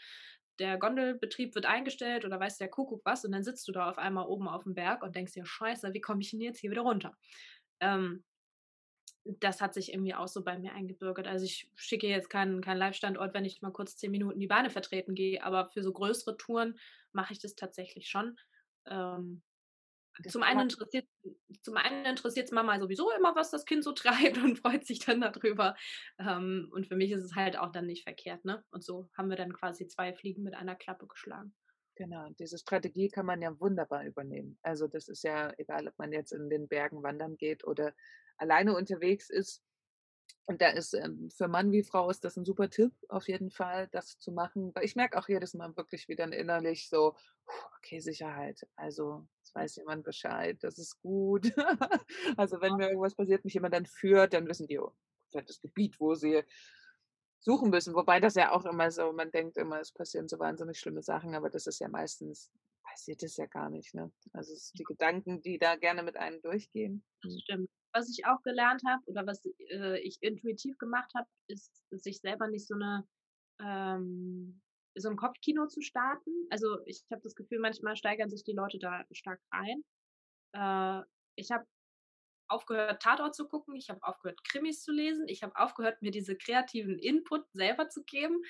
der 0.60 0.78
Gondelbetrieb 0.78 1.56
wird 1.56 1.66
eingestellt 1.66 2.24
oder 2.24 2.40
weiß 2.40 2.58
der 2.58 2.70
Kuckuck 2.70 3.02
was 3.04 3.26
und 3.26 3.34
dann 3.34 3.44
sitzt 3.44 3.68
du 3.68 3.74
da 3.74 3.90
auf 3.90 3.98
einmal 3.98 4.28
oben 4.28 4.48
auf 4.48 4.64
dem 4.64 4.76
Berg 4.76 5.04
und 5.04 5.16
denkst 5.16 5.34
dir, 5.34 5.46
scheiße, 5.46 5.94
wie 5.94 6.02
komme 6.02 6.22
ich 6.22 6.32
denn 6.32 6.40
jetzt 6.40 6.60
hier 6.60 6.72
wieder 6.72 6.84
runter? 6.84 7.18
Ähm, 7.82 8.24
das 9.26 9.62
hat 9.62 9.74
sich 9.74 9.94
irgendwie 9.94 10.16
auch 10.16 10.28
so 10.28 10.44
bei 10.44 10.58
mir 10.58 10.74
eingebürgert. 10.74 11.28
Also 11.28 11.46
ich 11.46 11.70
schicke 11.76 12.08
jetzt 12.08 12.30
keinen, 12.30 12.62
keinen 12.62 12.78
Live-Standort, 12.78 13.34
wenn 13.34 13.46
ich 13.46 13.62
mal 13.62 13.72
kurz 13.72 13.96
zehn 13.96 14.12
Minuten 14.12 14.40
die 14.40 14.48
Beine 14.48 14.70
vertreten 14.70 15.16
gehe, 15.16 15.44
aber 15.44 15.70
für 15.70 15.82
so 15.82 15.94
größere 15.94 16.38
Touren 16.38 16.78
mache 17.14 17.34
ich 17.34 17.40
das 17.40 17.56
tatsächlich 17.56 18.10
schon. 18.10 18.38
Ähm, 18.86 19.42
zum 20.28 20.44
einen 20.44 20.62
interessiert 20.62 21.08
zum 21.62 21.78
einen 21.78 22.06
interessiert 22.06 22.52
Mama 22.52 22.80
sowieso 22.80 23.10
immer, 23.12 23.36
was 23.36 23.50
das 23.50 23.66
Kind 23.66 23.84
so 23.84 23.92
treibt 23.94 24.38
und 24.38 24.60
freut 24.60 24.86
sich 24.86 25.00
dann 25.00 25.22
darüber. 25.22 25.76
Ähm, 26.20 26.70
und 26.72 26.88
für 26.88 26.96
mich 26.96 27.12
ist 27.12 27.24
es 27.24 27.36
halt 27.36 27.58
auch 27.58 27.72
dann 27.72 27.88
nicht 27.88 28.04
verkehrt, 28.04 28.46
ne? 28.46 28.64
Und 28.72 28.84
so 28.84 29.10
haben 29.18 29.30
wir 29.30 29.38
dann 29.38 29.54
quasi 29.54 29.88
zwei 29.88 30.14
Fliegen 30.14 30.44
mit 30.44 30.54
einer 30.54 30.76
Klappe 30.76 31.08
geschlagen. 31.08 31.56
Genau, 31.96 32.28
diese 32.40 32.58
Strategie 32.58 33.10
kann 33.10 33.26
man 33.26 33.42
ja 33.42 33.58
wunderbar 33.60 34.04
übernehmen. 34.04 34.58
Also 34.64 34.88
das 34.88 35.08
ist 35.08 35.24
ja 35.24 35.54
egal, 35.58 35.88
ob 35.88 35.98
man 35.98 36.12
jetzt 36.12 36.32
in 36.32 36.50
den 36.50 36.68
Bergen 36.68 37.04
wandern 37.04 37.38
geht 37.38 37.64
oder 37.66 37.94
alleine 38.38 38.76
unterwegs 38.76 39.30
ist. 39.30 39.64
Und 40.46 40.62
da 40.62 40.70
ist 40.70 40.94
ähm, 40.94 41.30
für 41.30 41.48
Mann 41.48 41.72
wie 41.72 41.84
Frau 41.84 42.10
ist 42.10 42.26
das 42.26 42.36
ein 42.36 42.44
super 42.44 42.70
Tipp, 42.70 42.92
auf 43.08 43.28
jeden 43.30 43.50
Fall, 43.50 43.88
das 43.92 44.20
zu 44.20 44.32
machen. 44.32 44.76
Weil 44.76 44.84
ich 44.84 44.96
merke 44.96 45.18
auch 45.18 45.30
jedes 45.30 45.54
Mal 45.54 45.76
wirklich 45.78 46.10
wieder 46.10 46.32
innerlich 46.34 46.90
so, 46.90 47.16
okay, 47.78 48.00
Sicherheit. 48.00 48.68
Also, 48.76 49.26
es 49.42 49.56
weiß 49.56 49.78
jemand 49.78 50.04
Bescheid, 50.04 50.58
das 50.62 50.78
ist 50.78 51.02
gut. 51.02 51.46
also, 52.38 52.60
wenn 52.60 52.76
mir 52.76 52.90
irgendwas 52.90 53.16
passiert, 53.16 53.46
mich 53.46 53.54
jemand 53.54 53.74
dann 53.74 53.86
führt, 53.86 54.34
dann 54.34 54.48
wissen 54.48 54.68
die, 54.68 54.80
oh, 54.80 54.92
das 55.32 55.62
Gebiet, 55.62 56.00
wo 56.00 56.14
sie 56.14 56.44
suchen 57.40 57.70
müssen. 57.70 57.96
Wobei 57.96 58.20
das 58.20 58.36
ja 58.36 58.52
auch 58.52 58.66
immer 58.66 58.92
so, 58.92 59.14
man 59.14 59.32
denkt 59.32 59.58
immer, 59.58 59.80
es 59.80 59.94
passieren 59.94 60.28
so 60.28 60.40
wahnsinnig 60.40 60.78
schlimme 60.78 61.04
Sachen, 61.04 61.36
aber 61.36 61.50
das 61.50 61.68
ist 61.68 61.80
ja 61.80 61.88
meistens, 61.88 62.52
passiert 62.84 63.24
es 63.24 63.38
ja 63.38 63.46
gar 63.46 63.70
nicht. 63.70 63.94
Ne? 63.94 64.12
Also, 64.34 64.52
es 64.52 64.68
sind 64.68 64.80
die 64.80 64.84
Gedanken, 64.84 65.42
die 65.42 65.58
da 65.58 65.78
gerne 65.78 66.04
mit 66.04 66.18
einem 66.18 66.42
durchgehen. 66.42 67.02
Das 67.22 67.32
hm. 67.32 67.40
stimmt 67.40 67.70
was 67.94 68.10
ich 68.10 68.26
auch 68.26 68.42
gelernt 68.44 68.82
habe 68.88 69.04
oder 69.06 69.26
was 69.26 69.46
äh, 69.70 70.00
ich 70.00 70.18
intuitiv 70.22 70.78
gemacht 70.78 71.12
habe, 71.16 71.28
ist, 71.48 71.84
sich 71.92 72.20
selber 72.20 72.48
nicht 72.48 72.68
so 72.68 72.76
eine 72.76 73.08
ähm, 73.62 74.62
so 74.96 75.10
ein 75.10 75.18
Kopfkino 75.18 75.68
zu 75.68 75.82
starten. 75.82 76.32
Also 76.50 76.80
ich 76.86 77.04
habe 77.12 77.22
das 77.24 77.36
Gefühl, 77.36 77.60
manchmal 77.60 77.96
steigern 77.96 78.30
sich 78.30 78.44
die 78.44 78.54
Leute 78.54 78.78
da 78.80 79.04
stark 79.12 79.40
rein. 79.52 79.84
Äh, 80.54 81.06
ich 81.36 81.52
habe 81.52 81.66
aufgehört, 82.48 83.02
Tatort 83.02 83.36
zu 83.36 83.48
gucken, 83.48 83.76
ich 83.76 83.90
habe 83.90 84.04
aufgehört, 84.04 84.40
Krimis 84.44 84.84
zu 84.84 84.92
lesen, 84.92 85.28
ich 85.28 85.44
habe 85.44 85.56
aufgehört, 85.56 86.02
mir 86.02 86.12
diese 86.12 86.36
kreativen 86.36 87.00
Input 87.00 87.46
selber 87.54 87.90
zu 87.90 88.04
geben, 88.04 88.42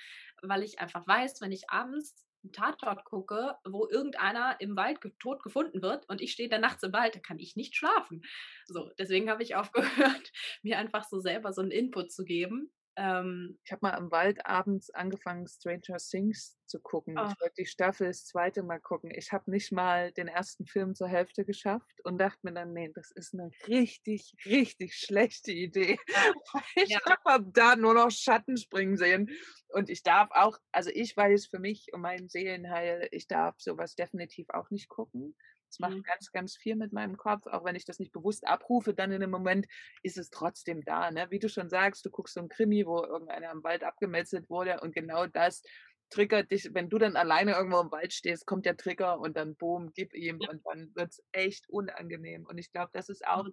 weil 0.41 0.63
ich 0.63 0.79
einfach 0.79 1.07
weiß, 1.07 1.39
wenn 1.41 1.51
ich 1.51 1.69
abends 1.69 2.25
Tatort 2.51 3.05
gucke, 3.05 3.55
wo 3.65 3.87
irgendeiner 3.87 4.59
im 4.59 4.75
Wald 4.75 4.99
tot 5.19 5.41
gefunden 5.43 5.81
wird 5.81 6.07
und 6.09 6.21
ich 6.21 6.31
stehe 6.31 6.49
da 6.49 6.57
nachts 6.57 6.83
im 6.83 6.93
Wald, 6.93 7.15
dann 7.15 7.21
kann 7.21 7.39
ich 7.39 7.55
nicht 7.55 7.75
schlafen. 7.75 8.23
So, 8.65 8.91
deswegen 8.97 9.29
habe 9.29 9.43
ich 9.43 9.55
aufgehört, 9.55 10.31
mir 10.61 10.77
einfach 10.77 11.05
so 11.05 11.19
selber 11.19 11.53
so 11.53 11.61
einen 11.61 11.71
Input 11.71 12.11
zu 12.11 12.25
geben. 12.25 12.71
Ähm, 12.95 13.57
ich 13.63 13.71
habe 13.71 13.79
mal 13.81 13.93
am 13.93 14.11
Wald 14.11 14.45
abends 14.45 14.89
angefangen, 14.91 15.47
Stranger 15.47 15.97
Things 15.97 16.57
zu 16.67 16.79
gucken. 16.79 17.17
Oh. 17.17 17.25
Ich 17.25 17.39
wollte 17.39 17.55
die 17.59 17.65
Staffel 17.65 18.07
das 18.07 18.25
zweite 18.25 18.63
Mal 18.63 18.79
gucken. 18.79 19.11
Ich 19.15 19.31
habe 19.31 19.49
nicht 19.49 19.71
mal 19.71 20.11
den 20.11 20.27
ersten 20.27 20.65
Film 20.65 20.95
zur 20.95 21.07
Hälfte 21.07 21.45
geschafft 21.45 21.99
und 22.03 22.19
dachte 22.19 22.39
mir 22.43 22.53
dann, 22.53 22.73
nee, 22.73 22.91
das 22.93 23.11
ist 23.11 23.33
eine 23.33 23.49
richtig, 23.67 24.33
richtig 24.45 24.95
schlechte 24.95 25.51
Idee. 25.51 25.97
Ich 26.75 26.89
ja. 26.89 26.99
habe 27.25 27.45
da 27.53 27.75
nur 27.75 27.93
noch 27.93 28.11
Schatten 28.11 28.57
springen 28.57 28.97
sehen. 28.97 29.29
Und 29.69 29.89
ich 29.89 30.03
darf 30.03 30.29
auch, 30.31 30.57
also 30.71 30.89
ich 30.93 31.15
weiß 31.15 31.47
für 31.47 31.59
mich 31.59 31.87
um 31.93 32.01
meinen 32.01 32.29
Seelenheil, 32.29 33.07
ich 33.11 33.27
darf 33.27 33.55
sowas 33.57 33.95
definitiv 33.95 34.49
auch 34.49 34.69
nicht 34.69 34.87
gucken. 34.87 35.35
Es 35.73 35.79
macht 35.79 35.97
mhm. 35.97 36.03
ganz, 36.03 36.31
ganz 36.31 36.55
viel 36.55 36.75
mit 36.75 36.93
meinem 36.93 37.17
Kopf, 37.17 37.47
auch 37.47 37.63
wenn 37.65 37.75
ich 37.75 37.83
das 37.83 37.97
nicht 37.97 38.11
bewusst 38.11 38.45
abrufe, 38.45 38.93
dann 38.93 39.11
in 39.11 39.21
dem 39.21 39.31
Moment 39.31 39.65
ist 40.03 40.19
es 40.19 40.29
trotzdem 40.29 40.83
da. 40.85 41.09
Ne? 41.09 41.25
Wie 41.31 41.39
du 41.39 41.49
schon 41.49 41.67
sagst, 41.67 42.05
du 42.05 42.11
guckst 42.11 42.35
so 42.35 42.41
ein 42.41 42.47
Krimi, 42.47 42.85
wo 42.85 43.03
irgendeiner 43.03 43.51
im 43.51 43.63
Wald 43.63 43.83
abgemetzelt 43.83 44.49
wurde 44.51 44.79
und 44.81 44.93
genau 44.93 45.25
das 45.25 45.63
triggert 46.11 46.51
dich, 46.51 46.69
wenn 46.73 46.89
du 46.89 46.99
dann 46.99 47.15
alleine 47.15 47.53
irgendwo 47.53 47.79
im 47.79 47.91
Wald 47.91 48.13
stehst, 48.13 48.45
kommt 48.45 48.67
der 48.67 48.77
Trigger 48.77 49.19
und 49.19 49.35
dann 49.35 49.55
boom, 49.55 49.91
gib 49.95 50.13
ihm 50.13 50.37
ja. 50.39 50.51
und 50.51 50.61
dann 50.65 50.91
wird 50.93 51.09
es 51.09 51.23
echt 51.31 51.67
unangenehm. 51.69 52.45
Und 52.45 52.59
ich 52.59 52.71
glaube, 52.71 52.91
das 52.93 53.09
ist 53.09 53.25
auch 53.25 53.47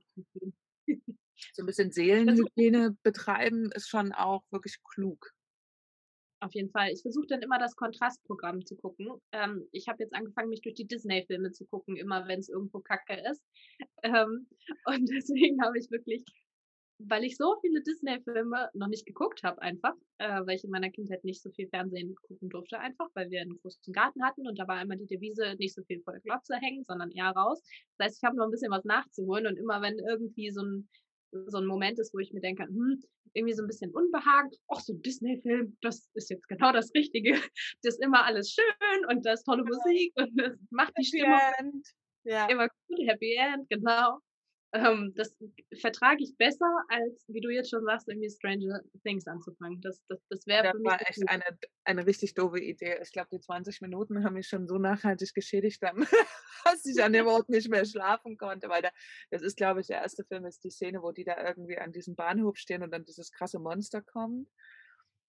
so 1.55 1.63
ein 1.63 1.67
bisschen 1.67 1.91
Seelenhygiene 1.91 2.99
betreiben, 3.03 3.73
ist 3.73 3.89
schon 3.89 4.13
auch 4.13 4.45
wirklich 4.51 4.77
klug. 4.85 5.33
Auf 6.41 6.55
jeden 6.55 6.71
Fall. 6.71 6.91
Ich 6.91 7.03
versuche 7.03 7.27
dann 7.27 7.43
immer 7.43 7.59
das 7.59 7.77
Kontrastprogramm 7.77 8.65
zu 8.65 8.75
gucken. 8.77 9.09
Ähm, 9.33 9.69
ich 9.73 9.89
habe 9.89 10.03
jetzt 10.03 10.15
angefangen, 10.15 10.49
mich 10.49 10.63
durch 10.63 10.75
die 10.75 10.87
Disney-Filme 10.87 11.53
zu 11.53 11.67
gucken, 11.67 11.97
immer 11.97 12.27
wenn 12.29 12.41
es 12.41 12.49
irgendwo 12.49 12.81
kacke 12.81 13.21
ist. 13.31 13.45
Ähm, 14.03 14.49
und 14.87 15.11
deswegen 15.11 15.63
habe 15.63 15.79
ich 15.79 15.91
wirklich, 15.91 16.25
weil 16.99 17.25
ich 17.25 17.37
so 17.37 17.57
viele 17.61 17.83
Disney-Filme 17.83 18.71
noch 18.73 18.89
nicht 18.89 19.05
geguckt 19.05 19.43
habe, 19.43 19.61
einfach, 19.61 19.95
äh, 20.19 20.41
weil 20.47 20.57
ich 20.57 20.65
in 20.65 20.71
meiner 20.71 20.91
Kindheit 20.91 21.25
nicht 21.25 21.43
so 21.43 21.51
viel 21.51 21.69
Fernsehen 21.69 22.15
gucken 22.23 22.49
durfte, 22.49 22.79
einfach, 22.79 23.09
weil 23.15 23.31
wir 23.31 23.43
einen 23.43 23.59
großen 23.61 23.93
Garten 23.93 24.25
hatten 24.25 24.47
und 24.49 24.59
da 24.59 24.67
war 24.67 24.81
immer 24.81 24.97
die 24.97 25.07
Devise, 25.07 25.57
nicht 25.59 25.75
so 25.75 25.83
viel 25.85 26.01
vor 26.03 26.15
der 26.15 26.23
Glotze 26.23 26.57
hängen, 26.57 26.85
sondern 26.87 27.11
eher 27.11 27.31
raus. 27.33 27.63
Das 27.99 28.07
heißt, 28.07 28.19
ich 28.23 28.27
habe 28.27 28.37
noch 28.37 28.47
ein 28.47 28.51
bisschen 28.51 28.73
was 28.73 28.85
nachzuholen 28.85 29.47
und 29.47 29.59
immer 29.59 29.83
wenn 29.83 29.99
irgendwie 29.99 30.51
so 30.51 30.63
ein 30.63 30.89
so 31.33 31.59
ein 31.59 31.67
Moment 31.67 31.99
ist, 31.99 32.13
wo 32.15 32.19
ich 32.19 32.33
mir 32.33 32.41
denke, 32.41 32.65
hm, 32.65 33.01
irgendwie 33.35 33.55
so 33.55 33.63
ein 33.63 33.69
bisschen 33.69 33.93
unbehagen, 33.93 34.51
ach, 34.69 34.81
so 34.81 34.93
ein 34.93 35.03
Disney-Film, 35.03 35.77
das 35.83 36.11
ist 36.15 36.31
jetzt 36.31 36.49
genau 36.49 36.73
das 36.73 36.93
Richtige. 36.95 37.33
Das 37.83 37.95
ist 37.95 38.03
immer 38.03 38.25
alles 38.25 38.51
schön 38.51 39.07
und 39.09 39.25
das 39.25 39.41
ist 39.41 39.45
tolle 39.45 39.65
Musik 39.65 40.13
und 40.17 40.37
das 40.37 40.53
macht 40.71 40.93
die 40.99 41.05
Stimmung 41.05 41.83
ja. 42.25 42.47
immer 42.47 42.69
gut, 42.89 42.99
Happy 43.07 43.35
End, 43.37 43.69
genau. 43.71 44.19
Ähm, 44.73 45.13
das 45.17 45.37
vertrage 45.81 46.23
ich 46.23 46.37
besser, 46.37 46.71
als, 46.89 47.25
wie 47.27 47.41
du 47.41 47.51
jetzt 47.51 47.71
schon 47.71 47.85
sagst, 47.85 48.09
irgendwie 48.09 48.31
Stranger 48.31 48.81
Things 49.03 49.27
anzufangen. 49.27 49.81
Das, 49.81 50.01
das, 50.09 50.21
das 50.29 50.47
wäre 50.47 50.71
für 50.71 50.79
mich. 50.79 50.85
Das 50.85 50.93
war 50.93 51.09
echt 51.09 51.29
eine, 51.29 51.59
eine 51.85 52.07
richtig 52.07 52.35
doofe 52.35 52.61
Idee. 52.61 53.01
Ich 53.03 53.11
glaube, 53.11 53.31
die 53.33 53.41
20 53.41 53.81
Minuten 53.81 54.23
haben 54.23 54.35
mich 54.35 54.47
schon 54.47 54.69
so 54.69 54.79
nachhaltig 54.79 55.35
geschädigt, 55.35 55.83
dass 56.65 56.85
ich 56.87 57.03
an 57.03 57.13
dem 57.13 57.27
Ort 57.27 57.49
nicht 57.49 57.69
mehr 57.69 57.85
schlafen 57.85 58.37
konnte. 58.37 58.69
Weil 58.69 58.83
da, 58.83 58.91
das 59.31 59.43
ist, 59.43 59.57
glaube 59.57 59.81
ich, 59.81 59.89
der 59.89 60.03
erste 60.03 60.25
Film, 60.25 60.45
ist 60.45 60.63
die 60.63 60.71
Szene, 60.71 61.03
wo 61.03 61.11
die 61.11 61.25
da 61.25 61.45
irgendwie 61.45 61.79
an 61.79 61.91
diesem 61.91 62.15
Bahnhof 62.15 62.57
stehen 62.57 62.85
und 62.85 62.93
dann 62.93 63.05
dieses 63.05 63.33
krasse 63.33 63.59
Monster 63.59 64.03
kommt. 64.03 64.49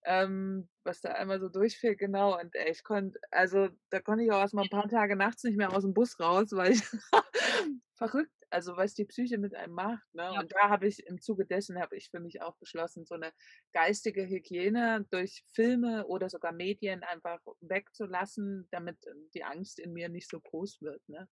Ähm, 0.03 0.69
was 0.83 1.01
da 1.01 1.13
einmal 1.13 1.39
so 1.39 1.49
durchfiel, 1.49 1.95
genau. 1.95 2.39
Und 2.39 2.55
ey, 2.55 2.69
ich 2.71 2.83
konnte, 2.83 3.19
also 3.31 3.69
da 3.89 4.01
konnte 4.01 4.23
ich 4.23 4.31
auch 4.31 4.39
erst 4.39 4.53
mal 4.53 4.63
ein 4.63 4.69
paar 4.69 4.87
Tage 4.87 5.15
nachts 5.15 5.43
nicht 5.43 5.57
mehr 5.57 5.75
aus 5.75 5.83
dem 5.83 5.95
Bus 5.95 6.19
raus, 6.19 6.49
weil 6.51 6.73
ich 6.73 6.83
verrückt 7.95 8.40
also 8.51 8.75
was 8.77 8.93
die 8.93 9.05
Psyche 9.05 9.37
mit 9.37 9.55
einem 9.55 9.73
macht. 9.73 10.03
Ne? 10.13 10.23
Ja. 10.23 10.39
Und 10.39 10.51
da 10.53 10.69
habe 10.69 10.87
ich 10.87 11.05
im 11.07 11.19
Zuge 11.21 11.45
dessen 11.45 11.79
habe 11.79 11.95
ich 11.95 12.09
für 12.09 12.19
mich 12.19 12.41
auch 12.41 12.55
beschlossen, 12.57 13.05
so 13.05 13.15
eine 13.15 13.31
geistige 13.73 14.27
Hygiene 14.27 15.05
durch 15.09 15.43
Filme 15.53 16.05
oder 16.07 16.29
sogar 16.29 16.51
Medien 16.51 17.03
einfach 17.03 17.39
wegzulassen, 17.61 18.67
damit 18.71 18.97
ähm, 19.07 19.29
die 19.33 19.43
Angst 19.43 19.79
in 19.79 19.93
mir 19.93 20.09
nicht 20.09 20.29
so 20.29 20.39
groß 20.39 20.81
wird. 20.81 21.01
Ne? 21.07 21.27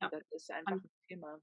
Ja. 0.00 0.08
Das 0.10 0.22
ist 0.30 0.50
einfach 0.50 0.72
ein 0.72 0.90
Thema. 1.08 1.38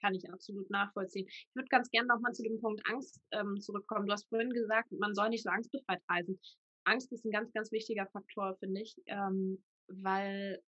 Kann 0.00 0.14
ich 0.14 0.30
absolut 0.30 0.70
nachvollziehen. 0.70 1.26
Ich 1.28 1.50
würde 1.54 1.68
ganz 1.68 1.90
gerne 1.90 2.08
nochmal 2.08 2.32
zu 2.32 2.42
dem 2.42 2.60
Punkt 2.60 2.80
Angst 2.88 3.20
ähm, 3.32 3.60
zurückkommen. 3.60 4.06
Du 4.06 4.12
hast 4.12 4.28
vorhin 4.28 4.50
gesagt, 4.50 4.92
man 4.92 5.14
soll 5.14 5.30
nicht 5.30 5.42
so 5.42 5.50
angstbefreit 5.50 6.02
reisen. 6.08 6.40
Angst 6.84 7.12
ist 7.12 7.24
ein 7.24 7.32
ganz, 7.32 7.52
ganz 7.52 7.72
wichtiger 7.72 8.06
Faktor, 8.06 8.56
finde 8.58 8.80
ich, 8.80 8.96
ähm, 9.06 9.62
weil 9.88 10.62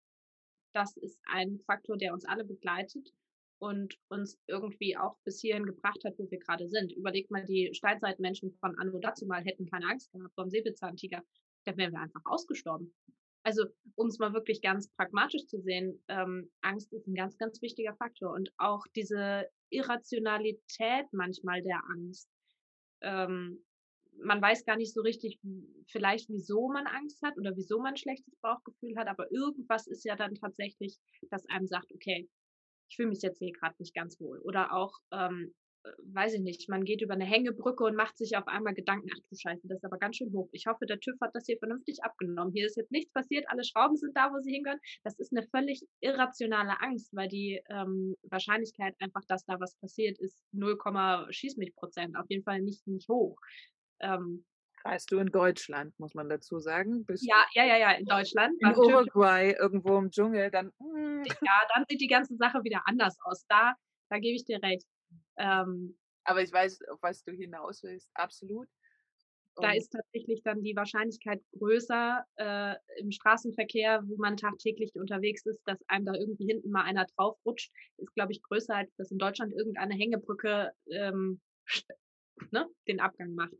das 0.74 0.97
ist 0.97 1.20
ein 1.26 1.61
Faktor, 1.66 1.97
der 1.97 2.12
uns 2.12 2.24
alle 2.24 2.45
begleitet 2.45 3.09
und 3.61 3.96
uns 4.08 4.40
irgendwie 4.46 4.96
auch 4.96 5.16
bis 5.24 5.40
hierhin 5.40 5.66
gebracht 5.66 6.02
hat, 6.04 6.18
wo 6.18 6.30
wir 6.30 6.38
gerade 6.38 6.68
sind. 6.68 6.92
Überlegt 6.92 7.30
mal, 7.30 7.44
die 7.44 7.70
Steinzeitmenschen 7.72 8.52
von 8.58 8.76
Anno 8.78 8.98
dazu 8.98 9.26
mal 9.26 9.44
hätten 9.44 9.66
keine 9.66 9.86
Angst 9.86 10.11
gehabt 10.12 10.34
vor 10.34 10.44
dem 10.44 10.50
Säbelzahntiger, 10.50 11.22
dann 11.64 11.76
wären 11.76 11.92
wir 11.92 12.00
einfach 12.00 12.22
ausgestorben. 12.24 12.94
Also, 13.42 13.64
um 13.94 14.08
es 14.08 14.18
mal 14.18 14.32
wirklich 14.34 14.61
ganz 14.61 14.88
pragmatisch 14.96 15.46
zu 15.46 15.61
sehen, 15.61 16.02
ähm, 16.08 16.50
Angst 16.62 16.92
ist 16.92 17.06
ein 17.06 17.14
ganz, 17.14 17.38
ganz 17.38 17.62
wichtiger 17.62 17.94
Faktor. 17.94 18.32
Und 18.32 18.50
auch 18.58 18.84
diese 18.94 19.46
Irrationalität 19.70 21.06
manchmal 21.12 21.62
der 21.62 21.80
Angst, 21.90 22.28
ähm, 23.02 23.64
man 24.22 24.42
weiß 24.42 24.64
gar 24.64 24.76
nicht 24.76 24.92
so 24.92 25.00
richtig, 25.00 25.38
vielleicht 25.86 26.28
wieso 26.28 26.68
man 26.68 26.86
Angst 26.86 27.22
hat 27.22 27.38
oder 27.38 27.56
wieso 27.56 27.78
man 27.78 27.94
ein 27.94 27.96
schlechtes 27.96 28.36
Bauchgefühl 28.40 28.96
hat, 28.96 29.08
aber 29.08 29.30
irgendwas 29.32 29.86
ist 29.86 30.04
ja 30.04 30.16
dann 30.16 30.34
tatsächlich, 30.34 30.98
dass 31.30 31.48
einem 31.48 31.66
sagt, 31.66 31.92
okay, 31.94 32.28
ich 32.91 32.97
fühle 32.97 33.09
mich 33.09 33.22
jetzt 33.22 33.38
hier 33.38 33.53
gerade 33.53 33.76
nicht 33.78 33.95
ganz 33.95 34.20
wohl. 34.20 34.38
Oder 34.41 34.72
auch, 34.72 34.99
ähm, 35.12 35.55
äh, 35.84 35.91
weiß 36.12 36.34
ich 36.34 36.41
nicht, 36.41 36.68
man 36.68 36.84
geht 36.84 37.03
über 37.03 37.14
eine 37.14 37.24
Hängebrücke 37.24 37.84
und 37.84 37.95
macht 37.95 38.18
sich 38.18 38.36
auf 38.36 38.47
einmal 38.49 38.74
Gedanken, 38.74 39.09
ach 39.14 39.20
du 39.30 39.36
Scheiße, 39.36 39.68
das 39.68 39.78
ist 39.78 39.84
aber 39.84 39.99
ganz 39.99 40.16
schön 40.16 40.32
hoch. 40.32 40.49
Ich 40.53 40.66
hoffe, 40.66 40.86
der 40.86 40.99
TÜV 40.99 41.18
hat 41.20 41.30
das 41.34 41.47
hier 41.47 41.59
vernünftig 41.59 42.03
abgenommen. 42.03 42.53
Hier 42.53 42.66
ist 42.66 42.76
jetzt 42.76 42.91
nichts 42.91 43.12
passiert, 43.12 43.47
alle 43.49 43.64
Schrauben 43.64 43.97
sind 43.97 44.16
da, 44.16 44.32
wo 44.32 44.41
sie 44.41 44.53
hingehören. 44.53 44.80
Das 45.05 45.18
ist 45.18 45.32
eine 45.32 45.47
völlig 45.49 45.82
irrationale 46.01 46.80
Angst, 46.80 47.11
weil 47.14 47.28
die 47.28 47.62
ähm, 47.70 48.16
Wahrscheinlichkeit 48.24 48.95
einfach, 48.99 49.24
dass 49.28 49.45
da 49.47 49.61
was 49.61 49.76
passiert, 49.76 50.18
ist 50.18 50.36
0, 50.53 50.76
schieß 51.30 51.57
mich 51.57 51.74
Prozent. 51.76 52.16
Auf 52.16 52.26
jeden 52.28 52.45
Fall 52.45 52.61
nicht, 52.61 52.86
nicht 52.86 53.09
hoch. 53.09 53.38
Ähm, 54.01 54.45
Reist 54.85 55.12
du 55.12 55.18
in 55.18 55.28
Deutschland, 55.28 55.99
muss 55.99 56.14
man 56.14 56.28
dazu 56.28 56.59
sagen? 56.59 57.05
Bist 57.05 57.26
ja, 57.26 57.45
ja, 57.53 57.64
ja, 57.64 57.76
ja, 57.76 57.91
in 57.93 58.07
Deutschland. 58.07 58.55
In 58.61 58.74
Uruguay, 58.74 59.55
irgendwo 59.59 59.99
im 59.99 60.11
Dschungel, 60.11 60.51
dann. 60.51 60.72
Mm. 60.78 61.22
Ja, 61.43 61.61
dann 61.74 61.85
sieht 61.89 62.01
die 62.01 62.09
ganze 62.09 62.37
Sache 62.37 62.64
wieder 62.64 62.83
anders 62.87 63.16
aus. 63.24 63.45
Da, 63.49 63.74
da 64.09 64.18
gebe 64.18 64.37
ich 64.37 64.45
dir 64.45 64.62
recht. 64.62 64.87
Ähm, 65.37 65.99
Aber 66.24 66.43
ich 66.43 66.53
weiß, 66.53 66.81
auf 66.91 67.03
was 67.03 67.22
du 67.24 67.33
hinaus 67.33 67.83
willst, 67.83 68.11
absolut. 68.14 68.68
Und 69.57 69.64
da 69.64 69.72
ist 69.72 69.91
tatsächlich 69.91 70.43
dann 70.43 70.62
die 70.62 70.76
Wahrscheinlichkeit 70.76 71.43
größer 71.59 72.24
äh, 72.37 72.76
im 72.99 73.11
Straßenverkehr, 73.11 74.03
wo 74.07 74.16
man 74.16 74.37
tagtäglich 74.37 74.95
unterwegs 74.95 75.45
ist, 75.45 75.61
dass 75.66 75.78
einem 75.89 76.07
da 76.07 76.14
irgendwie 76.14 76.47
hinten 76.47 76.70
mal 76.70 76.85
einer 76.85 77.05
draufrutscht, 77.16 77.70
ist, 77.99 78.14
glaube 78.14 78.33
ich, 78.33 78.43
größer, 78.43 78.74
als 78.74 78.95
dass 78.97 79.11
in 79.11 79.18
Deutschland 79.18 79.53
irgendeine 79.53 79.95
Hängebrücke 79.95 80.72
ähm, 80.91 81.41
ne, 82.51 82.66
den 82.89 83.01
Abgang 83.01 83.35
macht. 83.35 83.53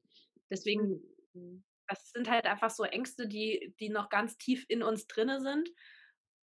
Deswegen, 0.51 1.01
mhm. 1.33 1.65
das 1.89 2.11
sind 2.11 2.31
halt 2.31 2.47
einfach 2.47 2.71
so 2.71 2.85
Ängste, 2.85 3.29
die, 3.29 3.75
die 3.81 3.89
noch 3.89 4.09
ganz 4.09 4.37
tief 4.39 4.65
in 4.69 4.83
uns 4.83 5.07
drinne 5.07 5.41
sind, 5.41 5.71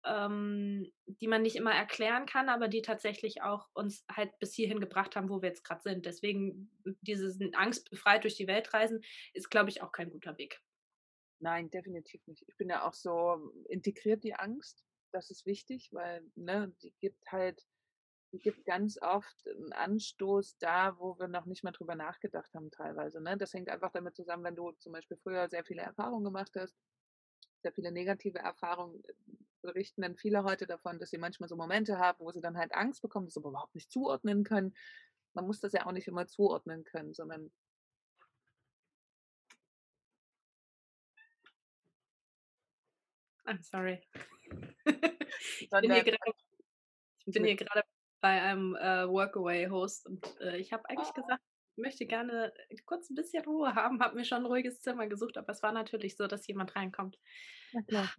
ähm, 0.06 0.92
die 1.06 1.28
man 1.28 1.42
nicht 1.42 1.56
immer 1.56 1.74
erklären 1.74 2.26
kann, 2.26 2.50
aber 2.50 2.68
die 2.68 2.82
tatsächlich 2.82 3.42
auch 3.42 3.68
uns 3.74 4.06
halt 4.10 4.38
bis 4.40 4.54
hierhin 4.54 4.80
gebracht 4.80 5.16
haben, 5.16 5.30
wo 5.30 5.42
wir 5.42 5.50
jetzt 5.50 5.64
gerade 5.64 5.82
sind. 5.82 6.06
Deswegen 6.06 6.72
dieses 7.02 7.38
angstbefreit 7.54 8.24
durch 8.24 8.36
die 8.36 8.48
Welt 8.48 8.74
reisen 8.74 9.02
ist, 9.34 9.50
glaube 9.50 9.70
ich, 9.70 9.82
auch 9.82 9.92
kein 9.92 10.10
guter 10.10 10.38
Weg. 10.38 10.62
Nein, 11.40 11.70
definitiv 11.70 12.26
nicht. 12.28 12.44
Ich 12.48 12.58
bin 12.58 12.70
ja 12.70 12.88
auch 12.88 12.94
so 12.94 13.52
integriert 13.70 14.24
die 14.24 14.36
Angst. 14.36 14.84
Das 15.12 15.32
ist 15.32 15.46
wichtig, 15.46 15.90
weil 15.92 16.24
ne, 16.36 16.74
die 16.82 16.94
gibt 17.00 17.32
halt 17.32 17.66
gibt 18.32 18.66
ganz 18.66 19.02
oft 19.02 19.48
einen 19.48 19.74
Anstoß 19.74 20.58
da, 20.60 20.98
wo 21.00 21.18
wir 21.18 21.28
noch 21.28 21.46
nicht 21.46 21.64
mal 21.64 21.72
drüber 21.72 21.96
nachgedacht 21.96 22.54
haben 22.54 22.70
teilweise. 22.70 23.22
Ne? 23.22 23.38
Das 23.38 23.54
hängt 23.54 23.70
einfach 23.70 23.92
damit 23.92 24.16
zusammen, 24.16 24.44
wenn 24.44 24.56
du 24.56 24.72
zum 24.74 24.94
Beispiel 24.94 25.18
früher 25.18 25.50
sehr 25.50 25.66
viele 25.66 25.82
Erfahrungen 25.82 26.24
gemacht 26.24 26.52
hast, 26.56 26.76
sehr 27.64 27.74
viele 27.74 27.92
negative 27.92 28.40
Erfahrungen, 28.40 29.04
äh, 29.06 29.14
berichten 29.62 30.04
dann 30.04 30.16
viele 30.16 30.44
heute 30.44 30.68
davon, 30.68 31.00
dass 31.00 31.10
sie 31.10 31.18
manchmal 31.18 31.50
so 31.50 31.56
Momente 31.56 31.98
haben, 31.98 32.20
wo 32.20 32.32
sie 32.32 32.42
dann 32.42 32.58
halt 32.58 32.74
Angst 32.74 33.02
bekommen, 33.02 33.26
das 33.26 33.38
aber 33.38 33.50
überhaupt 33.50 33.76
nicht 33.76 33.92
zuordnen 33.92 34.44
können. 34.44 34.76
Man 35.34 35.46
muss 35.46 35.60
das 35.60 35.74
ja 35.74 35.86
auch 35.86 35.92
nicht 35.92 36.08
immer 36.08 36.28
zuordnen 36.28 36.84
können, 36.84 37.14
sondern 37.14 37.52
I'm 43.46 43.64
sorry. 43.64 44.00
ich 44.86 45.70
bin 45.70 45.92
hier 47.46 47.56
gerade, 47.56 47.84
bei 48.22 48.42
einem 48.42 48.76
äh, 48.76 49.08
Workaway-Host 49.08 50.08
und 50.08 50.42
äh, 50.42 50.58
ich 50.58 50.74
habe 50.74 50.88
eigentlich 50.90 51.10
oh. 51.10 51.22
gesagt, 51.22 51.44
ich 51.76 51.82
möchte 51.82 52.06
gerne 52.06 52.54
kurz 52.86 53.10
ein 53.10 53.16
bisschen 53.16 53.44
Ruhe 53.46 53.74
haben, 53.76 54.02
habe 54.02 54.16
mir 54.16 54.26
schon 54.26 54.40
ein 54.40 54.46
ruhiges 54.46 54.82
Zimmer 54.82 55.08
gesucht, 55.08 55.38
aber 55.38 55.52
es 55.52 55.64
war 55.64 55.72
natürlich 55.72 56.18
so, 56.18 56.28
dass 56.28 56.48
jemand 56.48 56.76
reinkommt. 56.76 57.18
Na 57.72 57.82
klar, 57.84 58.10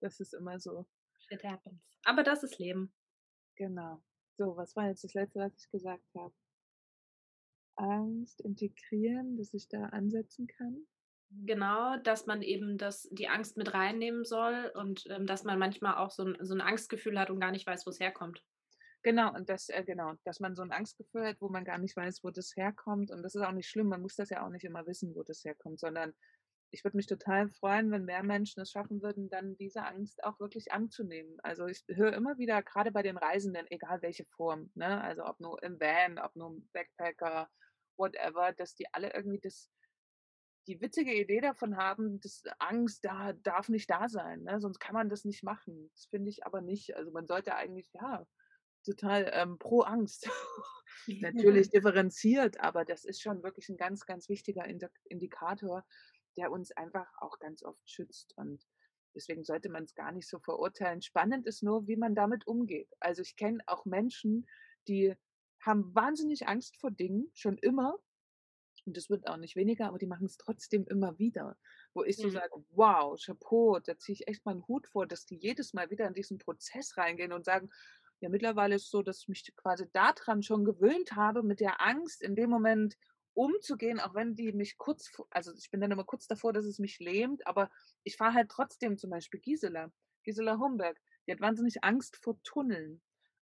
das 0.00 0.20
ist 0.20 0.34
immer 0.34 0.60
so. 0.60 0.86
It 1.30 1.42
happens. 1.44 1.80
Aber 2.04 2.22
das 2.22 2.42
ist 2.42 2.58
Leben. 2.58 2.92
Genau. 3.56 4.02
So, 4.36 4.56
was 4.56 4.76
war 4.76 4.88
jetzt 4.88 5.02
das 5.02 5.14
Letzte, 5.14 5.40
was 5.40 5.52
ich 5.56 5.70
gesagt 5.70 6.04
habe? 6.14 6.34
Angst 7.76 8.40
integrieren, 8.42 9.36
dass 9.36 9.54
ich 9.54 9.68
da 9.68 9.86
ansetzen 9.86 10.46
kann. 10.46 10.86
Genau, 11.30 11.96
dass 11.98 12.26
man 12.26 12.42
eben 12.42 12.78
das, 12.78 13.08
die 13.10 13.28
Angst 13.28 13.56
mit 13.56 13.74
reinnehmen 13.74 14.24
soll 14.24 14.70
und 14.74 15.04
ähm, 15.10 15.26
dass 15.26 15.44
man 15.44 15.58
manchmal 15.58 15.96
auch 15.96 16.10
so 16.10 16.24
ein, 16.24 16.36
so 16.40 16.54
ein 16.54 16.60
Angstgefühl 16.60 17.18
hat 17.18 17.30
und 17.30 17.40
gar 17.40 17.50
nicht 17.50 17.66
weiß, 17.66 17.84
wo 17.86 17.90
es 17.90 18.00
herkommt. 18.00 18.44
Genau, 19.06 19.32
und 19.32 19.48
das, 19.48 19.68
äh, 19.68 19.84
genau, 19.84 20.14
dass 20.24 20.40
man 20.40 20.56
so 20.56 20.62
ein 20.62 20.72
Angstgefühl 20.72 21.28
hat, 21.28 21.40
wo 21.40 21.48
man 21.48 21.64
gar 21.64 21.78
nicht 21.78 21.96
weiß, 21.96 22.24
wo 22.24 22.30
das 22.30 22.56
herkommt. 22.56 23.12
Und 23.12 23.22
das 23.22 23.36
ist 23.36 23.42
auch 23.42 23.52
nicht 23.52 23.68
schlimm, 23.68 23.86
man 23.86 24.02
muss 24.02 24.16
das 24.16 24.30
ja 24.30 24.44
auch 24.44 24.48
nicht 24.50 24.64
immer 24.64 24.84
wissen, 24.84 25.14
wo 25.14 25.22
das 25.22 25.44
herkommt, 25.44 25.78
sondern 25.78 26.12
ich 26.72 26.82
würde 26.82 26.96
mich 26.96 27.06
total 27.06 27.48
freuen, 27.48 27.92
wenn 27.92 28.04
mehr 28.04 28.24
Menschen 28.24 28.62
es 28.62 28.72
schaffen 28.72 29.00
würden, 29.02 29.30
dann 29.30 29.56
diese 29.58 29.84
Angst 29.84 30.24
auch 30.24 30.40
wirklich 30.40 30.72
anzunehmen. 30.72 31.38
Also 31.44 31.66
ich 31.68 31.84
höre 31.86 32.14
immer 32.14 32.36
wieder, 32.36 32.64
gerade 32.64 32.90
bei 32.90 33.02
den 33.04 33.16
Reisenden, 33.16 33.68
egal 33.70 34.02
welche 34.02 34.24
Form, 34.24 34.72
ne, 34.74 35.00
also 35.02 35.24
ob 35.24 35.38
nur 35.38 35.62
im 35.62 35.78
Van, 35.78 36.18
ob 36.18 36.34
nur 36.34 36.48
im 36.48 36.68
Backpacker, 36.72 37.48
whatever, 37.96 38.54
dass 38.54 38.74
die 38.74 38.92
alle 38.92 39.14
irgendwie 39.14 39.38
das, 39.38 39.70
die 40.66 40.80
witzige 40.80 41.14
Idee 41.14 41.40
davon 41.40 41.76
haben, 41.76 42.20
dass 42.22 42.42
Angst 42.58 43.04
da 43.04 43.34
darf 43.34 43.68
nicht 43.68 43.88
da 43.88 44.08
sein, 44.08 44.42
ne? 44.42 44.60
sonst 44.60 44.80
kann 44.80 44.94
man 44.94 45.08
das 45.08 45.24
nicht 45.24 45.44
machen. 45.44 45.90
Das 45.94 46.06
finde 46.06 46.28
ich 46.28 46.44
aber 46.44 46.60
nicht. 46.60 46.96
Also 46.96 47.12
man 47.12 47.28
sollte 47.28 47.54
eigentlich, 47.54 47.88
ja, 47.92 48.26
total 48.86 49.30
ähm, 49.32 49.58
pro 49.58 49.82
Angst. 49.82 50.28
Natürlich 51.06 51.70
differenziert, 51.70 52.60
aber 52.60 52.84
das 52.84 53.04
ist 53.04 53.20
schon 53.20 53.42
wirklich 53.42 53.68
ein 53.68 53.76
ganz, 53.76 54.06
ganz 54.06 54.28
wichtiger 54.28 54.64
Indikator, 55.04 55.84
der 56.36 56.50
uns 56.50 56.72
einfach 56.72 57.06
auch 57.18 57.38
ganz 57.38 57.62
oft 57.62 57.88
schützt. 57.88 58.32
Und 58.36 58.66
deswegen 59.14 59.44
sollte 59.44 59.68
man 59.68 59.84
es 59.84 59.94
gar 59.94 60.12
nicht 60.12 60.28
so 60.28 60.38
verurteilen. 60.38 61.02
Spannend 61.02 61.46
ist 61.46 61.62
nur, 61.62 61.86
wie 61.86 61.96
man 61.96 62.14
damit 62.14 62.46
umgeht. 62.46 62.88
Also 63.00 63.22
ich 63.22 63.36
kenne 63.36 63.62
auch 63.66 63.84
Menschen, 63.84 64.46
die 64.88 65.14
haben 65.60 65.94
wahnsinnig 65.94 66.48
Angst 66.48 66.76
vor 66.78 66.90
Dingen, 66.90 67.30
schon 67.34 67.58
immer. 67.58 67.98
Und 68.84 68.96
das 68.96 69.10
wird 69.10 69.26
auch 69.26 69.36
nicht 69.36 69.56
weniger, 69.56 69.88
aber 69.88 69.98
die 69.98 70.06
machen 70.06 70.26
es 70.26 70.36
trotzdem 70.36 70.86
immer 70.86 71.18
wieder. 71.18 71.58
Wo 71.92 72.04
ich 72.04 72.16
so 72.16 72.28
mhm. 72.28 72.32
sage, 72.32 72.64
wow, 72.70 73.20
Chapeau, 73.20 73.80
da 73.80 73.98
ziehe 73.98 74.14
ich 74.14 74.28
echt 74.28 74.44
mal 74.44 74.52
einen 74.52 74.66
Hut 74.68 74.86
vor, 74.86 75.06
dass 75.06 75.26
die 75.26 75.36
jedes 75.36 75.74
Mal 75.74 75.90
wieder 75.90 76.06
in 76.06 76.14
diesen 76.14 76.38
Prozess 76.38 76.96
reingehen 76.96 77.32
und 77.32 77.44
sagen, 77.44 77.68
ja, 78.20 78.28
mittlerweile 78.28 78.76
ist 78.76 78.84
es 78.84 78.90
so, 78.90 79.02
dass 79.02 79.20
ich 79.20 79.28
mich 79.28 79.52
quasi 79.56 79.86
daran 79.92 80.42
schon 80.42 80.64
gewöhnt 80.64 81.12
habe, 81.12 81.42
mit 81.42 81.60
der 81.60 81.80
Angst 81.80 82.22
in 82.22 82.34
dem 82.34 82.50
Moment 82.50 82.96
umzugehen, 83.34 84.00
auch 84.00 84.14
wenn 84.14 84.34
die 84.34 84.52
mich 84.52 84.78
kurz, 84.78 85.10
also 85.30 85.52
ich 85.52 85.70
bin 85.70 85.80
dann 85.80 85.90
immer 85.90 86.04
kurz 86.04 86.26
davor, 86.26 86.54
dass 86.54 86.64
es 86.64 86.78
mich 86.78 86.98
lähmt, 86.98 87.46
aber 87.46 87.70
ich 88.02 88.16
fahre 88.16 88.34
halt 88.34 88.50
trotzdem 88.50 88.96
zum 88.96 89.10
Beispiel 89.10 89.40
Gisela, 89.40 89.92
Gisela 90.24 90.58
Humberg, 90.58 90.98
die 91.26 91.32
hat 91.32 91.40
wahnsinnig 91.40 91.84
Angst 91.84 92.16
vor 92.16 92.40
Tunneln. 92.42 93.02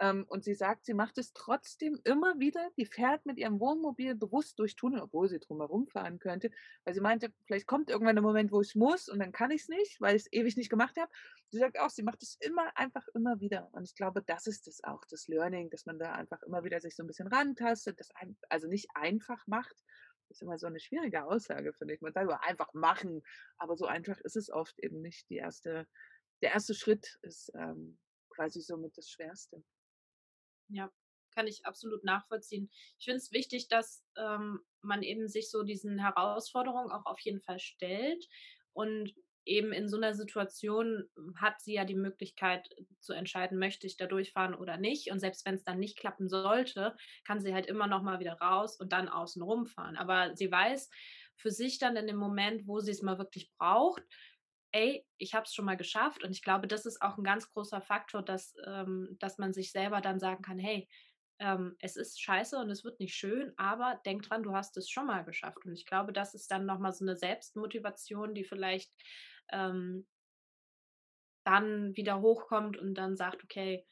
Ähm, 0.01 0.25
und 0.29 0.43
sie 0.43 0.55
sagt, 0.55 0.85
sie 0.85 0.95
macht 0.95 1.19
es 1.19 1.31
trotzdem 1.31 2.01
immer 2.03 2.39
wieder. 2.39 2.71
Die 2.75 2.87
fährt 2.87 3.23
mit 3.27 3.37
ihrem 3.37 3.59
Wohnmobil 3.59 4.15
bewusst 4.15 4.57
durch 4.57 4.75
Tunnel, 4.75 5.01
obwohl 5.01 5.29
sie 5.29 5.39
drumherum 5.39 5.85
fahren 5.87 6.17
könnte, 6.17 6.49
weil 6.83 6.95
sie 6.95 7.01
meinte, 7.01 7.31
vielleicht 7.45 7.67
kommt 7.67 7.91
irgendwann 7.91 8.15
der 8.15 8.23
Moment, 8.23 8.51
wo 8.51 8.61
ich 8.61 8.75
muss 8.75 9.09
und 9.09 9.19
dann 9.19 9.31
kann 9.31 9.51
ich 9.51 9.61
es 9.61 9.69
nicht, 9.69 10.01
weil 10.01 10.15
ich 10.15 10.23
es 10.23 10.33
ewig 10.33 10.57
nicht 10.57 10.71
gemacht 10.71 10.97
habe. 10.97 11.11
Sie 11.51 11.59
sagt 11.59 11.79
auch, 11.79 11.91
sie 11.91 12.01
macht 12.01 12.23
es 12.23 12.35
immer, 12.39 12.75
einfach 12.75 13.07
immer 13.13 13.39
wieder. 13.39 13.69
Und 13.73 13.83
ich 13.83 13.93
glaube, 13.93 14.23
das 14.23 14.47
ist 14.47 14.67
es 14.67 14.83
auch, 14.83 15.05
das 15.05 15.27
Learning, 15.27 15.69
dass 15.69 15.85
man 15.85 15.99
da 15.99 16.13
einfach 16.13 16.41
immer 16.43 16.63
wieder 16.63 16.81
sich 16.81 16.95
so 16.95 17.03
ein 17.03 17.07
bisschen 17.07 17.27
rantastet, 17.27 17.99
das 17.99 18.09
also 18.49 18.67
nicht 18.67 18.89
einfach 18.95 19.45
macht. 19.45 19.75
Das 20.29 20.37
ist 20.37 20.41
immer 20.41 20.57
so 20.57 20.65
eine 20.65 20.79
schwierige 20.79 21.25
Aussage, 21.25 21.73
finde 21.73 21.93
ich. 21.93 22.01
Man 22.01 22.13
sagt 22.13 22.27
einfach 22.41 22.73
machen, 22.73 23.21
aber 23.57 23.77
so 23.77 23.85
einfach 23.85 24.17
ist 24.21 24.35
es 24.35 24.49
oft 24.49 24.79
eben 24.79 25.01
nicht. 25.01 25.29
Die 25.29 25.35
erste, 25.35 25.85
der 26.41 26.53
erste 26.53 26.73
Schritt 26.73 27.19
ist 27.21 27.51
ähm, 27.53 27.99
quasi 28.29 28.61
somit 28.61 28.97
das 28.97 29.07
Schwerste. 29.07 29.63
Ja, 30.71 30.91
kann 31.33 31.47
ich 31.47 31.65
absolut 31.65 32.03
nachvollziehen. 32.03 32.69
Ich 32.99 33.05
finde 33.05 33.17
es 33.17 33.31
wichtig, 33.31 33.67
dass 33.67 34.03
ähm, 34.17 34.59
man 34.81 35.03
eben 35.03 35.27
sich 35.27 35.49
so 35.49 35.63
diesen 35.63 35.99
Herausforderungen 35.99 36.91
auch 36.91 37.05
auf 37.05 37.19
jeden 37.21 37.41
Fall 37.41 37.59
stellt 37.59 38.27
und 38.73 39.13
eben 39.45 39.71
in 39.73 39.87
so 39.89 39.97
einer 39.97 40.13
Situation 40.13 41.09
hat 41.35 41.61
sie 41.61 41.73
ja 41.73 41.83
die 41.85 41.95
Möglichkeit 41.95 42.69
zu 42.99 43.13
entscheiden, 43.13 43.57
möchte 43.57 43.87
ich 43.87 43.97
da 43.97 44.05
durchfahren 44.05 44.53
oder 44.53 44.77
nicht. 44.77 45.11
Und 45.11 45.19
selbst 45.19 45.45
wenn 45.45 45.55
es 45.55 45.63
dann 45.63 45.79
nicht 45.79 45.97
klappen 45.97 46.29
sollte, 46.29 46.95
kann 47.25 47.39
sie 47.39 47.53
halt 47.53 47.65
immer 47.65 47.87
noch 47.87 48.03
mal 48.03 48.19
wieder 48.19 48.33
raus 48.33 48.79
und 48.79 48.93
dann 48.93 49.09
außen 49.09 49.41
rumfahren. 49.41 49.97
Aber 49.97 50.35
sie 50.35 50.51
weiß 50.51 50.89
für 51.35 51.49
sich 51.49 51.79
dann 51.79 51.95
in 51.95 52.05
dem 52.05 52.17
Moment, 52.17 52.67
wo 52.67 52.81
sie 52.81 52.91
es 52.91 53.01
mal 53.01 53.17
wirklich 53.17 53.51
braucht, 53.57 54.03
ey, 54.71 55.05
ich 55.17 55.33
habe 55.33 55.45
es 55.45 55.53
schon 55.53 55.65
mal 55.65 55.77
geschafft. 55.77 56.23
Und 56.23 56.31
ich 56.31 56.41
glaube, 56.41 56.67
das 56.67 56.85
ist 56.85 57.01
auch 57.01 57.17
ein 57.17 57.23
ganz 57.23 57.51
großer 57.51 57.81
Faktor, 57.81 58.23
dass, 58.23 58.55
ähm, 58.65 59.17
dass 59.19 59.37
man 59.37 59.53
sich 59.53 59.71
selber 59.71 60.01
dann 60.01 60.19
sagen 60.19 60.41
kann, 60.41 60.59
hey, 60.59 60.87
ähm, 61.39 61.75
es 61.79 61.95
ist 61.95 62.21
scheiße 62.21 62.57
und 62.57 62.69
es 62.69 62.83
wird 62.83 62.99
nicht 62.99 63.15
schön, 63.15 63.51
aber 63.57 63.99
denk 64.05 64.21
dran, 64.23 64.43
du 64.43 64.53
hast 64.53 64.77
es 64.77 64.89
schon 64.89 65.07
mal 65.07 65.23
geschafft. 65.23 65.65
Und 65.65 65.73
ich 65.73 65.85
glaube, 65.85 66.13
das 66.13 66.35
ist 66.35 66.51
dann 66.51 66.65
nochmal 66.65 66.93
so 66.93 67.03
eine 67.03 67.17
Selbstmotivation, 67.17 68.35
die 68.35 68.43
vielleicht 68.43 68.91
ähm, 69.51 70.05
dann 71.43 71.95
wieder 71.95 72.21
hochkommt 72.21 72.77
und 72.77 72.93
dann 72.93 73.17
sagt, 73.17 73.43
okay, 73.43 73.85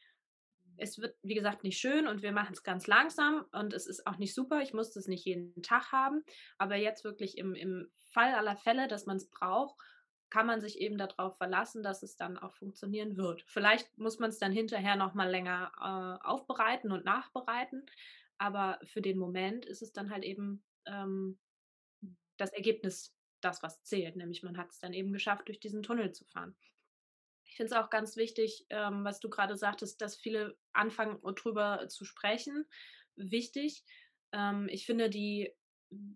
es 0.78 1.00
wird, 1.00 1.18
wie 1.24 1.34
gesagt, 1.34 1.64
nicht 1.64 1.80
schön 1.80 2.08
und 2.08 2.22
wir 2.22 2.32
machen 2.32 2.54
es 2.54 2.64
ganz 2.64 2.88
langsam 2.88 3.46
und 3.52 3.74
es 3.74 3.86
ist 3.88 4.08
auch 4.08 4.18
nicht 4.18 4.34
super. 4.34 4.62
Ich 4.62 4.74
muss 4.74 4.92
das 4.92 5.08
nicht 5.08 5.26
jeden 5.26 5.62
Tag 5.62 5.92
haben, 5.92 6.24
aber 6.58 6.76
jetzt 6.76 7.04
wirklich 7.04 7.38
im, 7.38 7.56
im 7.56 7.92
Fall 8.12 8.34
aller 8.34 8.56
Fälle, 8.56 8.88
dass 8.88 9.06
man 9.06 9.18
es 9.18 9.30
braucht, 9.30 9.76
kann 10.30 10.46
man 10.46 10.62
sich 10.62 10.80
eben 10.80 10.98
darauf 10.98 11.38
verlassen, 11.38 11.84
dass 11.84 12.04
es 12.04 12.16
dann 12.16 12.38
auch 12.38 12.54
funktionieren 12.54 13.18
wird. 13.18 13.44
Vielleicht 13.48 13.98
muss 13.98 14.20
man 14.20 14.30
es 14.30 14.38
dann 14.38 14.52
hinterher 14.52 14.96
noch 14.96 15.14
mal 15.14 15.30
länger 15.30 15.72
äh, 15.78 16.28
aufbereiten 16.28 16.92
und 16.92 17.06
nachbereiten, 17.06 17.86
aber 18.38 18.80
für 18.84 19.02
den 19.02 19.18
Moment 19.18 19.66
ist 19.66 19.82
es 19.82 19.92
dann 19.92 20.12
halt 20.12 20.24
eben 20.24 20.64
ähm, 20.86 21.40
das 22.38 22.54
Ergebnis, 22.54 23.16
das 23.42 23.64
was 23.64 23.84
zählt, 23.84 24.16
nämlich 24.16 24.44
man 24.44 24.58
hat 24.58 24.72
es 24.72 24.80
dann 24.80 24.94
eben 24.94 25.14
geschafft, 25.14 25.48
durch 25.48 25.60
diesen 25.60 25.84
Tunnel 25.84 26.12
zu 26.12 26.26
fahren. 26.26 26.56
Ich 27.46 27.56
finde 27.56 27.74
es 27.74 27.82
auch 27.82 27.90
ganz 27.90 28.16
wichtig, 28.16 28.66
ähm, 28.70 29.04
was 29.04 29.20
du 29.20 29.30
gerade 29.30 29.58
sagtest, 29.58 30.02
dass 30.02 30.16
viele 30.16 30.58
anfangen, 30.72 31.20
drüber 31.36 31.88
zu 31.90 32.06
sprechen. 32.06 32.66
Wichtig. 33.16 33.84
Ähm, 34.32 34.68
ich 34.70 34.86
finde, 34.86 35.10
die 35.10 35.54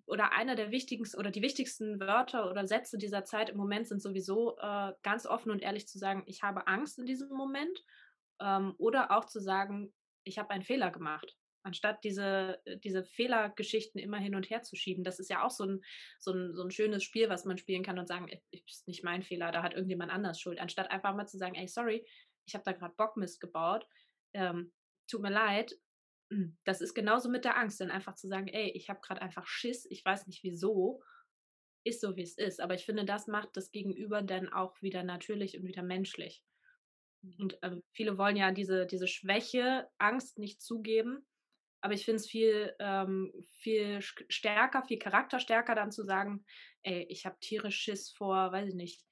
oder 0.05 0.33
einer 0.33 0.55
der 0.55 0.71
wichtigsten 0.71 1.17
oder 1.17 1.31
die 1.31 1.41
wichtigsten 1.41 1.99
Wörter 1.99 2.49
oder 2.49 2.67
Sätze 2.67 2.97
dieser 2.97 3.25
Zeit 3.25 3.49
im 3.49 3.57
Moment 3.57 3.87
sind 3.87 4.01
sowieso 4.01 4.57
äh, 4.57 4.93
ganz 5.01 5.25
offen 5.25 5.51
und 5.51 5.61
ehrlich 5.61 5.87
zu 5.87 5.97
sagen, 5.97 6.23
ich 6.27 6.43
habe 6.43 6.67
Angst 6.67 6.99
in 6.99 7.05
diesem 7.05 7.29
Moment 7.29 7.83
ähm, 8.39 8.75
oder 8.77 9.11
auch 9.11 9.25
zu 9.25 9.39
sagen, 9.39 9.93
ich 10.23 10.37
habe 10.37 10.51
einen 10.51 10.63
Fehler 10.63 10.91
gemacht 10.91 11.35
anstatt 11.63 12.03
diese, 12.03 12.61
äh, 12.65 12.77
diese 12.77 13.03
Fehlergeschichten 13.03 13.99
immer 13.99 14.17
hin 14.17 14.35
und 14.35 14.49
her 14.49 14.61
zu 14.61 14.75
schieben. 14.75 15.03
Das 15.03 15.19
ist 15.19 15.29
ja 15.29 15.43
auch 15.43 15.49
so 15.49 15.65
ein, 15.65 15.81
so, 16.19 16.31
ein, 16.31 16.53
so 16.53 16.63
ein 16.63 16.71
schönes 16.71 17.03
Spiel, 17.03 17.29
was 17.29 17.45
man 17.45 17.57
spielen 17.57 17.83
kann 17.83 17.97
und 17.97 18.07
sagen, 18.07 18.29
ist 18.51 18.87
nicht 18.87 19.03
mein 19.03 19.23
Fehler, 19.23 19.51
da 19.51 19.63
hat 19.63 19.73
irgendjemand 19.73 20.11
anders 20.11 20.39
Schuld. 20.39 20.59
Anstatt 20.59 20.91
einfach 20.91 21.15
mal 21.15 21.27
zu 21.27 21.37
sagen, 21.37 21.55
ey, 21.55 21.67
sorry, 21.67 22.05
ich 22.45 22.53
habe 22.53 22.63
da 22.65 22.73
gerade 22.73 22.93
Bockmist 22.95 23.39
gebaut, 23.39 23.87
ähm, 24.33 24.73
tut 25.09 25.21
mir 25.21 25.31
leid. 25.31 25.73
Hm, 26.33 26.57
das 26.63 26.81
ist 26.81 26.93
genauso 26.93 27.29
mit 27.29 27.45
der 27.45 27.57
Angst, 27.57 27.79
dann 27.79 27.91
einfach 27.91 28.15
zu 28.15 28.27
sagen, 28.27 28.47
ey, 28.47 28.71
ich 28.71 28.89
habe 28.89 29.01
gerade 29.01 29.21
einfach 29.21 29.45
Schiss, 29.45 29.85
ich 29.89 30.03
weiß 30.03 30.25
nicht 30.27 30.43
wieso, 30.43 31.03
ist 31.83 32.01
so, 32.01 32.15
wie 32.15 32.23
es 32.23 32.37
ist. 32.37 32.59
Aber 32.59 32.73
ich 32.73 32.85
finde, 32.85 33.05
das 33.05 33.27
macht 33.27 33.55
das 33.55 33.71
Gegenüber 33.71 34.21
dann 34.21 34.51
auch 34.51 34.81
wieder 34.81 35.03
natürlich 35.03 35.57
und 35.57 35.67
wieder 35.67 35.83
menschlich. 35.83 36.43
Mhm. 37.21 37.35
Und 37.39 37.57
ähm, 37.61 37.83
viele 37.91 38.17
wollen 38.17 38.35
ja 38.35 38.51
diese, 38.51 38.85
diese 38.87 39.07
Schwäche, 39.07 39.87
Angst 39.97 40.39
nicht 40.39 40.61
zugeben 40.61 41.25
aber 41.83 41.95
ich 41.95 42.05
finde 42.05 42.15
es 42.15 42.27
viel, 42.27 42.73
ähm, 42.79 43.33
viel 43.51 43.99
stärker, 44.01 44.83
viel 44.83 44.99
charakterstärker 44.99 45.75
dann 45.75 45.91
zu 45.91 46.03
sagen, 46.03 46.45
ey, 46.81 47.05
ich 47.09 47.25
habe 47.25 47.37
tierisch 47.41 47.75
Schiss 47.75 48.09
vor, 48.09 48.53
weiß 48.53 48.69
ich 48.69 48.75
nicht, 48.75 49.03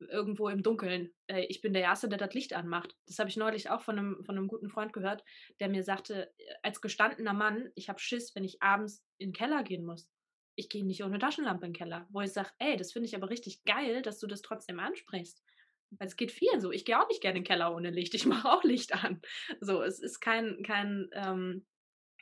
irgendwo 0.00 0.48
im 0.48 0.62
Dunkeln. 0.62 1.12
Äh, 1.26 1.44
ich 1.48 1.60
bin 1.60 1.72
der 1.72 1.82
Erste, 1.82 2.08
der 2.08 2.18
das 2.18 2.34
Licht 2.34 2.54
anmacht. 2.54 2.96
Das 3.06 3.18
habe 3.18 3.28
ich 3.28 3.36
neulich 3.36 3.70
auch 3.70 3.80
von 3.80 3.98
einem, 3.98 4.24
von 4.24 4.36
einem 4.36 4.48
guten 4.48 4.68
Freund 4.68 4.92
gehört, 4.92 5.24
der 5.60 5.68
mir 5.68 5.82
sagte, 5.82 6.32
äh, 6.38 6.54
als 6.62 6.80
gestandener 6.80 7.32
Mann, 7.32 7.70
ich 7.74 7.88
habe 7.88 7.98
Schiss, 7.98 8.34
wenn 8.34 8.44
ich 8.44 8.62
abends 8.62 9.04
in 9.18 9.30
den 9.30 9.34
Keller 9.34 9.62
gehen 9.62 9.84
muss. 9.84 10.10
Ich 10.56 10.68
gehe 10.68 10.84
nicht 10.84 11.04
ohne 11.04 11.18
Taschenlampe 11.18 11.66
in 11.66 11.72
den 11.72 11.78
Keller. 11.78 12.06
Wo 12.10 12.20
ich 12.20 12.32
sage, 12.32 12.50
ey, 12.58 12.76
das 12.76 12.92
finde 12.92 13.08
ich 13.08 13.16
aber 13.16 13.30
richtig 13.30 13.64
geil, 13.64 14.02
dass 14.02 14.18
du 14.18 14.26
das 14.26 14.42
trotzdem 14.42 14.80
ansprichst. 14.80 15.42
Weil 15.90 16.08
es 16.08 16.16
geht 16.16 16.32
vielen 16.32 16.60
so. 16.60 16.70
Ich 16.70 16.84
gehe 16.84 17.00
auch 17.00 17.08
nicht 17.08 17.22
gerne 17.22 17.38
in 17.38 17.44
den 17.44 17.48
Keller 17.48 17.74
ohne 17.74 17.90
Licht. 17.90 18.14
Ich 18.14 18.26
mache 18.26 18.50
auch 18.50 18.64
Licht 18.64 18.92
an. 18.92 19.20
So, 19.60 19.82
es 19.82 20.00
ist 20.00 20.20
kein, 20.20 20.62
kein 20.62 21.08
ähm, 21.12 21.66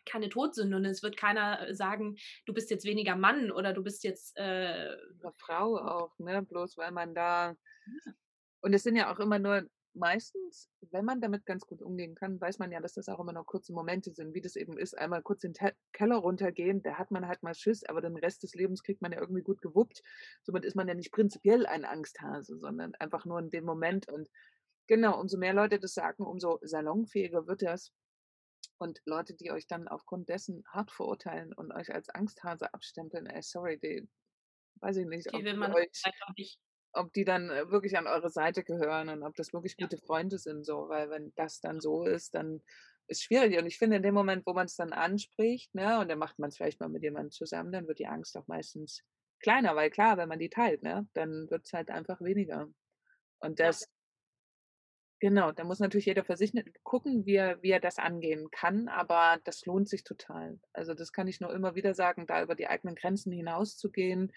keine 0.07 0.29
Todsünde 0.29 0.77
und 0.77 0.85
es 0.85 1.03
wird 1.03 1.17
keiner 1.17 1.69
äh, 1.69 1.75
sagen, 1.75 2.17
du 2.47 2.55
bist 2.55 2.71
jetzt 2.71 2.85
weniger 2.85 3.17
Mann 3.17 3.51
oder 3.51 3.73
du 3.73 3.83
bist 3.83 4.05
jetzt 4.05 4.37
äh, 4.37 4.97
Frau 5.37 5.77
auch, 5.79 6.19
ne? 6.19 6.43
Bloß 6.43 6.77
weil 6.77 6.93
man 6.93 7.15
da 7.15 7.55
und 8.61 8.73
es 8.73 8.83
sind 8.83 8.97
ja 8.97 9.13
auch 9.13 9.21
immer 9.21 9.39
nur 9.39 9.69
meistens, 9.97 10.69
wenn 10.91 11.05
man 11.05 11.21
damit 11.21 11.47
ganz 11.47 11.67
gut 11.67 11.83
umgehen 11.83 12.15
kann, 12.15 12.41
weiß 12.41 12.59
man 12.59 12.71
ja, 12.71 12.81
dass 12.81 12.95
das 12.95 13.09
auch 13.09 13.19
immer 13.19 13.33
nur 13.33 13.47
kurze 13.47 13.73
Momente 13.73 14.13
sind, 14.13 14.35
wie 14.35 14.41
das 14.41 14.57
eben 14.57 14.79
ist, 14.79 14.97
einmal 14.97 15.23
kurz 15.23 15.43
in 15.45 15.53
den 15.53 15.73
Keller 15.93 16.17
runtergehen, 16.17 16.83
da 16.83 16.95
hat 16.99 17.11
man 17.11 17.27
halt 17.27 17.43
mal 17.43 17.55
Schiss, 17.55 17.85
aber 17.85 18.01
den 18.01 18.17
Rest 18.17 18.43
des 18.43 18.55
Lebens 18.55 18.83
kriegt 18.83 19.03
man 19.03 19.13
ja 19.13 19.21
irgendwie 19.21 19.43
gut 19.43 19.61
gewuppt. 19.63 20.03
Somit 20.43 20.65
ist 20.65 20.77
man 20.77 20.89
ja 20.89 20.95
nicht 20.95 21.13
prinzipiell 21.13 21.67
ein 21.67 21.85
Angsthase, 21.85 22.59
sondern 22.59 22.95
einfach 22.97 23.25
nur 23.25 23.39
in 23.39 23.51
dem 23.51 23.65
Moment 23.65 24.09
und 24.09 24.29
genau, 24.87 25.19
umso 25.19 25.39
mehr 25.39 25.55
Leute 25.55 25.79
das 25.79 25.95
sagen, 25.95 26.25
umso 26.25 26.59
salonfähiger 26.63 27.47
wird 27.47 27.63
das. 27.63 27.93
Und 28.79 29.01
Leute, 29.07 29.35
die 29.35 29.51
euch 29.51 29.67
dann 29.67 29.89
aufgrund 29.89 30.29
dessen 30.29 30.65
hart 30.69 30.91
verurteilen 30.91 31.53
und 31.55 31.73
euch 31.73 31.93
als 31.95 32.09
Angsthase 32.11 32.73
abstempeln, 32.75 33.27
ey, 33.27 33.43
sorry, 33.43 33.79
die, 33.79 34.09
weiß 34.81 34.99
ich 34.99 35.07
nicht, 35.07 35.31
die 35.33 35.37
ob, 35.37 35.45
will 35.45 35.57
man 35.57 35.73
euch, 35.73 35.89
nicht. 36.37 36.61
ob 36.93 37.13
die 37.15 37.25
dann 37.25 37.51
äh, 37.51 37.71
wirklich 37.71 37.97
an 37.97 38.07
eure 38.07 38.31
Seite 38.31 38.65
gehören 38.65 39.09
und 39.09 39.23
ob 39.23 39.35
das 39.37 39.53
wirklich 39.53 39.77
gute 39.77 39.97
ja. 39.97 40.03
Freunde 40.07 40.39
sind, 40.39 40.65
so, 40.65 40.89
weil 40.89 41.09
wenn 41.11 41.33
das 41.37 41.61
dann 41.61 41.81
so 41.81 42.05
ist, 42.05 42.35
dann 42.35 42.63
ist 43.09 43.23
schwierig. 43.23 43.59
Und 43.59 43.67
ich 43.67 43.79
finde, 43.79 43.97
in 43.97 44.03
dem 44.03 44.15
Moment, 44.15 44.47
wo 44.47 44.53
man 44.53 44.67
es 44.67 44.77
dann 44.77 44.93
anspricht, 44.93 45.75
ne, 45.75 45.99
und 46.01 46.09
dann 46.09 46.19
macht 46.19 46.39
man 46.39 46.49
es 46.49 46.57
vielleicht 46.57 46.81
mal 46.81 46.89
mit 46.89 47.03
jemandem 47.03 47.31
zusammen, 47.31 47.73
dann 47.73 47.87
wird 47.87 47.99
die 47.99 48.07
Angst 48.07 48.37
auch 48.37 48.47
meistens 48.47 49.03
kleiner, 49.41 49.77
weil 49.77 49.91
klar, 49.91 50.17
wenn 50.17 50.29
man 50.29 50.39
die 50.39 50.51
teilt, 50.51 50.83
ne, 50.83 51.09
dann 51.15 51.49
wird 51.51 51.65
es 51.65 51.73
halt 51.73 51.91
einfach 51.91 52.21
weniger. 52.21 52.69
Und 53.41 53.61
das 53.61 53.89
Genau, 55.19 55.51
da 55.51 55.65
muss 55.65 55.79
natürlich 55.79 56.07
jeder 56.07 56.25
für 56.25 56.37
sich 56.37 56.53
gucken, 56.83 57.25
wie 57.25 57.37
er, 57.37 57.63
wie 57.63 57.71
er 57.71 57.81
das 57.81 57.99
angehen 57.99 58.51
kann, 58.51 58.89
aber 58.89 59.39
das 59.45 59.65
lohnt 59.65 59.89
sich 59.89 60.05
total. 60.05 60.61
Also 60.75 60.93
das 60.93 61.11
kann 61.11 61.27
ich 61.27 61.41
nur 61.41 61.55
immer 61.55 61.75
wieder 61.75 61.95
sagen, 61.95 62.27
da 62.27 62.43
über 62.43 62.55
die 62.55 62.67
eigenen 62.67 62.95
Grenzen 62.97 63.33
hinauszugehen, 63.33 64.31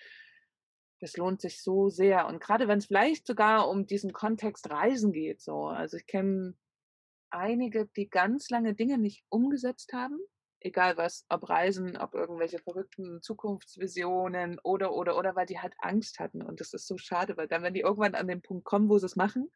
das 1.01 1.17
lohnt 1.17 1.41
sich 1.41 1.61
so 1.61 1.89
sehr. 1.89 2.27
Und 2.27 2.41
gerade 2.41 2.67
wenn 2.67 2.79
es 2.79 2.85
vielleicht 2.85 3.27
sogar 3.27 3.69
um 3.69 3.87
diesen 3.87 4.13
Kontext 4.13 4.69
Reisen 4.69 5.11
geht, 5.11 5.41
so. 5.41 5.65
Also 5.65 5.97
ich 5.97 6.07
kenne 6.07 6.55
einige, 7.29 7.87
die 7.87 8.09
ganz 8.09 8.49
lange 8.49 8.73
Dinge 8.73 8.97
nicht 8.97 9.25
umgesetzt 9.29 9.91
haben, 9.93 10.17
egal 10.61 10.97
was, 10.97 11.25
ob 11.29 11.49
Reisen, 11.49 11.97
ob 11.97 12.13
irgendwelche 12.13 12.59
verrückten 12.59 13.21
Zukunftsvisionen 13.21 14.59
oder, 14.63 14.93
oder, 14.93 15.17
oder, 15.17 15.35
weil 15.35 15.45
die 15.45 15.59
halt 15.59 15.73
Angst 15.79 16.19
hatten. 16.19 16.41
Und 16.41 16.59
das 16.59 16.73
ist 16.73 16.87
so 16.87 16.97
schade, 16.97 17.37
weil 17.37 17.47
dann, 17.47 17.63
wenn 17.63 17.73
die 17.73 17.81
irgendwann 17.81 18.15
an 18.15 18.27
den 18.27 18.41
Punkt 18.41 18.65
kommen, 18.65 18.89
wo 18.89 18.97
sie 18.97 19.05
es 19.05 19.15
machen, 19.15 19.49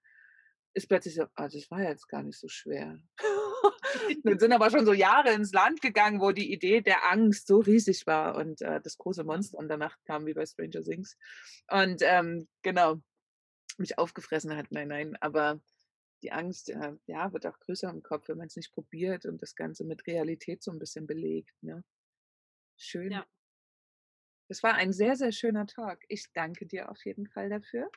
ist 0.73 0.87
plötzlich 0.87 1.15
so, 1.15 1.25
ah, 1.35 1.47
das 1.47 1.69
war 1.69 1.81
jetzt 1.81 2.07
gar 2.07 2.23
nicht 2.23 2.39
so 2.39 2.47
schwer. 2.47 2.99
Dann 4.23 4.39
sind 4.39 4.51
aber 4.51 4.69
schon 4.71 4.85
so 4.85 4.93
Jahre 4.93 5.31
ins 5.33 5.53
Land 5.53 5.81
gegangen, 5.81 6.19
wo 6.19 6.31
die 6.31 6.51
Idee 6.51 6.81
der 6.81 7.11
Angst 7.11 7.47
so 7.47 7.59
riesig 7.59 8.07
war 8.07 8.35
und 8.35 8.61
äh, 8.61 8.81
das 8.81 8.97
große 8.97 9.23
Monster 9.23 9.57
und 9.57 9.67
danach 9.67 9.97
kam 10.05 10.25
wie 10.25 10.33
bei 10.33 10.45
Stranger 10.45 10.83
Things. 10.83 11.17
Und 11.69 12.01
ähm, 12.01 12.47
genau, 12.63 13.01
mich 13.77 13.97
aufgefressen 13.97 14.55
hat, 14.55 14.71
nein, 14.71 14.87
nein, 14.87 15.15
aber 15.21 15.61
die 16.23 16.31
Angst, 16.31 16.69
äh, 16.69 16.93
ja, 17.05 17.31
wird 17.33 17.45
auch 17.45 17.59
größer 17.59 17.89
im 17.89 18.01
Kopf, 18.01 18.29
wenn 18.29 18.37
man 18.37 18.47
es 18.47 18.55
nicht 18.55 18.73
probiert 18.73 19.25
und 19.25 19.41
das 19.41 19.55
Ganze 19.55 19.83
mit 19.83 20.07
Realität 20.07 20.63
so 20.63 20.71
ein 20.71 20.79
bisschen 20.79 21.05
belegt. 21.05 21.53
Ne? 21.61 21.83
Schön. 22.77 23.11
Ja. 23.11 23.27
Das 24.47 24.63
war 24.63 24.75
ein 24.75 24.93
sehr, 24.93 25.15
sehr 25.15 25.31
schöner 25.31 25.67
Talk. 25.67 25.99
Ich 26.07 26.31
danke 26.33 26.65
dir 26.65 26.89
auf 26.89 27.03
jeden 27.05 27.27
Fall 27.27 27.49
dafür. 27.49 27.89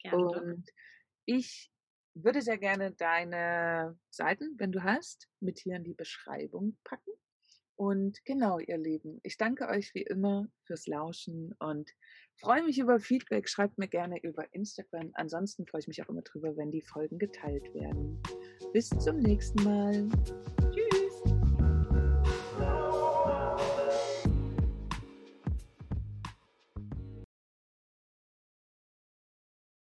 Gerne. 0.00 0.16
Und 0.16 0.70
ich 1.24 1.70
würde 2.24 2.42
sehr 2.42 2.58
gerne 2.58 2.92
deine 2.92 3.98
Seiten, 4.10 4.54
wenn 4.58 4.72
du 4.72 4.82
hast, 4.82 5.28
mit 5.40 5.58
hier 5.58 5.76
in 5.76 5.84
die 5.84 5.94
Beschreibung 5.94 6.76
packen. 6.84 7.10
Und 7.76 8.24
genau, 8.24 8.58
ihr 8.58 8.78
Lieben, 8.78 9.20
ich 9.22 9.36
danke 9.36 9.68
euch 9.68 9.94
wie 9.94 10.02
immer 10.02 10.48
fürs 10.64 10.86
Lauschen 10.86 11.54
und 11.58 11.90
freue 12.40 12.64
mich 12.64 12.78
über 12.78 12.98
Feedback. 12.98 13.50
Schreibt 13.50 13.76
mir 13.76 13.88
gerne 13.88 14.18
über 14.22 14.46
Instagram. 14.54 15.10
Ansonsten 15.12 15.66
freue 15.66 15.80
ich 15.80 15.88
mich 15.88 16.02
auch 16.02 16.08
immer 16.08 16.22
drüber, 16.22 16.56
wenn 16.56 16.70
die 16.70 16.82
Folgen 16.82 17.18
geteilt 17.18 17.74
werden. 17.74 18.22
Bis 18.72 18.88
zum 18.88 19.18
nächsten 19.18 19.62
Mal. 19.62 20.08